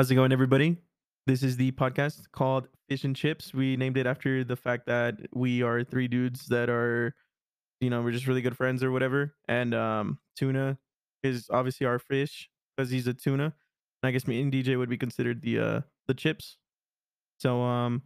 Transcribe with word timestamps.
How's 0.00 0.10
it 0.10 0.14
going, 0.14 0.32
everybody? 0.32 0.78
This 1.26 1.42
is 1.42 1.58
the 1.58 1.72
podcast 1.72 2.22
called 2.32 2.68
Fish 2.88 3.04
and 3.04 3.14
Chips. 3.14 3.52
We 3.52 3.76
named 3.76 3.98
it 3.98 4.06
after 4.06 4.44
the 4.44 4.56
fact 4.56 4.86
that 4.86 5.16
we 5.34 5.62
are 5.62 5.84
three 5.84 6.08
dudes 6.08 6.46
that 6.46 6.70
are, 6.70 7.14
you 7.82 7.90
know, 7.90 8.00
we're 8.00 8.12
just 8.12 8.26
really 8.26 8.40
good 8.40 8.56
friends 8.56 8.82
or 8.82 8.92
whatever. 8.92 9.34
And 9.46 9.74
um, 9.74 10.18
tuna 10.38 10.78
is 11.22 11.50
obviously 11.52 11.86
our 11.86 11.98
fish 11.98 12.48
because 12.74 12.90
he's 12.90 13.06
a 13.08 13.12
tuna. 13.12 13.44
And 13.44 14.08
I 14.08 14.10
guess 14.10 14.26
me 14.26 14.40
and 14.40 14.50
DJ 14.50 14.78
would 14.78 14.88
be 14.88 14.96
considered 14.96 15.42
the 15.42 15.58
uh 15.58 15.80
the 16.08 16.14
chips. 16.14 16.56
So 17.36 17.60
um, 17.60 18.00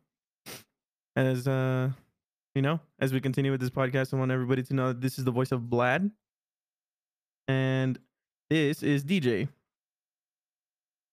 as 1.15 1.47
uh, 1.47 1.91
you 2.57 2.63
know, 2.63 2.81
as 2.99 3.13
we 3.13 3.21
continue 3.21 3.53
with 3.53 3.61
this 3.61 3.71
podcast, 3.71 4.13
I 4.13 4.17
want 4.17 4.33
everybody 4.33 4.65
to 4.65 4.75
know 4.75 4.89
that 4.89 5.01
this 5.01 5.17
is 5.17 5.25
the 5.25 5.31
voice 5.31 5.53
of 5.53 5.61
Vlad, 5.61 6.11
and 7.47 8.01
this 8.51 8.83
is 8.83 9.05
DJ. 9.05 9.47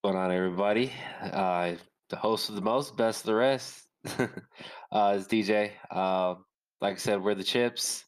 Going 0.04 0.16
on, 0.16 0.32
everybody? 0.32 0.92
Uh, 1.22 1.74
the 2.10 2.16
host 2.16 2.50
of 2.50 2.56
the 2.56 2.62
most, 2.62 2.98
best 2.98 3.22
of 3.22 3.26
the 3.28 3.36
rest. 3.36 3.88
uh, 4.18 5.16
it's 5.16 5.28
DJ. 5.28 5.72
Um, 5.96 6.44
like 6.82 6.96
I 6.96 6.98
said, 6.98 7.22
we're 7.22 7.36
the 7.36 7.44
chips. 7.44 8.06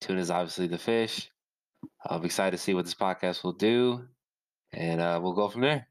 Tuna 0.00 0.20
is 0.20 0.32
obviously 0.32 0.66
the 0.66 0.78
fish. 0.78 1.30
I'm 2.04 2.24
excited 2.24 2.56
to 2.56 2.58
see 2.58 2.74
what 2.74 2.86
this 2.86 2.94
podcast 2.94 3.44
will 3.44 3.52
do, 3.52 4.04
and 4.72 5.00
uh, 5.00 5.20
we'll 5.22 5.32
go 5.32 5.48
from 5.48 5.60
there. 5.60 5.86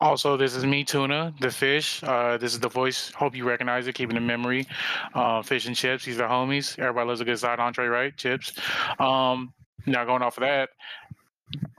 Also, 0.00 0.36
this 0.36 0.54
is 0.54 0.64
me, 0.64 0.84
Tuna, 0.84 1.34
the 1.40 1.50
fish. 1.50 2.04
Uh, 2.04 2.36
this 2.36 2.52
is 2.52 2.60
the 2.60 2.68
voice. 2.68 3.10
Hope 3.16 3.34
you 3.34 3.48
recognize 3.48 3.88
it, 3.88 3.94
keeping 3.94 4.16
in 4.16 4.26
memory. 4.26 4.66
Uh, 5.12 5.42
fish 5.42 5.66
and 5.66 5.74
chips. 5.74 6.04
These 6.04 6.20
are 6.20 6.28
homies. 6.28 6.78
Everybody 6.78 7.08
loves 7.08 7.20
a 7.20 7.24
good 7.24 7.38
side 7.38 7.58
entree, 7.58 7.88
right? 7.88 8.16
Chips. 8.16 8.52
Um, 9.00 9.52
now, 9.86 10.04
going 10.04 10.22
off 10.22 10.36
of 10.36 10.42
that, 10.42 10.68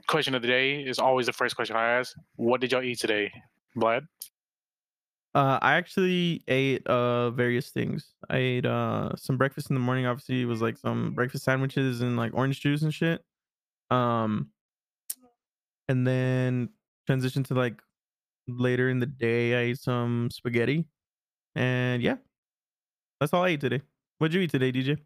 question 0.06 0.34
of 0.34 0.42
the 0.42 0.48
day 0.48 0.82
is 0.82 0.98
always 0.98 1.26
the 1.26 1.32
first 1.32 1.56
question 1.56 1.76
I 1.76 1.98
ask. 1.98 2.16
What 2.36 2.60
did 2.60 2.72
y'all 2.72 2.82
eat 2.82 2.98
today, 2.98 3.32
Vlad? 3.76 4.06
Uh, 5.34 5.58
I 5.60 5.74
actually 5.74 6.42
ate 6.48 6.86
uh 6.86 7.30
various 7.30 7.70
things. 7.70 8.14
I 8.30 8.38
ate 8.38 8.66
uh 8.66 9.14
some 9.16 9.36
breakfast 9.36 9.70
in 9.70 9.74
the 9.74 9.80
morning. 9.80 10.06
Obviously, 10.06 10.42
it 10.42 10.46
was 10.46 10.62
like 10.62 10.78
some 10.78 11.12
breakfast 11.12 11.44
sandwiches 11.44 12.00
and 12.00 12.16
like 12.16 12.32
orange 12.34 12.60
juice 12.60 12.82
and 12.82 12.92
shit. 12.92 13.22
Um, 13.90 14.50
and 15.88 16.06
then 16.06 16.70
transitioned 17.08 17.46
to 17.48 17.54
like 17.54 17.80
later 18.48 18.88
in 18.88 18.98
the 18.98 19.06
day. 19.06 19.54
I 19.54 19.62
ate 19.70 19.78
some 19.78 20.30
spaghetti, 20.32 20.86
and 21.54 22.02
yeah, 22.02 22.16
that's 23.20 23.32
all 23.32 23.44
I 23.44 23.50
ate 23.50 23.60
today. 23.60 23.82
What'd 24.18 24.34
you 24.34 24.40
eat 24.40 24.50
today, 24.50 24.72
DJ? 24.72 24.98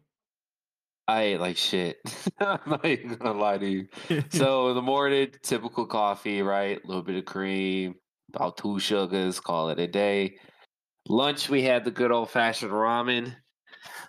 I 1.07 1.21
ate 1.23 1.39
like 1.39 1.57
shit. 1.57 1.97
I'm 2.39 2.59
not 2.65 2.85
even 2.85 3.15
gonna 3.15 3.37
lie 3.39 3.57
to 3.57 3.67
you. 3.67 3.87
So 4.31 4.69
in 4.69 4.75
the 4.75 4.81
morning, 4.81 5.31
typical 5.41 5.85
coffee, 5.85 6.41
right? 6.41 6.79
A 6.83 6.87
little 6.87 7.03
bit 7.03 7.17
of 7.17 7.25
cream, 7.25 7.95
about 8.33 8.57
two 8.57 8.79
sugars, 8.79 9.39
call 9.39 9.69
it 9.69 9.79
a 9.79 9.87
day. 9.87 10.37
Lunch, 11.09 11.49
we 11.49 11.61
had 11.63 11.83
the 11.83 11.91
good 11.91 12.11
old 12.11 12.29
fashioned 12.29 12.71
ramen, 12.71 13.35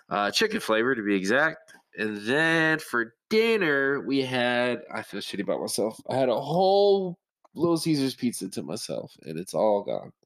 uh, 0.09 0.31
chicken 0.31 0.59
flavor 0.61 0.95
to 0.95 1.03
be 1.03 1.15
exact. 1.15 1.73
And 1.97 2.17
then 2.25 2.79
for 2.79 3.15
dinner, 3.29 4.01
we 4.05 4.21
had, 4.21 4.81
I 4.93 5.01
feel 5.01 5.19
shitty 5.21 5.41
about 5.43 5.59
myself. 5.61 5.99
I 6.09 6.15
had 6.15 6.29
a 6.29 6.39
whole 6.39 7.17
Little 7.53 7.77
Caesars 7.77 8.15
pizza 8.15 8.49
to 8.49 8.63
myself, 8.63 9.13
and 9.23 9.37
it's 9.39 9.53
all 9.53 9.83
gone. 9.83 10.11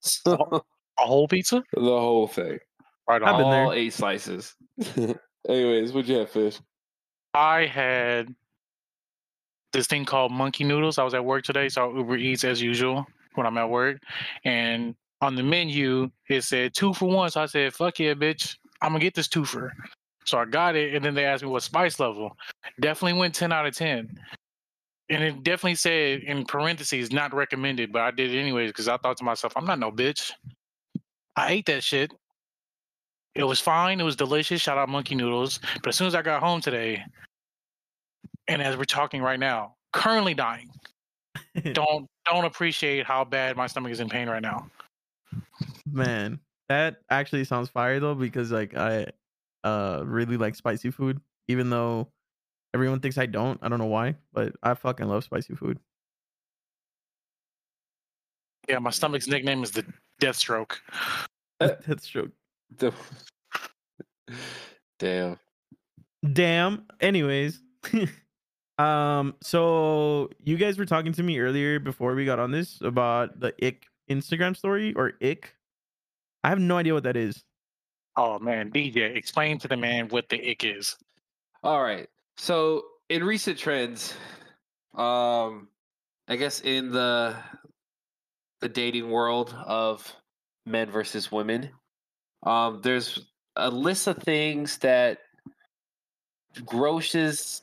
So 0.00 0.34
A 0.98 1.04
whole 1.06 1.26
pizza? 1.28 1.62
the 1.74 1.80
whole 1.80 2.26
thing, 2.28 2.58
Right 3.08 3.22
I've 3.22 3.38
been 3.38 3.50
there. 3.50 3.64
all 3.64 3.72
eight 3.72 3.92
slices. 3.92 4.54
Anyways, 5.48 5.92
what'd 5.92 6.08
you 6.08 6.18
have, 6.18 6.30
fish? 6.30 6.58
I 7.34 7.66
had 7.66 8.34
this 9.72 9.86
thing 9.86 10.04
called 10.04 10.32
monkey 10.32 10.64
noodles. 10.64 10.98
I 10.98 11.04
was 11.04 11.14
at 11.14 11.24
work 11.24 11.44
today, 11.44 11.68
so 11.68 11.90
I 11.90 11.96
Uber 11.96 12.16
Eats 12.16 12.44
as 12.44 12.60
usual 12.62 13.06
when 13.34 13.46
I'm 13.46 13.58
at 13.58 13.68
work. 13.68 13.98
And 14.44 14.94
on 15.20 15.34
the 15.36 15.42
menu, 15.42 16.10
it 16.28 16.42
said 16.42 16.74
two 16.74 16.94
for 16.94 17.08
one. 17.08 17.30
So 17.30 17.42
I 17.42 17.46
said, 17.46 17.74
fuck 17.74 17.98
yeah, 17.98 18.14
bitch. 18.14 18.56
I'm 18.82 18.90
gonna 18.90 19.00
get 19.00 19.14
this 19.14 19.28
two 19.28 19.44
for. 19.44 19.72
So 20.24 20.38
I 20.38 20.44
got 20.44 20.74
it, 20.74 20.94
and 20.94 21.04
then 21.04 21.14
they 21.14 21.24
asked 21.24 21.42
me 21.42 21.48
what 21.48 21.62
spice 21.62 22.00
level. 22.00 22.36
Definitely 22.80 23.18
went 23.18 23.34
10 23.34 23.52
out 23.52 23.66
of 23.66 23.74
10. 23.76 24.18
And 25.08 25.22
it 25.22 25.44
definitely 25.44 25.76
said 25.76 26.22
in 26.22 26.44
parentheses, 26.44 27.12
not 27.12 27.32
recommended, 27.32 27.92
but 27.92 28.02
I 28.02 28.10
did 28.10 28.34
it 28.34 28.40
anyways 28.40 28.70
because 28.70 28.88
I 28.88 28.96
thought 28.96 29.16
to 29.18 29.24
myself, 29.24 29.52
I'm 29.56 29.64
not 29.64 29.78
no 29.78 29.92
bitch. 29.92 30.32
I 31.36 31.52
ate 31.52 31.66
that 31.66 31.84
shit. 31.84 32.12
It 33.36 33.44
was 33.44 33.60
fine. 33.60 34.00
It 34.00 34.04
was 34.04 34.16
delicious. 34.16 34.62
Shout 34.62 34.78
out 34.78 34.88
Monkey 34.88 35.14
Noodles. 35.14 35.60
But 35.82 35.90
as 35.90 35.96
soon 35.96 36.06
as 36.06 36.14
I 36.14 36.22
got 36.22 36.42
home 36.42 36.60
today, 36.60 37.04
and 38.48 38.62
as 38.62 38.76
we're 38.76 38.84
talking 38.84 39.20
right 39.20 39.38
now, 39.38 39.74
currently 39.92 40.34
dying. 40.34 40.70
Don't 41.72 42.06
don't 42.26 42.44
appreciate 42.44 43.06
how 43.06 43.24
bad 43.24 43.56
my 43.56 43.66
stomach 43.66 43.90
is 43.92 44.00
in 44.00 44.08
pain 44.10 44.28
right 44.28 44.42
now. 44.42 44.68
Man, 45.90 46.38
that 46.68 46.96
actually 47.10 47.44
sounds 47.44 47.68
fire 47.70 47.98
though, 47.98 48.14
because 48.14 48.50
like 48.50 48.76
I 48.76 49.06
uh 49.64 50.02
really 50.04 50.36
like 50.36 50.54
spicy 50.54 50.90
food, 50.90 51.20
even 51.48 51.70
though 51.70 52.08
everyone 52.74 53.00
thinks 53.00 53.16
I 53.16 53.26
don't. 53.26 53.58
I 53.62 53.68
don't 53.68 53.78
know 53.78 53.86
why, 53.86 54.16
but 54.32 54.54
I 54.62 54.74
fucking 54.74 55.08
love 55.08 55.24
spicy 55.24 55.54
food. 55.54 55.78
Yeah, 58.68 58.78
my 58.78 58.90
stomach's 58.90 59.28
nickname 59.28 59.62
is 59.62 59.70
the 59.70 59.84
death 60.20 60.36
stroke. 60.36 60.82
That's 62.70 62.94
true. 62.94 63.68
The- 64.28 64.34
Damn. 64.98 65.38
Damn. 66.32 66.86
Anyways, 67.00 67.60
um, 68.78 69.34
so 69.42 70.30
you 70.42 70.56
guys 70.56 70.78
were 70.78 70.86
talking 70.86 71.12
to 71.12 71.22
me 71.22 71.38
earlier 71.38 71.78
before 71.78 72.14
we 72.14 72.24
got 72.24 72.38
on 72.38 72.50
this 72.50 72.80
about 72.80 73.38
the 73.38 73.54
ick 73.62 73.86
Instagram 74.10 74.56
story 74.56 74.94
or 74.94 75.12
ick. 75.22 75.54
I 76.42 76.48
have 76.48 76.58
no 76.60 76.76
idea 76.78 76.94
what 76.94 77.04
that 77.04 77.16
is. 77.16 77.44
Oh 78.16 78.38
man, 78.38 78.70
DJ, 78.70 79.14
explain 79.14 79.58
to 79.58 79.68
the 79.68 79.76
man 79.76 80.08
what 80.08 80.28
the 80.28 80.50
ick 80.50 80.64
is. 80.64 80.96
All 81.62 81.82
right. 81.82 82.08
So 82.36 82.84
in 83.08 83.22
recent 83.22 83.58
trends, 83.58 84.14
um, 84.94 85.68
I 86.28 86.36
guess 86.36 86.60
in 86.60 86.90
the 86.90 87.36
the 88.60 88.68
dating 88.68 89.10
world 89.10 89.54
of 89.66 90.10
men 90.64 90.90
versus 90.90 91.30
women, 91.30 91.70
um, 92.46 92.80
there's 92.82 93.26
a 93.56 93.70
list 93.70 94.06
of 94.06 94.18
things 94.18 94.78
that 94.78 95.18
grosses 96.64 97.62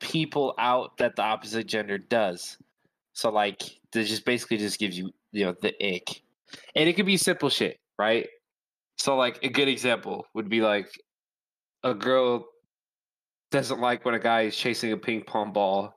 people 0.00 0.54
out 0.58 0.96
that 0.98 1.16
the 1.16 1.22
opposite 1.22 1.66
gender 1.66 1.98
does. 1.98 2.58
So 3.14 3.30
like, 3.30 3.62
that 3.92 4.04
just 4.04 4.24
basically 4.24 4.58
just 4.58 4.78
gives 4.78 4.98
you 4.98 5.10
you 5.32 5.46
know 5.46 5.54
the 5.60 5.74
ick, 5.82 6.22
and 6.74 6.88
it 6.88 6.92
could 6.94 7.06
be 7.06 7.16
simple 7.16 7.48
shit, 7.48 7.78
right? 7.98 8.28
So 8.98 9.16
like 9.16 9.42
a 9.42 9.48
good 9.48 9.68
example 9.68 10.26
would 10.34 10.48
be 10.48 10.60
like 10.60 10.90
a 11.82 11.94
girl 11.94 12.46
doesn't 13.50 13.80
like 13.80 14.04
when 14.04 14.14
a 14.14 14.18
guy 14.18 14.42
is 14.42 14.56
chasing 14.56 14.92
a 14.92 14.96
ping 14.96 15.22
pong 15.22 15.52
ball. 15.52 15.94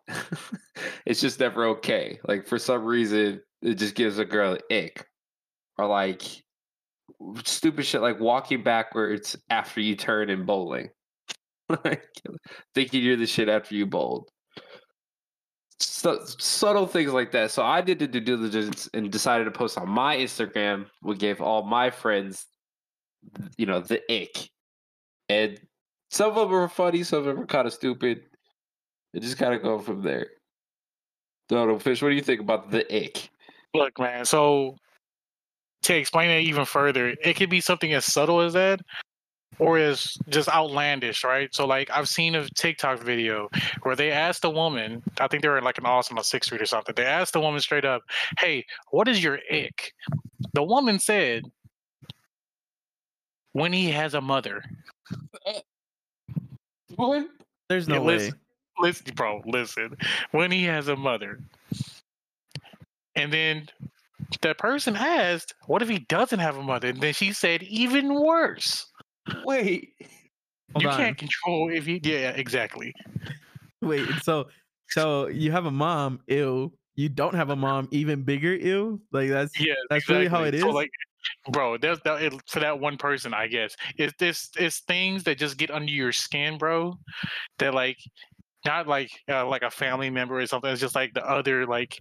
it's 1.05 1.19
just 1.19 1.39
never 1.39 1.65
okay. 1.65 2.19
Like 2.27 2.47
for 2.47 2.59
some 2.59 2.85
reason, 2.85 3.41
it 3.61 3.75
just 3.75 3.95
gives 3.95 4.17
a 4.19 4.25
girl 4.25 4.53
an 4.53 4.59
ick. 4.71 5.05
Or 5.77 5.87
like 5.87 6.23
stupid 7.45 7.85
shit 7.85 8.01
like 8.01 8.19
walking 8.19 8.63
backwards 8.63 9.35
after 9.49 9.81
you 9.81 9.95
turn 9.95 10.29
in 10.29 10.45
bowling. 10.45 10.89
like 11.85 12.03
thinking 12.73 13.03
you're 13.03 13.15
the 13.15 13.27
shit 13.27 13.49
after 13.49 13.75
you 13.75 13.85
bowled. 13.85 14.29
So, 15.79 16.19
subtle 16.37 16.87
things 16.87 17.13
like 17.13 17.31
that. 17.31 17.51
So 17.51 17.63
I 17.63 17.81
did 17.81 17.99
the 17.99 18.07
due 18.07 18.19
diligence 18.19 18.89
and 18.93 19.11
decided 19.11 19.45
to 19.45 19.51
post 19.51 19.77
on 19.77 19.87
my 19.87 20.17
Instagram. 20.17 20.87
We 21.03 21.15
gave 21.15 21.41
all 21.41 21.63
my 21.63 21.89
friends, 21.89 22.45
you 23.57 23.65
know, 23.65 23.79
the 23.79 24.01
ick. 24.11 24.49
And 25.29 25.59
some 26.09 26.31
of 26.31 26.35
them 26.35 26.49
were 26.49 26.67
funny, 26.67 27.03
some 27.03 27.19
of 27.19 27.25
them 27.25 27.37
were 27.37 27.45
kind 27.45 27.67
of 27.67 27.73
stupid. 27.73 28.23
It 29.13 29.21
just 29.21 29.37
kind 29.37 29.53
of 29.53 29.61
go 29.61 29.79
from 29.79 30.01
there. 30.01 30.27
Donald 31.47 31.81
Fish, 31.81 32.01
what 32.01 32.09
do 32.09 32.15
you 32.15 32.21
think 32.21 32.41
about 32.41 32.71
the 32.71 32.83
ick? 32.93 33.29
Look, 33.73 33.97
man, 33.99 34.25
so 34.25 34.75
to 35.83 35.95
explain 35.95 36.29
it 36.29 36.41
even 36.41 36.65
further, 36.65 37.15
it 37.23 37.35
could 37.35 37.49
be 37.49 37.61
something 37.61 37.93
as 37.93 38.05
subtle 38.05 38.41
as 38.41 38.53
that 38.53 38.81
or 39.59 39.77
as 39.77 40.17
just 40.29 40.47
outlandish, 40.49 41.23
right? 41.23 41.53
So 41.53 41.65
like 41.65 41.89
I've 41.91 42.09
seen 42.09 42.35
a 42.35 42.47
TikTok 42.49 42.99
video 43.01 43.49
where 43.83 43.95
they 43.95 44.11
asked 44.11 44.45
a 44.45 44.49
woman, 44.49 45.03
I 45.19 45.27
think 45.27 45.43
they 45.43 45.49
were 45.49 45.57
in 45.57 45.63
like 45.63 45.77
an 45.77 45.85
Austin 45.85 46.17
on 46.17 46.23
Sixth 46.23 46.47
Street 46.47 46.61
or 46.61 46.65
something. 46.65 46.95
They 46.95 47.05
asked 47.05 47.33
the 47.33 47.41
woman 47.41 47.59
straight 47.59 47.85
up, 47.85 48.03
Hey, 48.39 48.65
what 48.91 49.07
is 49.07 49.23
your 49.23 49.39
ick? 49.51 49.93
The 50.53 50.63
woman 50.63 50.99
said, 50.99 51.43
When 53.53 53.73
he 53.73 53.91
has 53.91 54.13
a 54.13 54.21
mother. 54.21 54.63
What? 56.95 57.27
There's 57.67 57.87
Yeah, 57.87 57.95
no 57.95 58.03
way. 58.03 58.15
listen, 58.15 58.39
listen, 58.79 59.13
bro, 59.15 59.41
listen. 59.45 59.95
When 60.31 60.51
he 60.51 60.63
has 60.65 60.87
a 60.87 60.95
mother. 60.95 61.39
And 63.15 63.31
then 63.33 63.67
that 64.41 64.57
person 64.57 64.95
asked, 64.95 65.53
What 65.67 65.81
if 65.81 65.89
he 65.89 65.99
doesn't 65.99 66.39
have 66.39 66.57
a 66.57 66.63
mother? 66.63 66.89
And 66.89 67.01
then 67.01 67.13
she 67.13 67.33
said, 67.33 67.63
even 67.63 68.13
worse. 68.13 68.85
Wait. 69.45 69.93
Hold 70.73 70.83
you 70.83 70.89
on. 70.89 70.97
can't 70.97 71.17
control 71.17 71.71
if 71.71 71.87
you 71.87 71.99
yeah, 72.03 72.29
exactly. 72.31 72.93
Wait, 73.81 74.07
so 74.21 74.47
so 74.89 75.27
you 75.27 75.51
have 75.51 75.65
a 75.65 75.71
mom, 75.71 76.19
ill. 76.27 76.73
you 76.95 77.09
don't 77.09 77.33
have 77.33 77.49
a 77.49 77.55
mom, 77.55 77.87
even 77.91 78.23
bigger 78.23 78.57
ill. 78.59 78.99
Like 79.11 79.29
that's 79.29 79.59
Yeah, 79.59 79.73
that's 79.89 80.07
really 80.09 80.27
how 80.27 80.43
it 80.43 80.53
is. 80.53 80.61
So 80.61 80.69
like, 80.69 80.91
bro, 81.51 81.77
that's 81.77 81.99
that 82.03 82.21
it, 82.21 82.33
for 82.47 82.59
that 82.59 82.79
one 82.79 82.97
person, 82.97 83.33
I 83.33 83.47
guess. 83.47 83.75
It's 83.97 84.13
this 84.19 84.49
it's 84.57 84.81
things 84.81 85.23
that 85.23 85.37
just 85.37 85.57
get 85.57 85.71
under 85.71 85.91
your 85.91 86.11
skin, 86.11 86.57
bro. 86.57 86.95
That 87.57 87.73
like 87.73 87.97
not 88.65 88.87
like 88.87 89.11
uh, 89.29 89.47
like 89.47 89.63
a 89.63 89.71
family 89.71 90.09
member 90.09 90.39
or 90.39 90.45
something. 90.45 90.69
It's 90.69 90.81
just 90.81 90.95
like 90.95 91.13
the 91.13 91.27
other 91.27 91.65
like 91.65 91.99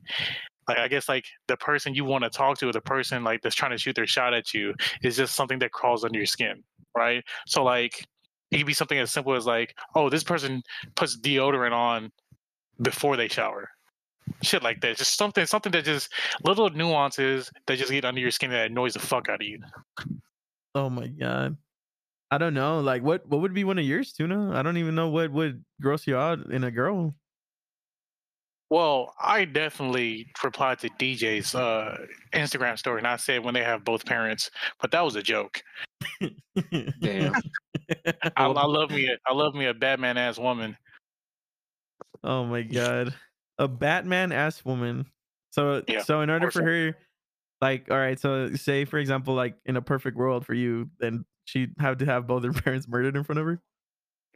like 0.68 0.78
I 0.78 0.88
guess 0.88 1.08
like 1.08 1.24
the 1.46 1.56
person 1.56 1.94
you 1.94 2.04
want 2.04 2.24
to 2.24 2.30
talk 2.30 2.58
to, 2.58 2.70
the 2.70 2.80
person 2.80 3.24
like 3.24 3.42
that's 3.42 3.56
trying 3.56 3.72
to 3.72 3.78
shoot 3.78 3.96
their 3.96 4.06
shot 4.06 4.34
at 4.34 4.52
you, 4.54 4.74
is 5.02 5.16
just 5.16 5.34
something 5.34 5.58
that 5.60 5.72
crawls 5.72 6.04
under 6.04 6.18
your 6.18 6.26
skin, 6.26 6.62
right? 6.96 7.24
So 7.46 7.64
like 7.64 8.06
it 8.50 8.58
could 8.58 8.66
be 8.66 8.74
something 8.74 8.98
as 8.98 9.10
simple 9.10 9.34
as 9.34 9.46
like, 9.46 9.74
oh, 9.94 10.08
this 10.08 10.24
person 10.24 10.62
puts 10.94 11.18
deodorant 11.18 11.72
on 11.72 12.10
before 12.80 13.16
they 13.16 13.28
shower. 13.28 13.68
Shit 14.42 14.62
like 14.62 14.80
that. 14.82 14.96
Just 14.96 15.16
something 15.16 15.46
something 15.46 15.72
that 15.72 15.84
just 15.84 16.12
little 16.44 16.70
nuances 16.70 17.50
that 17.66 17.78
just 17.78 17.90
get 17.90 18.04
under 18.04 18.20
your 18.20 18.30
skin 18.30 18.50
that 18.50 18.70
annoys 18.70 18.94
the 18.94 19.00
fuck 19.00 19.28
out 19.28 19.40
of 19.40 19.46
you. 19.46 19.60
oh 20.74 20.90
my 20.90 21.06
god. 21.08 21.56
I 22.30 22.36
don't 22.36 22.54
know. 22.54 22.80
Like 22.80 23.02
what 23.02 23.26
what 23.26 23.40
would 23.40 23.54
be 23.54 23.64
one 23.64 23.78
of 23.78 23.84
yours, 23.84 24.12
Tuna? 24.12 24.52
I 24.54 24.62
don't 24.62 24.76
even 24.76 24.94
know 24.94 25.08
what 25.08 25.32
would 25.32 25.64
gross 25.80 26.06
you 26.06 26.16
out 26.16 26.50
in 26.50 26.64
a 26.64 26.70
girl. 26.70 27.14
Well, 28.70 29.14
I 29.18 29.46
definitely 29.46 30.26
replied 30.44 30.78
to 30.80 30.90
DJ's 30.90 31.54
uh, 31.54 31.96
Instagram 32.34 32.78
story, 32.78 32.98
and 32.98 33.06
I 33.06 33.16
said 33.16 33.42
when 33.42 33.54
they 33.54 33.64
have 33.64 33.82
both 33.82 34.04
parents, 34.04 34.50
but 34.80 34.90
that 34.90 35.02
was 35.02 35.16
a 35.16 35.22
joke. 35.22 35.62
Damn. 37.00 37.32
I, 38.06 38.20
I 38.36 38.66
love 38.66 38.90
me, 38.90 39.08
a, 39.08 39.16
I 39.26 39.32
love 39.32 39.54
me 39.54 39.66
a 39.66 39.74
Batman 39.74 40.18
ass 40.18 40.38
woman. 40.38 40.76
Oh 42.22 42.44
my 42.44 42.62
god. 42.62 43.14
A 43.58 43.68
Batman 43.68 44.32
ass 44.32 44.62
woman. 44.64 45.06
So 45.50 45.82
Yeah, 45.88 46.02
so 46.02 46.20
in 46.20 46.28
order 46.28 46.48
or 46.48 46.50
for 46.50 46.62
her 46.62 46.94
like 47.60 47.90
all 47.90 47.96
right, 47.96 48.20
so 48.20 48.54
say 48.54 48.84
for 48.84 48.98
example 48.98 49.34
like 49.34 49.56
in 49.64 49.76
a 49.76 49.82
perfect 49.82 50.16
world 50.16 50.44
for 50.44 50.54
you, 50.54 50.90
then 51.00 51.24
she'd 51.46 51.72
have 51.78 51.98
to 51.98 52.04
have 52.04 52.26
both 52.26 52.44
her 52.44 52.52
parents 52.64 52.86
murdered 52.86 53.16
in 53.16 53.24
front 53.24 53.38
of 53.38 53.46
her? 53.46 53.62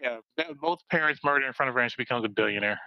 Yeah, 0.01 0.19
both 0.61 0.81
parents 0.91 1.21
murdered 1.23 1.47
in 1.47 1.53
front 1.53 1.69
of 1.69 1.75
her, 1.75 1.81
and 1.81 1.91
she 1.91 1.97
becomes 1.97 2.25
a 2.25 2.29
billionaire. 2.29 2.81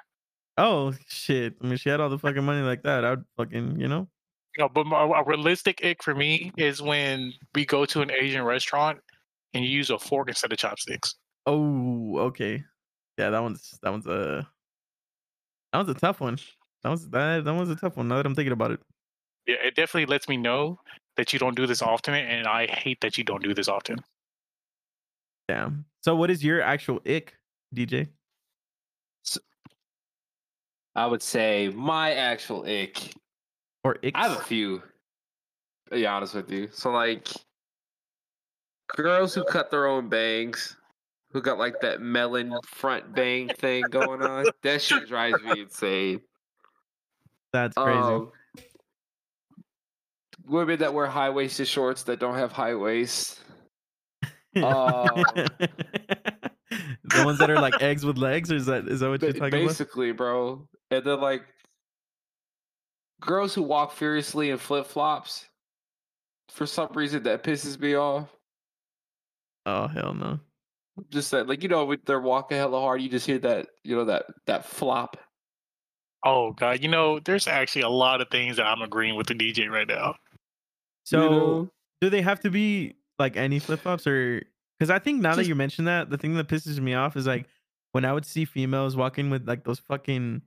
Oh 0.57 0.93
shit. 1.07 1.55
I 1.61 1.67
mean 1.67 1.77
she 1.77 1.89
had 1.89 1.99
all 1.99 2.09
the 2.09 2.19
fucking 2.19 2.43
money 2.43 2.61
like 2.61 2.83
that. 2.83 3.03
I'd 3.05 3.23
fucking, 3.37 3.79
you 3.79 3.87
know. 3.87 4.07
No, 4.57 4.69
but 4.69 4.85
my- 4.85 5.03
a 5.19 5.23
realistic 5.23 5.83
ick 5.83 6.01
for 6.01 6.15
me 6.15 6.51
is 6.57 6.81
when 6.81 7.33
we 7.53 7.65
go 7.65 7.85
to 7.85 8.01
an 8.01 8.11
Asian 8.11 8.43
restaurant 8.43 8.99
and 9.53 9.63
you 9.65 9.69
use 9.69 9.89
a 9.89 9.99
fork 9.99 10.29
instead 10.29 10.51
of 10.53 10.57
chopsticks. 10.57 11.15
Oh, 11.45 12.17
okay. 12.19 12.63
Yeah, 13.17 13.29
that 13.31 13.41
one's 13.41 13.77
that 13.83 13.91
one's 13.91 14.07
a 14.07 14.47
that 15.71 15.79
one's 15.79 15.89
a 15.89 15.93
tough 15.99 16.21
one. 16.21 16.37
That 16.83 16.89
was 16.89 17.09
that 17.09 17.43
that 17.43 17.53
one's 17.53 17.69
a 17.69 17.75
tough 17.75 17.97
one 17.97 18.07
now 18.07 18.17
that 18.17 18.25
I'm 18.25 18.35
thinking 18.35 18.53
about 18.53 18.71
it. 18.71 18.79
Yeah, 19.47 19.55
it 19.63 19.75
definitely 19.75 20.05
lets 20.05 20.27
me 20.29 20.37
know 20.37 20.79
that 21.17 21.31
you 21.33 21.39
don't 21.39 21.55
do 21.55 21.67
this 21.67 21.81
often, 21.81 22.13
and 22.13 22.47
I 22.47 22.65
hate 22.67 22.99
that 23.01 23.17
you 23.17 23.23
don't 23.23 23.43
do 23.43 23.53
this 23.53 23.67
often. 23.67 23.97
Damn. 25.47 25.85
So 26.01 26.15
what 26.15 26.31
is 26.31 26.43
your 26.43 26.61
actual 26.61 26.99
ick, 27.05 27.35
DJ? 27.75 28.07
I 30.95 31.05
would 31.05 31.21
say 31.21 31.69
my 31.73 32.13
actual 32.13 32.65
ick. 32.65 33.13
Or 33.83 33.97
icks? 34.03 34.11
I 34.15 34.29
have 34.29 34.39
a 34.39 34.43
few. 34.43 34.81
To 35.89 35.95
be 35.95 36.07
honest 36.07 36.33
with 36.33 36.49
you, 36.49 36.69
so 36.71 36.89
like 36.89 37.27
girls 38.95 39.35
who 39.35 39.43
cut 39.43 39.69
their 39.69 39.85
own 39.85 40.09
bangs, 40.09 40.75
who 41.31 41.41
got 41.41 41.59
like 41.59 41.79
that 41.81 42.01
melon 42.01 42.57
front 42.65 43.13
bang 43.13 43.49
thing 43.59 43.83
going 43.91 44.23
on. 44.23 44.45
That 44.63 44.81
shit 44.81 45.07
drives 45.07 45.43
me 45.43 45.61
insane. 45.61 46.21
That's 47.53 47.75
crazy. 47.75 47.99
Um, 47.99 48.31
women 50.47 50.79
that 50.79 50.93
wear 50.93 51.05
high 51.05 51.29
waisted 51.29 51.67
shorts 51.67 52.03
that 52.03 52.19
don't 52.19 52.35
have 52.35 52.51
high 52.51 52.73
waists. 52.75 53.39
um, 54.55 54.63
the 56.65 57.23
ones 57.23 57.37
that 57.39 57.49
are 57.49 57.59
like 57.59 57.81
eggs 57.81 58.05
with 58.05 58.17
legs, 58.17 58.51
or 58.51 58.55
is 58.55 58.65
that 58.65 58.87
is 58.87 59.01
that 59.01 59.09
what 59.09 59.21
you're 59.21 59.33
talking 59.33 59.47
about? 59.47 59.67
basically, 59.67 60.11
bro. 60.13 60.67
And 60.95 61.05
then 61.05 61.19
like 61.21 61.43
girls 63.21 63.53
who 63.53 63.63
walk 63.63 63.93
furiously 63.93 64.49
in 64.49 64.57
flip 64.57 64.85
flops. 64.85 65.45
For 66.49 66.65
some 66.65 66.89
reason, 66.93 67.23
that 67.23 67.43
pisses 67.43 67.79
me 67.79 67.95
off. 67.95 68.29
Oh 69.65 69.87
hell 69.87 70.13
no. 70.13 70.39
Just 71.09 71.31
that, 71.31 71.47
like 71.47 71.63
you 71.63 71.69
know, 71.69 71.85
when 71.85 71.99
they're 72.05 72.21
walking 72.21 72.57
hella 72.57 72.79
hard, 72.79 73.01
you 73.01 73.09
just 73.09 73.25
hear 73.25 73.39
that, 73.39 73.67
you 73.83 73.95
know, 73.95 74.05
that 74.05 74.25
that 74.45 74.65
flop. 74.65 75.17
Oh 76.23 76.51
god, 76.53 76.81
you 76.81 76.87
know, 76.87 77.19
there's 77.19 77.47
actually 77.47 77.81
a 77.81 77.89
lot 77.89 78.21
of 78.21 78.29
things 78.29 78.57
that 78.57 78.65
I'm 78.65 78.81
agreeing 78.81 79.15
with 79.15 79.27
the 79.27 79.35
DJ 79.35 79.69
right 79.69 79.87
now. 79.87 80.15
So 81.03 81.23
you 81.23 81.29
know? 81.29 81.69
do 82.01 82.09
they 82.09 82.21
have 82.21 82.39
to 82.41 82.49
be 82.49 82.95
like 83.19 83.37
any 83.37 83.59
flip 83.59 83.81
flops 83.81 84.07
or 84.07 84.43
because 84.79 84.89
I 84.89 84.99
think 84.99 85.21
now 85.21 85.35
that 85.35 85.47
you 85.47 85.55
mentioned 85.55 85.87
that, 85.87 86.09
the 86.09 86.17
thing 86.17 86.35
that 86.35 86.47
pisses 86.47 86.79
me 86.79 86.93
off 86.93 87.15
is 87.15 87.25
like 87.25 87.47
when 87.93 88.03
I 88.05 88.11
would 88.11 88.25
see 88.25 88.45
females 88.45 88.95
walking 88.95 89.29
with 89.29 89.47
like 89.47 89.63
those 89.63 89.79
fucking 89.79 90.41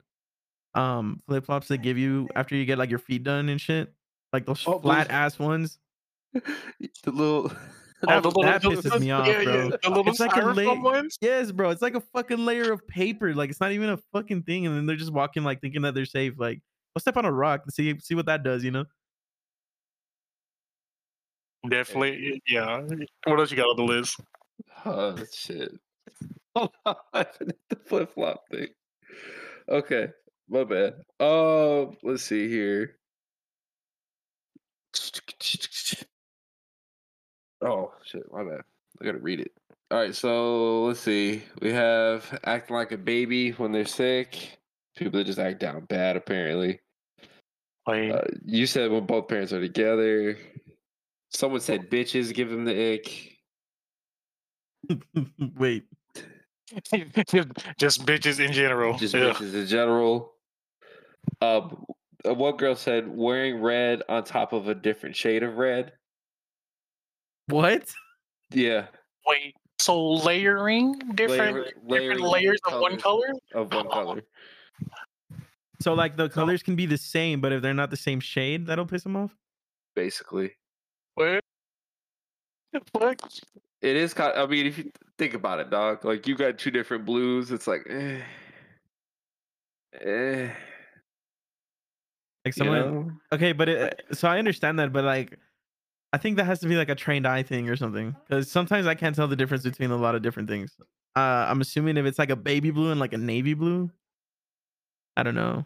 um 0.79 1.21
flip 1.27 1.45
flops 1.45 1.69
they 1.69 1.79
give 1.79 1.99
you 1.99 2.29
after 2.37 2.55
you 2.55 2.65
get 2.65 2.79
like 2.79 2.91
your 2.91 2.99
feet 2.99 3.25
done 3.25 3.49
and 3.49 3.61
shit. 3.61 3.93
Like 4.33 4.47
those 4.47 4.63
Oh, 4.67 4.73
those- 4.75 4.83
flat 4.83 5.11
ass 5.11 5.39
ones. 5.39 5.79
the 6.33 7.11
little. 7.11 7.53
That- 8.03 8.23
the 8.23 8.31
that 8.43 8.63
pisses 8.63 9.01
me 9.01 9.11
off, 9.11 9.27
yeah, 9.27 9.43
bro. 9.43 9.55
Yeah, 9.55 9.77
the 9.83 9.89
little 9.89 10.09
It's 10.09 10.21
like 10.21 10.31
a 10.37 10.41
styrofoam 10.41 10.55
late- 10.55 10.81
ones. 10.83 11.19
Yes, 11.21 11.51
bro. 11.51 11.71
It's 11.71 11.83
like 11.83 11.97
a 11.97 12.01
fucking 12.01 12.39
layer 12.39 12.71
of 12.71 12.87
paper. 12.87 13.35
Like 13.35 13.51
it's 13.51 13.61
not 13.61 13.73
even 13.73 13.89
a 13.91 13.97
fucking 14.13 14.45
thing, 14.45 14.69
and 14.69 14.77
then 14.77 14.87
they're 14.87 14.95
just 14.95 15.13
walking 15.13 15.43
like 15.43 15.61
thinking 15.61 15.83
that 15.83 15.95
they're 15.97 16.05
safe. 16.05 16.35
Like, 16.39 16.61
go 16.95 17.01
step 17.01 17.17
on 17.17 17.25
a 17.25 17.33
rock 17.33 17.63
and 17.65 17.73
see 17.75 17.99
see 17.99 18.15
what 18.15 18.27
that 18.27 18.45
does. 18.45 18.63
You 18.63 18.71
know? 18.71 18.85
Definitely, 21.69 22.41
yeah. 22.47 22.83
What 23.25 23.41
else 23.41 23.51
you 23.51 23.57
got 23.57 23.65
on 23.67 23.77
the 23.77 23.83
list? 23.83 24.21
Oh 24.85 25.17
shit! 25.35 25.73
Hold 26.55 26.71
on, 26.87 26.95
the 27.69 27.77
flip 27.85 28.15
flop 28.15 28.45
thing. 28.49 28.69
Okay, 29.69 30.07
my 30.49 30.65
bad. 30.65 30.95
Um, 31.21 31.97
let's 32.03 32.23
see 32.25 32.49
here. 32.49 32.97
Oh 37.61 37.93
shit, 38.05 38.23
my 38.33 38.45
bad. 38.45 38.61
I 39.01 39.05
gotta 39.05 39.19
read 39.19 39.41
it. 39.41 39.53
All 39.91 39.99
right, 39.99 40.15
so 40.15 40.85
let's 40.85 41.01
see. 41.01 41.43
We 41.61 41.73
have 41.73 42.39
acting 42.45 42.77
like 42.77 42.93
a 42.93 42.99
baby 42.99 43.53
when 43.53 43.73
they're 43.73 43.87
sick. 43.87 44.59
People 44.97 45.19
that 45.19 45.25
just 45.25 45.39
act 45.39 45.61
down 45.61 45.85
bad, 45.87 46.17
apparently. 46.17 46.81
Like, 47.87 48.13
Uh, 48.13 48.23
you 48.45 48.67
said 48.67 48.91
when 48.91 49.07
both 49.07 49.29
parents 49.29 49.53
are 49.53 49.61
together. 49.61 50.37
Someone 51.31 51.61
said 51.61 51.91
bitches 51.91 52.35
give 52.35 52.51
them 52.51 52.65
the 52.65 52.95
ick. 52.95 53.39
Wait. 55.57 55.85
just 57.79 58.05
bitches 58.05 58.45
in 58.45 58.53
general. 58.53 58.97
just 58.99 59.15
Yeah. 59.15 59.31
bitches 59.33 59.55
in 59.55 59.67
general. 59.67 60.35
Um, 61.41 61.85
uh, 62.27 62.35
one 62.35 62.57
girl 62.57 62.75
said 62.75 63.09
wearing 63.09 63.61
red 63.61 64.03
on 64.09 64.25
top 64.25 64.53
of 64.53 64.69
a 64.69 64.75
different 64.75 65.15
shade 65.17 65.43
of 65.43 65.57
red. 65.57 65.93
What? 67.47 67.89
Yeah, 68.51 68.87
Wait, 69.27 69.55
so 69.79 70.13
layering 70.15 70.99
different 71.15 71.57
Layer- 71.87 72.01
different 72.01 72.21
layers 72.23 72.59
of 72.71 72.81
one 72.81 72.99
color? 72.99 73.29
of 73.55 73.73
one 73.73 73.89
color. 73.89 74.23
So 75.81 75.95
like 75.95 76.17
the 76.17 76.29
colors 76.29 76.63
can 76.63 76.75
be 76.77 76.87
the 76.87 76.99
same, 76.99 77.41
but 77.41 77.53
if 77.53 77.63
they're 77.63 77.75
not 77.75 77.91
the 77.91 77.97
same 77.97 78.21
shade, 78.21 78.67
that'll 78.67 78.87
piss 78.87 79.03
them 79.05 79.17
off. 79.17 79.31
Basically, 79.95 80.53
What? 81.15 81.41
The 82.73 82.81
fuck? 82.99 83.21
it 83.81 83.97
is 83.97 84.13
kind. 84.15 84.33
I 84.37 84.47
mean, 84.47 84.67
if 84.67 84.77
you 84.79 84.91
think 85.19 85.35
about 85.35 85.61
it, 85.61 85.71
dog, 85.71 86.05
like 86.05 86.27
you 86.27 86.35
got 86.37 86.59
two 86.59 86.71
different 86.71 87.05
blues. 87.05 87.51
It's 87.51 87.67
like, 87.67 87.87
eh, 87.89 88.21
eh. 90.01 90.51
Like 92.57 92.67
You 92.67 92.73
know? 92.73 93.13
Okay, 93.33 93.53
but 93.53 93.69
it, 93.69 94.03
so 94.13 94.29
I 94.29 94.39
understand 94.39 94.79
that, 94.79 94.93
but 94.93 95.05
like, 95.05 95.39
I 96.13 96.19
think 96.19 96.37
that 96.37 96.45
has 96.45 96.61
to 96.61 96.69
be 96.69 96.77
like 96.77 96.89
a 96.89 96.95
trained 96.95 97.27
eye 97.27 97.43
thing 97.43 97.69
or 97.69 97.77
something. 97.77 98.17
Because 98.29 98.51
sometimes 98.51 98.87
I 98.87 98.95
can't 98.95 99.15
tell 99.15 99.29
the 99.29 99.37
difference 99.37 99.65
between 99.65 99.91
a 99.91 99.97
lot 99.97 100.15
of 100.15 100.23
different 100.23 100.49
things. 100.49 100.77
Uh, 101.17 101.47
I'm 101.49 101.61
assuming 101.61 101.97
if 101.97 102.07
it's 102.07 102.19
like 102.19 102.31
a 102.31 102.37
baby 102.37 102.71
blue 102.71 102.91
and 102.91 103.01
like 103.01 103.13
a 103.13 103.19
navy 103.19 103.55
blue, 103.55 103.91
I 105.17 105.23
don't 105.23 105.35
know. 105.35 105.65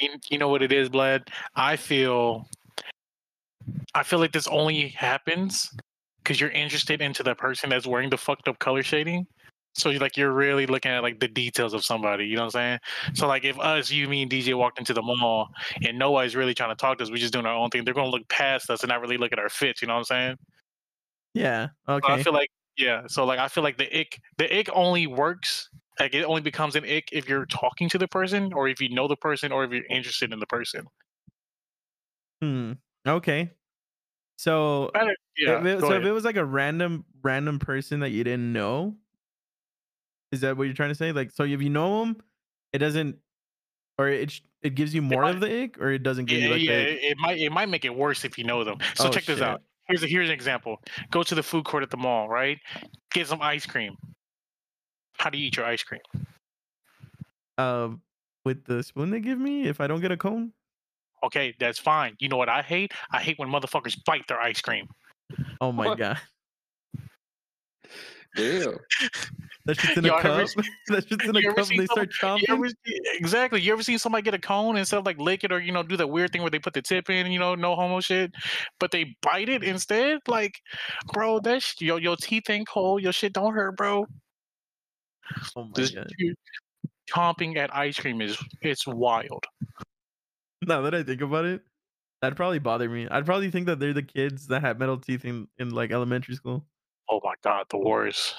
You, 0.00 0.10
you 0.30 0.38
know 0.38 0.48
what 0.48 0.62
it 0.62 0.72
is, 0.72 0.88
Vlad? 0.88 1.28
I 1.54 1.76
feel 1.76 2.48
I 3.94 4.02
feel 4.02 4.18
like 4.18 4.32
this 4.32 4.48
only 4.48 4.88
happens 4.88 5.74
because 6.22 6.40
you're 6.40 6.50
interested 6.50 7.00
into 7.00 7.22
the 7.22 7.34
person 7.34 7.70
that's 7.70 7.86
wearing 7.86 8.10
the 8.10 8.18
fucked 8.18 8.48
up 8.48 8.58
color 8.58 8.82
shading. 8.82 9.26
So 9.74 9.90
you 9.90 9.98
like 9.98 10.16
you're 10.16 10.32
really 10.32 10.66
looking 10.66 10.90
at 10.92 11.02
like 11.02 11.20
the 11.20 11.28
details 11.28 11.72
of 11.74 11.84
somebody, 11.84 12.26
you 12.26 12.36
know 12.36 12.42
what 12.42 12.54
I'm 12.56 12.78
saying? 13.04 13.14
So 13.14 13.26
like 13.26 13.44
if 13.44 13.58
us, 13.58 13.90
you, 13.90 14.08
me, 14.08 14.22
and 14.22 14.30
DJ 14.30 14.54
walked 14.54 14.78
into 14.78 14.92
the 14.94 15.02
mall 15.02 15.48
and 15.82 15.98
nobody's 15.98 16.36
really 16.36 16.54
trying 16.54 16.70
to 16.70 16.76
talk 16.76 16.98
to 16.98 17.04
us, 17.04 17.10
we're 17.10 17.16
just 17.16 17.32
doing 17.32 17.46
our 17.46 17.54
own 17.54 17.70
thing. 17.70 17.84
They're 17.84 17.94
gonna 17.94 18.10
look 18.10 18.28
past 18.28 18.68
us 18.70 18.82
and 18.82 18.90
not 18.90 19.00
really 19.00 19.16
look 19.16 19.32
at 19.32 19.38
our 19.38 19.48
fits, 19.48 19.80
you 19.82 19.88
know 19.88 19.94
what 19.94 20.00
I'm 20.00 20.04
saying? 20.04 20.36
Yeah. 21.34 21.68
So 22.04 22.08
Okay. 22.08 22.12
I 22.12 22.18
feel 22.18 22.32
like 22.32 22.50
yeah. 22.76 23.02
So 23.06 23.24
like 23.24 23.38
I 23.38 23.48
feel 23.48 23.62
like 23.64 23.78
the 23.78 24.00
ick 24.00 24.20
the 24.38 24.58
ick 24.58 24.68
only 24.72 25.06
works 25.06 25.68
Like 26.00 26.14
it 26.14 26.24
only 26.24 26.40
becomes 26.42 26.74
an 26.76 26.84
ick 26.84 27.08
if 27.12 27.28
you're 27.28 27.46
talking 27.46 27.88
to 27.90 27.98
the 27.98 28.08
person, 28.08 28.52
or 28.52 28.68
if 28.68 28.80
you 28.80 28.88
know 28.94 29.08
the 29.08 29.16
person, 29.16 29.52
or 29.52 29.64
if 29.64 29.70
you're 29.72 29.86
interested 29.86 30.32
in 30.32 30.40
the 30.40 30.46
person. 30.46 30.86
Hmm. 32.40 32.72
Okay. 33.06 33.50
So, 34.36 34.90
Yeah. 35.36 35.60
if 35.60 35.66
it, 35.66 35.80
so 35.80 35.92
if 35.92 36.04
it 36.04 36.12
was 36.12 36.24
like 36.24 36.36
a 36.36 36.44
random 36.44 37.04
random 37.22 37.58
person 37.58 38.00
that 38.00 38.10
you 38.10 38.24
didn't 38.24 38.52
know, 38.52 38.96
is 40.32 40.40
that 40.40 40.56
what 40.56 40.64
you're 40.64 40.74
trying 40.74 40.88
to 40.88 40.94
say? 40.94 41.12
Like, 41.12 41.30
so 41.30 41.44
if 41.44 41.62
you 41.62 41.70
know 41.70 42.00
them, 42.00 42.16
it 42.72 42.78
doesn't, 42.78 43.16
or 43.98 44.08
it 44.08 44.40
it 44.62 44.74
gives 44.74 44.94
you 44.94 45.02
more 45.02 45.22
might- 45.22 45.34
of 45.34 45.40
the 45.40 45.62
ick, 45.64 45.78
or 45.80 45.90
it 45.90 46.02
doesn't 46.02 46.24
give 46.24 46.40
yeah, 46.40 46.46
you 46.46 46.52
like 46.54 46.62
yeah, 46.62 46.76
the 46.76 46.90
it, 46.90 47.10
it 47.12 47.18
might 47.18 47.38
it 47.38 47.52
might 47.52 47.68
make 47.68 47.84
it 47.84 47.94
worse 47.94 48.24
if 48.24 48.38
you 48.38 48.44
know 48.44 48.64
them. 48.64 48.78
So 48.94 49.08
Oh, 49.08 49.10
check 49.10 49.24
this 49.24 49.38
shit. 49.38 49.46
out. 49.46 49.62
Here's 49.88 50.02
a, 50.02 50.06
here's 50.06 50.28
an 50.28 50.34
example. 50.34 50.80
Go 51.10 51.22
to 51.22 51.34
the 51.34 51.42
food 51.42 51.64
court 51.64 51.82
at 51.82 51.90
the 51.90 51.96
mall, 51.96 52.28
right? 52.28 52.58
Get 53.12 53.26
some 53.26 53.42
ice 53.42 53.66
cream. 53.66 53.96
How 55.18 55.28
do 55.28 55.38
you 55.38 55.46
eat 55.48 55.56
your 55.56 55.66
ice 55.66 55.82
cream? 55.82 56.00
uh 57.58 57.90
with 58.46 58.64
the 58.64 58.82
spoon 58.82 59.10
they 59.10 59.20
give 59.20 59.38
me 59.38 59.68
if 59.68 59.80
I 59.80 59.86
don't 59.86 60.00
get 60.00 60.10
a 60.10 60.16
cone. 60.16 60.52
Okay, 61.22 61.54
that's 61.60 61.78
fine. 61.78 62.16
You 62.18 62.28
know 62.28 62.36
what 62.38 62.48
I 62.48 62.62
hate? 62.62 62.92
I 63.12 63.20
hate 63.20 63.38
when 63.38 63.48
motherfuckers 63.48 64.02
bite 64.04 64.26
their 64.26 64.40
ice 64.40 64.60
cream. 64.60 64.88
Oh 65.60 65.70
my 65.70 65.86
What? 65.88 65.98
god, 65.98 66.18
Ew. 68.36 68.78
that 69.66 69.78
shit's 69.78 69.98
in 69.98 70.04
a 70.04 70.08
Y'all 70.08 70.18
ever 70.26 70.44
cup. 70.46 70.64
that 70.88 71.08
shit's 71.08 71.24
in 71.28 71.36
a 71.36 71.40
you 71.40 71.50
ever 71.50 71.56
cup. 71.56 71.68
and 71.70 71.78
They 71.80 71.86
start 71.86 72.10
You 72.12 72.28
chomping. 72.28 72.48
ever, 72.48 72.68
see- 72.68 73.00
exactly. 73.18 73.60
You 73.60 73.72
ever 73.72 73.82
seen 73.82 73.98
somebody 73.98 74.22
get 74.22 74.34
a 74.34 74.38
cone 74.38 74.76
instead 74.76 74.98
of 74.98 75.04
like 75.06 75.18
lick 75.18 75.44
it 75.44 75.52
or 75.52 75.60
you 75.60 75.72
know 75.72 75.82
do 75.82 75.96
that 75.98 76.06
weird 76.08 76.32
thing 76.32 76.40
where 76.42 76.50
they 76.50 76.58
put 76.58 76.72
the 76.74 76.82
tip 76.82 77.10
in, 77.10 77.30
you 77.30 77.38
know, 77.38 77.54
no 77.54 77.74
homo 77.76 78.00
shit, 78.00 78.32
but 78.80 78.90
they 78.90 79.14
bite 79.22 79.48
it 79.48 79.62
instead? 79.62 80.20
Like, 80.26 80.54
bro, 81.12 81.40
that 81.40 81.62
sh- 81.62 81.80
your 81.82 81.98
your 82.00 82.16
teeth 82.16 82.48
ain't 82.48 82.66
cold, 82.68 83.02
your 83.02 83.12
shit 83.12 83.32
don't 83.34 83.52
hurt, 83.54 83.76
bro. 83.76 84.06
oh 85.56 85.64
my 85.64 85.70
Just 85.76 85.94
god. 85.94 86.10
you- 86.18 86.34
chomping 87.12 87.56
at 87.58 87.74
ice 87.74 87.98
cream 87.98 88.20
is 88.22 88.38
it's 88.62 88.86
wild. 88.86 89.44
Now 90.62 90.80
that 90.82 90.94
I 90.94 91.02
think 91.02 91.20
about 91.20 91.44
it, 91.44 91.60
that'd 92.22 92.36
probably 92.36 92.60
bother 92.60 92.88
me. 92.88 93.06
I'd 93.10 93.26
probably 93.26 93.50
think 93.50 93.66
that 93.66 93.78
they're 93.80 93.92
the 93.92 94.02
kids 94.02 94.46
that 94.46 94.62
had 94.62 94.78
metal 94.78 94.96
teeth 94.96 95.24
in, 95.24 95.48
in 95.58 95.70
like 95.70 95.90
elementary 95.90 96.36
school. 96.36 96.64
Oh 97.12 97.20
my 97.22 97.34
god, 97.44 97.66
the 97.68 97.76
worst. 97.76 98.34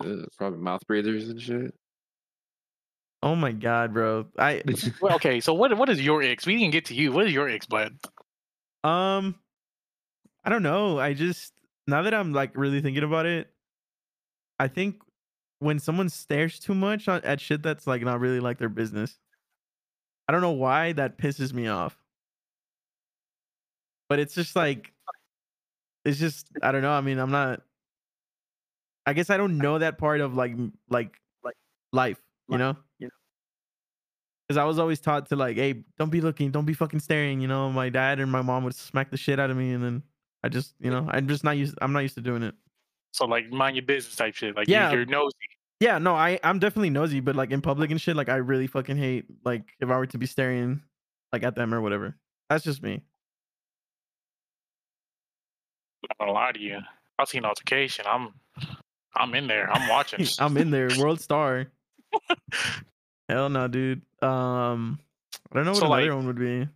Ugh, 0.00 0.26
probably 0.36 0.58
mouth 0.58 0.84
breathers 0.88 1.28
and 1.28 1.40
shit. 1.40 1.72
Oh 3.22 3.36
my 3.36 3.52
god, 3.52 3.94
bro. 3.94 4.26
I 4.36 4.62
Well, 5.00 5.14
okay, 5.14 5.38
so 5.38 5.54
what 5.54 5.76
what 5.78 5.88
is 5.88 6.00
your 6.00 6.20
ex? 6.20 6.46
We 6.46 6.56
didn't 6.56 6.72
get 6.72 6.86
to 6.86 6.94
you. 6.94 7.12
What 7.12 7.28
is 7.28 7.32
your 7.32 7.48
ex, 7.48 7.64
bud? 7.66 7.94
um 8.82 9.36
I 10.42 10.50
don't 10.50 10.64
know. 10.64 10.98
I 10.98 11.14
just 11.14 11.52
now 11.86 12.02
that 12.02 12.12
I'm 12.12 12.32
like 12.32 12.56
really 12.56 12.80
thinking 12.80 13.04
about 13.04 13.24
it, 13.26 13.52
I 14.58 14.66
think 14.66 14.96
when 15.60 15.78
someone 15.78 16.08
stares 16.08 16.58
too 16.58 16.74
much 16.74 17.06
at 17.06 17.40
shit 17.40 17.62
that's 17.62 17.86
like 17.86 18.02
not 18.02 18.18
really 18.18 18.40
like 18.40 18.58
their 18.58 18.68
business. 18.68 19.16
I 20.26 20.32
don't 20.32 20.42
know 20.42 20.50
why 20.50 20.92
that 20.94 21.18
pisses 21.18 21.52
me 21.52 21.68
off. 21.68 21.96
But 24.08 24.18
it's 24.18 24.34
just 24.34 24.56
like 24.56 24.92
it's 26.04 26.18
just 26.18 26.46
I 26.62 26.72
don't 26.72 26.82
know. 26.82 26.92
I 26.92 27.00
mean, 27.00 27.18
I'm 27.18 27.30
not 27.30 27.62
I 29.06 29.12
guess 29.12 29.30
I 29.30 29.36
don't 29.36 29.58
know 29.58 29.78
that 29.78 29.98
part 29.98 30.20
of 30.20 30.34
like 30.34 30.54
like 30.88 31.16
like 31.42 31.56
life, 31.92 32.20
you 32.48 32.58
know? 32.58 32.76
you 32.98 33.06
know. 33.06 33.12
Cuz 34.48 34.56
I 34.56 34.64
was 34.64 34.78
always 34.78 35.00
taught 35.00 35.28
to 35.28 35.36
like, 35.36 35.56
"Hey, 35.56 35.84
don't 35.98 36.10
be 36.10 36.20
looking, 36.20 36.50
don't 36.50 36.64
be 36.66 36.74
fucking 36.74 37.00
staring," 37.00 37.40
you 37.40 37.48
know? 37.48 37.70
My 37.70 37.88
dad 37.88 38.20
and 38.20 38.30
my 38.30 38.42
mom 38.42 38.64
would 38.64 38.74
smack 38.74 39.10
the 39.10 39.16
shit 39.16 39.38
out 39.38 39.50
of 39.50 39.56
me 39.56 39.72
and 39.72 39.82
then 39.82 40.02
I 40.42 40.48
just, 40.48 40.74
you 40.80 40.90
know, 40.90 41.06
I'm 41.10 41.28
just 41.28 41.44
not 41.44 41.56
used 41.56 41.76
I'm 41.80 41.92
not 41.92 42.00
used 42.00 42.14
to 42.16 42.20
doing 42.20 42.42
it. 42.42 42.54
So 43.12 43.26
like 43.26 43.50
mind 43.50 43.76
your 43.76 43.84
business 43.84 44.16
type 44.16 44.34
shit. 44.34 44.56
Like 44.56 44.68
Yeah. 44.68 44.90
you, 44.90 44.98
you're 44.98 45.06
nosy. 45.06 45.34
Yeah, 45.80 45.98
no, 45.98 46.14
I 46.14 46.38
I'm 46.44 46.58
definitely 46.58 46.90
nosy, 46.90 47.20
but 47.20 47.36
like 47.36 47.50
in 47.50 47.60
public 47.62 47.90
and 47.90 48.00
shit, 48.00 48.16
like 48.16 48.28
I 48.28 48.36
really 48.36 48.66
fucking 48.66 48.96
hate 48.96 49.26
like 49.44 49.62
if 49.80 49.88
I 49.88 49.96
were 49.96 50.06
to 50.06 50.18
be 50.18 50.26
staring 50.26 50.82
like 51.32 51.42
at 51.42 51.54
them 51.54 51.72
or 51.72 51.80
whatever. 51.80 52.16
That's 52.48 52.64
just 52.64 52.82
me. 52.82 53.02
I'm 56.02 56.08
not 56.08 56.18
gonna 56.18 56.32
lie 56.32 56.52
to 56.52 56.60
you. 56.60 56.78
I 57.18 57.24
seen 57.24 57.44
altercation. 57.44 58.04
I'm 58.08 58.34
I'm 59.14 59.34
in 59.34 59.46
there. 59.46 59.70
I'm 59.70 59.88
watching. 59.88 60.26
I'm 60.38 60.56
in 60.56 60.70
there, 60.70 60.88
WorldStar. 60.88 61.66
Hell 63.28 63.48
no, 63.48 63.68
dude. 63.68 64.02
Um, 64.22 64.98
I 65.52 65.56
don't 65.56 65.64
know 65.64 65.70
what 65.72 65.80
So, 65.80 65.86
another 65.86 66.02
like- 66.06 66.16
one 66.16 66.26
would 66.26 66.38
be. 66.38 66.68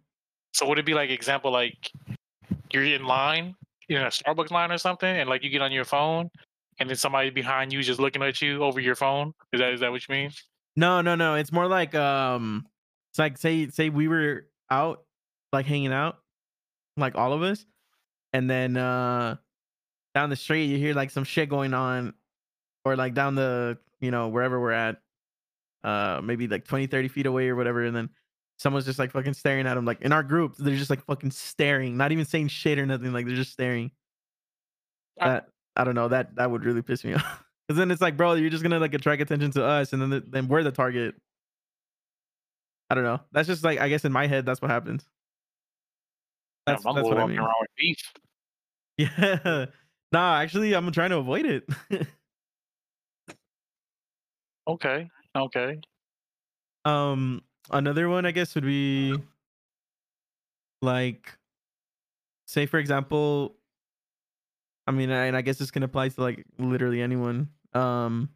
So 0.53 0.69
would 0.69 0.79
it 0.79 0.87
be 0.87 0.95
like 0.95 1.11
example 1.11 1.51
like 1.51 1.91
you're 2.73 2.85
in 2.85 3.05
line, 3.05 3.57
you're 3.89 4.01
in 4.01 4.07
a 4.07 4.11
Starbucks 4.11 4.53
line 4.53 4.71
or 4.71 4.79
something, 4.79 5.09
and 5.09 5.29
like 5.29 5.43
you 5.43 5.51
get 5.51 5.63
on 5.63 5.73
your 5.73 5.85
phone, 5.85 6.31
and 6.79 6.89
then 6.89 6.97
somebody 6.97 7.31
behind 7.31 7.73
you 7.73 7.83
just 7.83 7.99
looking 7.99 8.23
at 8.23 8.41
you 8.41 8.63
over 8.63 8.79
your 8.79 8.95
phone? 8.95 9.35
Is 9.53 9.59
that 9.61 9.73
is 9.73 9.81
that 9.81 9.91
what 9.91 10.09
you 10.09 10.15
mean? 10.15 10.31
No, 10.77 11.01
no, 11.01 11.17
no. 11.17 11.35
It's 11.35 11.51
more 11.51 11.67
like 11.67 11.97
um, 11.97 12.67
it's 13.11 13.19
like 13.19 13.37
say 13.37 13.67
say 13.69 13.89
we 13.91 14.07
were 14.07 14.47
out 14.71 15.03
like 15.53 15.67
hanging 15.67 15.93
out, 15.93 16.19
like 16.97 17.17
all 17.17 17.33
of 17.33 17.43
us, 17.43 17.67
and 18.35 18.51
then 18.51 18.77
uh 18.77 19.37
down 20.15 20.29
the 20.29 20.37
street 20.37 20.67
you 20.67 20.77
hear 20.77 20.93
like 20.95 21.11
some 21.11 21.25
shit 21.25 21.49
going 21.49 21.73
on, 21.73 22.13
or 22.85 22.97
like 22.97 23.15
down 23.15 23.35
the 23.37 23.79
you 24.01 24.11
know 24.11 24.29
wherever 24.29 24.61
we're 24.61 24.73
at, 24.73 25.01
uh 25.85 26.21
maybe 26.23 26.47
like 26.49 26.67
20, 26.67 26.87
30 26.89 27.09
feet 27.09 27.25
away 27.27 27.49
or 27.49 27.57
whatever, 27.57 27.85
and 27.85 27.97
then 27.97 28.11
someone's 28.59 28.85
just 28.85 28.99
like 28.99 29.11
fucking 29.13 29.35
staring 29.35 29.67
at 29.67 29.75
them. 29.75 29.87
Like 29.87 30.03
in 30.03 30.13
our 30.13 30.23
group, 30.23 30.57
they're 30.59 30.77
just 30.77 30.91
like 30.91 31.03
fucking 31.07 31.31
staring, 31.31 31.97
not 31.97 32.13
even 32.13 32.27
saying 32.27 32.49
shit 32.49 32.79
or 32.79 32.85
nothing. 32.85 33.13
Like 33.15 33.25
they're 33.27 33.35
just 33.37 33.53
staring. 33.53 33.91
I- 35.21 35.29
That 35.29 35.49
I 35.77 35.85
don't 35.85 35.95
know. 35.95 36.09
That 36.09 36.37
that 36.37 36.51
would 36.51 36.65
really 36.65 36.83
piss 36.83 37.03
me 37.05 37.15
off. 37.15 37.45
Because 37.67 37.79
then 37.79 37.91
it's 37.91 38.03
like, 38.03 38.17
bro, 38.17 38.35
you're 38.35 38.51
just 38.51 38.63
gonna 38.63 38.79
like 38.79 38.95
attract 38.95 39.23
attention 39.23 39.51
to 39.53 39.65
us, 39.65 39.93
and 39.95 40.03
then 40.03 40.11
the, 40.11 40.21
then 40.21 40.49
we're 40.49 40.63
the 40.63 40.71
target. 40.73 41.15
I 42.91 42.95
don't 42.95 43.05
know. 43.05 43.21
That's 43.33 43.49
just 43.49 43.65
like 43.65 43.81
I 43.81 43.89
guess 43.89 44.05
in 44.05 44.13
my 44.13 44.27
head, 44.27 44.45
that's 44.45 44.61
what 44.61 44.71
happens. 44.71 45.05
That's, 46.67 46.85
I'm 46.87 46.95
that's 46.95 47.09
what 47.09 47.19
I 47.19 47.27
mean. 47.27 47.39
around 47.39 47.55
with 47.61 47.71
beef. 47.77 48.13
Yeah. 48.99 49.67
Nah, 50.13 50.39
actually, 50.39 50.75
I'm 50.75 50.91
trying 50.93 51.11
to 51.11 51.17
avoid 51.19 51.47
it. 51.47 51.69
Okay. 54.67 55.11
Okay. 55.37 55.81
um, 56.85 57.43
another 57.71 58.09
one 58.09 58.25
I 58.27 58.31
guess 58.31 58.55
would 58.55 58.65
be 58.65 59.15
like, 60.83 61.37
say 62.47 62.67
for 62.67 62.79
example, 62.79 63.57
I 64.87 64.93
mean, 64.93 65.11
and 65.11 65.37
I 65.37 65.43
guess 65.43 65.59
this 65.59 65.71
can 65.71 65.83
apply 65.83 66.09
to 66.11 66.21
like 66.21 66.45
literally 66.59 67.01
anyone. 67.03 67.49
Um, 67.73 68.29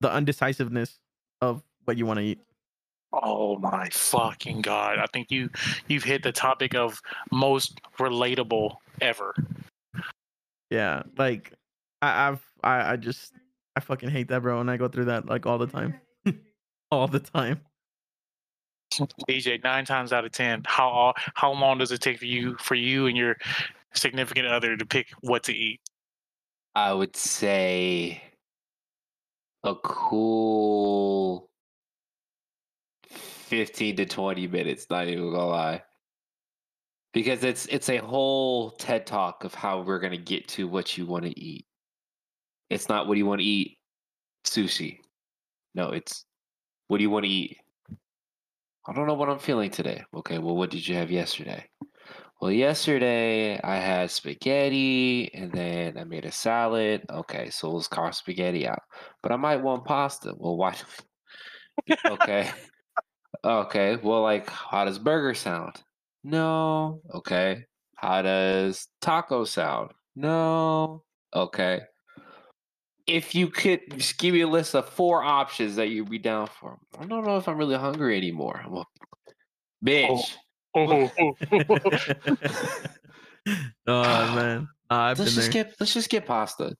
the 0.00 0.10
undecisiveness 0.12 0.98
of 1.40 1.62
what 1.84 1.96
you 1.96 2.06
want 2.06 2.18
to 2.18 2.24
eat. 2.24 2.40
Oh 3.12 3.58
my 3.58 3.88
fucking 3.90 4.60
god! 4.60 4.98
I 4.98 5.06
think 5.12 5.30
you 5.30 5.48
you've 5.88 6.04
hit 6.04 6.22
the 6.22 6.32
topic 6.32 6.74
of 6.74 7.00
most 7.30 7.80
relatable 7.98 8.76
ever. 9.00 9.34
Yeah, 10.70 11.02
like 11.16 11.52
I, 12.02 12.28
I've 12.28 12.42
I, 12.62 12.92
I 12.92 12.96
just 12.96 13.32
I 13.76 13.80
fucking 13.80 14.10
hate 14.10 14.28
that, 14.28 14.42
bro, 14.42 14.60
and 14.60 14.70
I 14.70 14.76
go 14.76 14.88
through 14.88 15.06
that 15.06 15.26
like 15.26 15.46
all 15.46 15.56
the 15.58 15.66
time, 15.66 16.00
all 16.90 17.08
the 17.08 17.20
time. 17.20 17.60
DJ, 19.28 19.62
nine 19.62 19.84
times 19.84 20.12
out 20.12 20.24
of 20.24 20.32
ten, 20.32 20.62
how 20.66 20.90
uh, 20.90 21.12
how 21.34 21.52
long 21.52 21.78
does 21.78 21.92
it 21.92 22.00
take 22.00 22.18
for 22.18 22.26
you 22.26 22.56
for 22.60 22.74
you 22.74 23.06
and 23.06 23.16
your 23.16 23.36
significant 23.94 24.46
other 24.46 24.76
to 24.76 24.84
pick 24.84 25.08
what 25.20 25.44
to 25.44 25.54
eat? 25.54 25.80
I 26.74 26.92
would 26.92 27.16
say 27.16 28.22
a 29.64 29.74
cool 29.74 31.48
15 33.48 33.96
to 33.96 34.06
20 34.06 34.46
minutes, 34.46 34.86
not 34.90 35.08
even 35.08 35.30
gonna 35.30 35.46
lie. 35.46 35.82
Because 37.14 37.42
it's 37.42 37.66
it's 37.66 37.88
a 37.88 37.96
whole 37.96 38.72
TED 38.72 39.06
talk 39.06 39.44
of 39.44 39.54
how 39.54 39.80
we're 39.80 39.98
gonna 39.98 40.18
get 40.18 40.46
to 40.48 40.68
what 40.68 40.96
you 40.96 41.06
want 41.06 41.24
to 41.24 41.40
eat. 41.40 41.66
It's 42.70 42.88
not 42.88 43.06
what 43.06 43.14
do 43.14 43.18
you 43.18 43.26
want 43.26 43.40
to 43.40 43.46
eat? 43.46 43.78
Sushi. 44.44 44.98
No, 45.74 45.90
it's 45.90 46.26
what 46.88 46.98
do 46.98 47.02
you 47.02 47.10
want 47.10 47.24
to 47.24 47.30
eat? 47.30 47.56
I 48.86 48.92
don't 48.92 49.06
know 49.06 49.14
what 49.14 49.30
I'm 49.30 49.38
feeling 49.38 49.70
today. 49.70 50.04
Okay, 50.14 50.38
well 50.38 50.56
what 50.56 50.70
did 50.70 50.86
you 50.86 50.94
have 50.96 51.10
yesterday? 51.10 51.68
Well, 52.40 52.52
yesterday 52.52 53.58
I 53.60 53.76
had 53.76 54.10
spaghetti 54.10 55.32
and 55.34 55.50
then 55.50 55.98
I 55.98 56.04
made 56.04 56.24
a 56.24 56.30
salad. 56.30 57.04
Okay, 57.10 57.50
so 57.50 57.72
let's 57.72 57.88
carve 57.88 58.14
spaghetti 58.14 58.68
out. 58.68 58.82
But 59.22 59.32
I 59.32 59.36
might 59.36 59.62
want 59.62 59.84
pasta. 59.84 60.34
Well, 60.36 60.56
why? 60.56 60.76
okay. 62.06 62.50
Okay. 63.44 63.96
Well, 63.96 64.22
like, 64.22 64.48
how 64.48 64.84
does 64.84 64.98
burger 64.98 65.34
sound? 65.34 65.74
No. 66.24 67.00
Okay. 67.14 67.64
How 67.96 68.22
does 68.22 68.86
taco 69.00 69.44
sound? 69.44 69.92
No. 70.16 71.02
Okay. 71.34 71.80
If 73.06 73.34
you 73.34 73.48
could 73.48 73.80
just 73.96 74.18
give 74.18 74.34
me 74.34 74.42
a 74.42 74.48
list 74.48 74.74
of 74.74 74.88
four 74.88 75.22
options 75.22 75.76
that 75.76 75.88
you'd 75.88 76.10
be 76.10 76.18
down 76.18 76.46
for, 76.46 76.78
I 76.98 77.06
don't 77.06 77.24
know 77.24 77.38
if 77.38 77.48
I'm 77.48 77.56
really 77.56 77.76
hungry 77.76 78.16
anymore. 78.18 78.62
Well, 78.68 78.86
oh. 79.26 79.32
bitch. 79.84 80.36
Oh, 80.74 81.10
oh 83.86 84.34
man, 84.34 84.68
Nah, 84.90 85.06
I've 85.06 85.18
let's 85.18 85.34
there. 85.34 85.42
just 85.42 85.52
get 85.52 85.74
let's 85.80 85.94
just 85.94 86.10
get 86.10 86.26
pasta. 86.26 86.74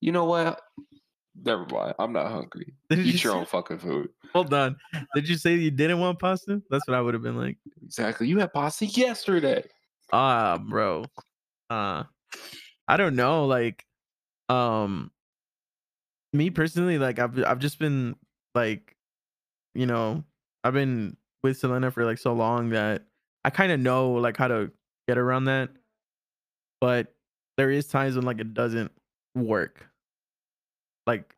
You 0.00 0.12
know 0.12 0.24
what? 0.24 0.60
Never 1.42 1.66
mind. 1.66 1.94
I'm 1.98 2.12
not 2.12 2.30
hungry. 2.30 2.74
Did 2.90 3.00
you 3.00 3.04
Eat 3.06 3.24
your 3.24 3.32
say- 3.32 3.38
own 3.38 3.46
fucking 3.46 3.78
food. 3.78 4.08
Hold 4.32 4.52
on. 4.54 4.76
Did 5.14 5.28
you 5.28 5.36
say 5.36 5.54
you 5.54 5.70
didn't 5.70 5.98
want 6.00 6.18
pasta? 6.18 6.60
That's 6.70 6.86
what 6.88 6.96
I 6.96 7.00
would 7.00 7.14
have 7.14 7.22
been 7.22 7.36
like. 7.36 7.58
Exactly. 7.84 8.26
You 8.28 8.38
had 8.38 8.52
pasta 8.52 8.86
yesterday. 8.86 9.64
Ah, 10.12 10.58
bro. 10.58 11.04
Uh 11.70 12.04
I 12.86 12.96
don't 12.96 13.16
know. 13.16 13.46
Like, 13.46 13.84
um, 14.48 15.10
me 16.32 16.50
personally, 16.50 16.98
like 16.98 17.18
I've 17.18 17.42
I've 17.44 17.58
just 17.60 17.78
been 17.78 18.14
like, 18.54 18.94
you 19.74 19.86
know, 19.86 20.22
I've 20.62 20.74
been 20.74 21.16
with 21.42 21.56
Selena 21.58 21.90
for 21.90 22.04
like 22.04 22.18
so 22.18 22.32
long 22.32 22.70
that 22.70 23.02
I 23.44 23.50
kind 23.50 23.72
of 23.72 23.80
know 23.80 24.12
like 24.12 24.36
how 24.36 24.48
to 24.48 24.70
get 25.08 25.16
around 25.18 25.44
that. 25.46 25.70
But 26.80 27.14
there 27.56 27.70
is 27.70 27.86
times 27.86 28.16
when 28.16 28.24
like 28.26 28.40
it 28.40 28.52
doesn't 28.52 28.92
work, 29.34 29.86
like 31.06 31.34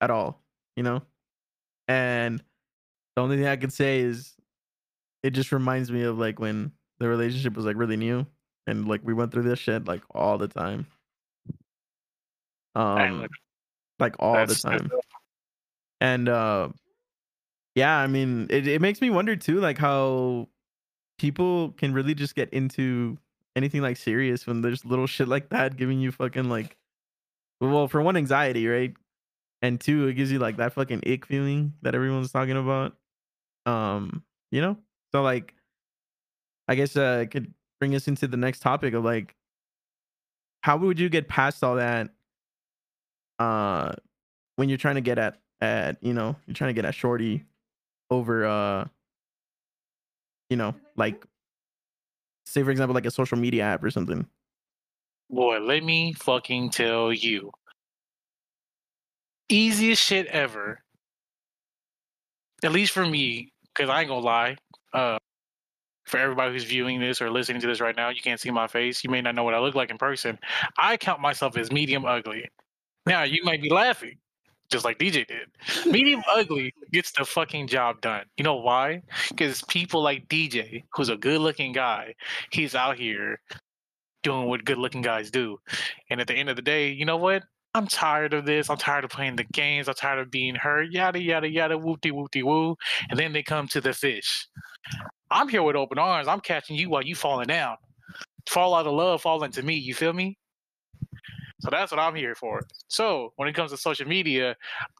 at 0.00 0.10
all, 0.10 0.40
you 0.76 0.82
know. 0.82 1.02
And 1.88 2.42
the 3.14 3.22
only 3.22 3.36
thing 3.36 3.46
I 3.46 3.56
can 3.56 3.70
say 3.70 4.00
is, 4.00 4.34
it 5.22 5.30
just 5.30 5.52
reminds 5.52 5.90
me 5.90 6.02
of 6.02 6.18
like 6.18 6.38
when 6.38 6.72
the 6.98 7.08
relationship 7.08 7.54
was 7.54 7.64
like 7.64 7.76
really 7.76 7.96
new 7.96 8.26
and 8.66 8.88
like 8.88 9.00
we 9.04 9.14
went 9.14 9.32
through 9.32 9.42
this 9.44 9.58
shit 9.58 9.86
like 9.86 10.02
all 10.10 10.38
the 10.38 10.48
time. 10.48 10.86
Um, 12.74 13.26
like 13.98 14.16
all 14.18 14.34
That's- 14.34 14.62
the 14.62 14.70
time. 14.70 14.90
And 16.00 16.28
uh, 16.28 16.68
yeah, 17.74 17.96
I 17.96 18.06
mean, 18.06 18.48
it 18.50 18.66
it 18.66 18.82
makes 18.82 19.00
me 19.00 19.08
wonder 19.08 19.34
too, 19.34 19.60
like 19.60 19.78
how 19.78 20.48
people 21.18 21.70
can 21.70 21.94
really 21.94 22.14
just 22.14 22.34
get 22.34 22.50
into 22.50 23.16
anything 23.56 23.80
like 23.80 23.96
serious 23.96 24.46
when 24.46 24.60
there's 24.60 24.84
little 24.84 25.06
shit 25.06 25.26
like 25.26 25.48
that 25.48 25.76
giving 25.76 25.98
you 25.98 26.12
fucking 26.12 26.50
like, 26.50 26.76
well, 27.62 27.88
for 27.88 28.02
one, 28.02 28.18
anxiety, 28.18 28.66
right? 28.68 28.92
And 29.62 29.80
two, 29.80 30.06
it 30.06 30.14
gives 30.14 30.30
you 30.30 30.38
like 30.38 30.58
that 30.58 30.74
fucking 30.74 31.02
ick 31.06 31.26
feeling 31.26 31.72
that 31.82 31.94
everyone's 31.94 32.32
talking 32.32 32.56
about. 32.56 32.96
Um, 33.64 34.22
you 34.50 34.60
know, 34.60 34.76
so 35.12 35.22
like, 35.22 35.54
I 36.68 36.74
guess 36.74 36.96
uh, 36.96 37.20
it 37.22 37.30
could 37.30 37.52
bring 37.80 37.94
us 37.94 38.08
into 38.08 38.28
the 38.28 38.36
next 38.36 38.60
topic 38.60 38.94
of 38.94 39.04
like, 39.04 39.34
how 40.60 40.76
would 40.78 40.98
you 40.98 41.08
get 41.08 41.28
past 41.28 41.64
all 41.64 41.76
that? 41.76 42.10
Uh, 43.38 43.92
when 44.56 44.68
you're 44.68 44.78
trying 44.78 44.96
to 44.96 45.00
get 45.00 45.18
at 45.18 45.38
at 45.62 45.96
you 46.02 46.12
know 46.12 46.36
you're 46.46 46.54
trying 46.54 46.68
to 46.68 46.74
get 46.74 46.84
at 46.84 46.94
shorty 46.94 47.42
over 48.10 48.44
uh 48.44 48.84
you 50.50 50.56
know 50.56 50.74
like 50.96 51.24
say 52.44 52.62
for 52.62 52.70
example 52.70 52.94
like 52.94 53.06
a 53.06 53.10
social 53.10 53.38
media 53.38 53.62
app 53.62 53.82
or 53.82 53.90
something 53.90 54.26
Boy, 55.28 55.58
let 55.58 55.82
me 55.82 56.12
fucking 56.12 56.70
tell 56.70 57.12
you. 57.12 57.50
Easiest 59.48 60.02
shit 60.02 60.26
ever. 60.26 60.80
At 62.62 62.72
least 62.72 62.92
for 62.92 63.06
me, 63.06 63.52
because 63.74 63.90
I 63.90 64.00
ain't 64.00 64.08
gonna 64.08 64.20
lie. 64.24 64.56
Uh, 64.92 65.18
for 66.06 66.18
everybody 66.18 66.52
who's 66.52 66.64
viewing 66.64 67.00
this 67.00 67.20
or 67.20 67.30
listening 67.30 67.60
to 67.60 67.66
this 67.66 67.80
right 67.80 67.96
now, 67.96 68.08
you 68.08 68.22
can't 68.22 68.40
see 68.40 68.50
my 68.50 68.66
face. 68.66 69.02
You 69.04 69.10
may 69.10 69.20
not 69.20 69.34
know 69.34 69.44
what 69.44 69.54
I 69.54 69.58
look 69.58 69.74
like 69.74 69.90
in 69.90 69.98
person. 69.98 70.38
I 70.78 70.96
count 70.96 71.20
myself 71.20 71.56
as 71.56 71.70
medium 71.70 72.04
ugly. 72.04 72.48
Now, 73.06 73.24
you 73.24 73.42
might 73.44 73.60
be 73.60 73.70
laughing, 73.70 74.16
just 74.70 74.84
like 74.84 74.98
DJ 74.98 75.26
did. 75.26 75.48
Medium 75.86 76.22
ugly 76.32 76.72
gets 76.92 77.12
the 77.12 77.24
fucking 77.24 77.66
job 77.66 78.00
done. 78.00 78.24
You 78.36 78.44
know 78.44 78.56
why? 78.56 79.02
Because 79.30 79.62
people 79.64 80.02
like 80.02 80.28
DJ, 80.28 80.84
who's 80.94 81.08
a 81.08 81.16
good 81.16 81.40
looking 81.40 81.72
guy, 81.72 82.14
he's 82.50 82.74
out 82.74 82.96
here 82.96 83.40
doing 84.22 84.48
what 84.48 84.64
good 84.64 84.78
looking 84.78 85.02
guys 85.02 85.30
do. 85.30 85.58
And 86.10 86.20
at 86.20 86.26
the 86.26 86.34
end 86.34 86.48
of 86.48 86.56
the 86.56 86.62
day, 86.62 86.90
you 86.90 87.04
know 87.04 87.16
what? 87.16 87.42
I'm 87.76 87.86
tired 87.86 88.32
of 88.32 88.46
this. 88.46 88.70
I'm 88.70 88.78
tired 88.78 89.04
of 89.04 89.10
playing 89.10 89.36
the 89.36 89.44
games. 89.44 89.86
I'm 89.86 89.94
tired 89.94 90.18
of 90.18 90.30
being 90.30 90.54
hurt. 90.54 90.90
Yada 90.92 91.20
yada 91.20 91.46
yada 91.46 91.76
whoopty 91.76 92.10
whoopty 92.10 92.42
woo. 92.42 92.74
And 93.10 93.18
then 93.18 93.34
they 93.34 93.42
come 93.42 93.68
to 93.68 93.82
the 93.82 93.92
fish. 93.92 94.48
I'm 95.30 95.46
here 95.46 95.62
with 95.62 95.76
open 95.76 95.98
arms. 95.98 96.26
I'm 96.26 96.40
catching 96.40 96.76
you 96.76 96.88
while 96.88 97.02
you 97.02 97.14
falling 97.14 97.48
down. 97.48 97.76
Fall 98.48 98.74
out 98.74 98.86
of 98.86 98.94
love, 98.94 99.20
fall 99.20 99.44
into 99.44 99.62
me. 99.62 99.74
You 99.74 99.92
feel 99.92 100.14
me? 100.14 100.38
So 101.60 101.68
that's 101.70 101.92
what 101.92 102.00
I'm 102.00 102.14
here 102.14 102.34
for. 102.34 102.62
So 102.88 103.34
when 103.36 103.46
it 103.46 103.54
comes 103.54 103.72
to 103.72 103.76
social 103.76 104.08
media, 104.08 104.56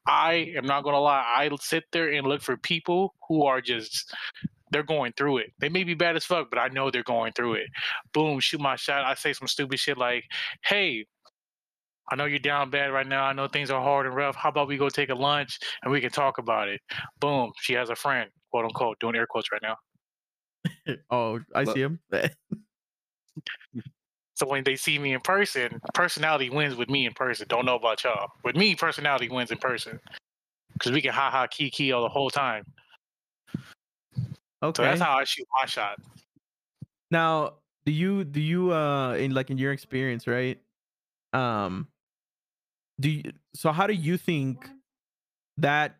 I 0.06 0.52
am 0.54 0.66
not 0.66 0.84
gonna 0.84 1.00
lie. 1.00 1.24
I 1.24 1.48
sit 1.58 1.84
there 1.92 2.12
and 2.12 2.26
look 2.26 2.42
for 2.42 2.58
people 2.58 3.14
who 3.26 3.44
are 3.44 3.62
just 3.62 4.14
they're 4.70 4.82
going 4.82 5.14
through 5.16 5.38
it. 5.38 5.52
They 5.60 5.70
may 5.70 5.84
be 5.84 5.94
bad 5.94 6.16
as 6.16 6.26
fuck, 6.26 6.50
but 6.50 6.58
I 6.58 6.68
know 6.68 6.90
they're 6.90 7.02
going 7.04 7.32
through 7.32 7.54
it. 7.54 7.68
Boom, 8.12 8.38
shoot 8.40 8.60
my 8.60 8.76
shot. 8.76 9.06
I 9.06 9.14
say 9.14 9.32
some 9.32 9.48
stupid 9.48 9.78
shit 9.78 9.96
like, 9.96 10.24
"Hey, 10.62 11.06
I 12.08 12.16
know 12.16 12.24
you're 12.24 12.38
down 12.38 12.70
bad 12.70 12.92
right 12.92 13.06
now. 13.06 13.24
I 13.24 13.32
know 13.32 13.48
things 13.48 13.70
are 13.70 13.82
hard 13.82 14.06
and 14.06 14.14
rough. 14.14 14.36
How 14.36 14.48
about 14.50 14.68
we 14.68 14.76
go 14.76 14.88
take 14.88 15.10
a 15.10 15.14
lunch 15.14 15.58
and 15.82 15.90
we 15.92 16.00
can 16.00 16.10
talk 16.10 16.38
about 16.38 16.68
it?" 16.68 16.80
Boom, 17.20 17.52
she 17.60 17.72
has 17.74 17.90
a 17.90 17.96
friend, 17.96 18.30
quote 18.50 18.64
unquote, 18.64 18.98
doing 19.00 19.16
air 19.16 19.26
quotes 19.26 19.50
right 19.52 19.62
now. 19.62 19.76
oh 21.10 21.40
i 21.54 21.62
Look- 21.62 21.74
see 21.74 21.82
him 21.82 22.00
So 24.34 24.46
when 24.46 24.64
they 24.64 24.76
see 24.76 24.98
me 24.98 25.14
in 25.14 25.20
person, 25.20 25.80
personality 25.94 26.50
wins 26.50 26.76
with 26.76 26.90
me 26.90 27.06
in 27.06 27.14
person. 27.14 27.46
Don't 27.48 27.64
know 27.64 27.76
about 27.76 28.04
y'all. 28.04 28.28
With 28.44 28.54
me, 28.54 28.74
personality 28.74 29.30
wins 29.30 29.50
in 29.50 29.56
person. 29.56 29.98
Because 30.74 30.92
we 30.92 31.00
can 31.00 31.14
ha 31.14 31.30
ha 31.30 31.46
key 31.46 31.70
key 31.70 31.90
all 31.92 32.02
the 32.02 32.10
whole 32.10 32.28
time. 32.28 32.64
Okay, 34.62 34.82
So 34.82 34.82
okay 34.82 34.82
that's 34.84 35.00
how 35.00 35.16
I 35.16 35.24
shoot 35.24 35.46
my 35.58 35.66
shot. 35.66 35.96
now 37.10 37.54
do 37.86 37.92
you 37.92 38.24
do 38.24 38.40
you 38.40 38.72
uh 38.72 39.14
in 39.14 39.32
like 39.32 39.50
in 39.50 39.56
your 39.56 39.72
experience 39.72 40.26
right 40.26 40.60
um 41.32 41.88
do 43.00 43.10
you 43.10 43.22
so 43.54 43.72
how 43.72 43.86
do 43.86 43.94
you 43.94 44.16
think 44.16 44.68
that 45.58 45.96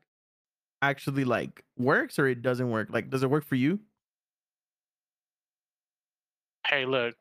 actually 0.83 1.25
like 1.25 1.65
works 1.79 2.19
or 2.19 2.27
it 2.27 2.43
doesn't 2.43 2.71
work 2.71 2.89
like 2.91 3.11
does 3.11 3.23
it 3.23 3.31
work 3.31 3.45
for 3.45 3.55
you 3.55 3.79
Hey, 6.69 6.85
look, 6.85 7.15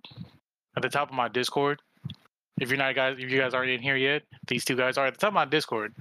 at 0.75 0.81
the 0.81 0.89
top 0.89 1.09
of 1.09 1.15
my 1.15 1.27
Discord, 1.27 1.79
if 2.59 2.69
you're 2.69 2.79
not 2.79 2.95
guys, 2.95 3.17
if 3.19 3.29
you 3.29 3.39
guys 3.39 3.53
aren't 3.53 3.69
in 3.69 3.81
here 3.81 3.95
yet, 3.95 4.23
these 4.47 4.65
two 4.65 4.75
guys 4.75 4.97
are 4.97 5.05
at 5.05 5.13
the 5.13 5.19
top 5.19 5.29
of 5.29 5.33
my 5.35 5.45
Discord. 5.45 5.93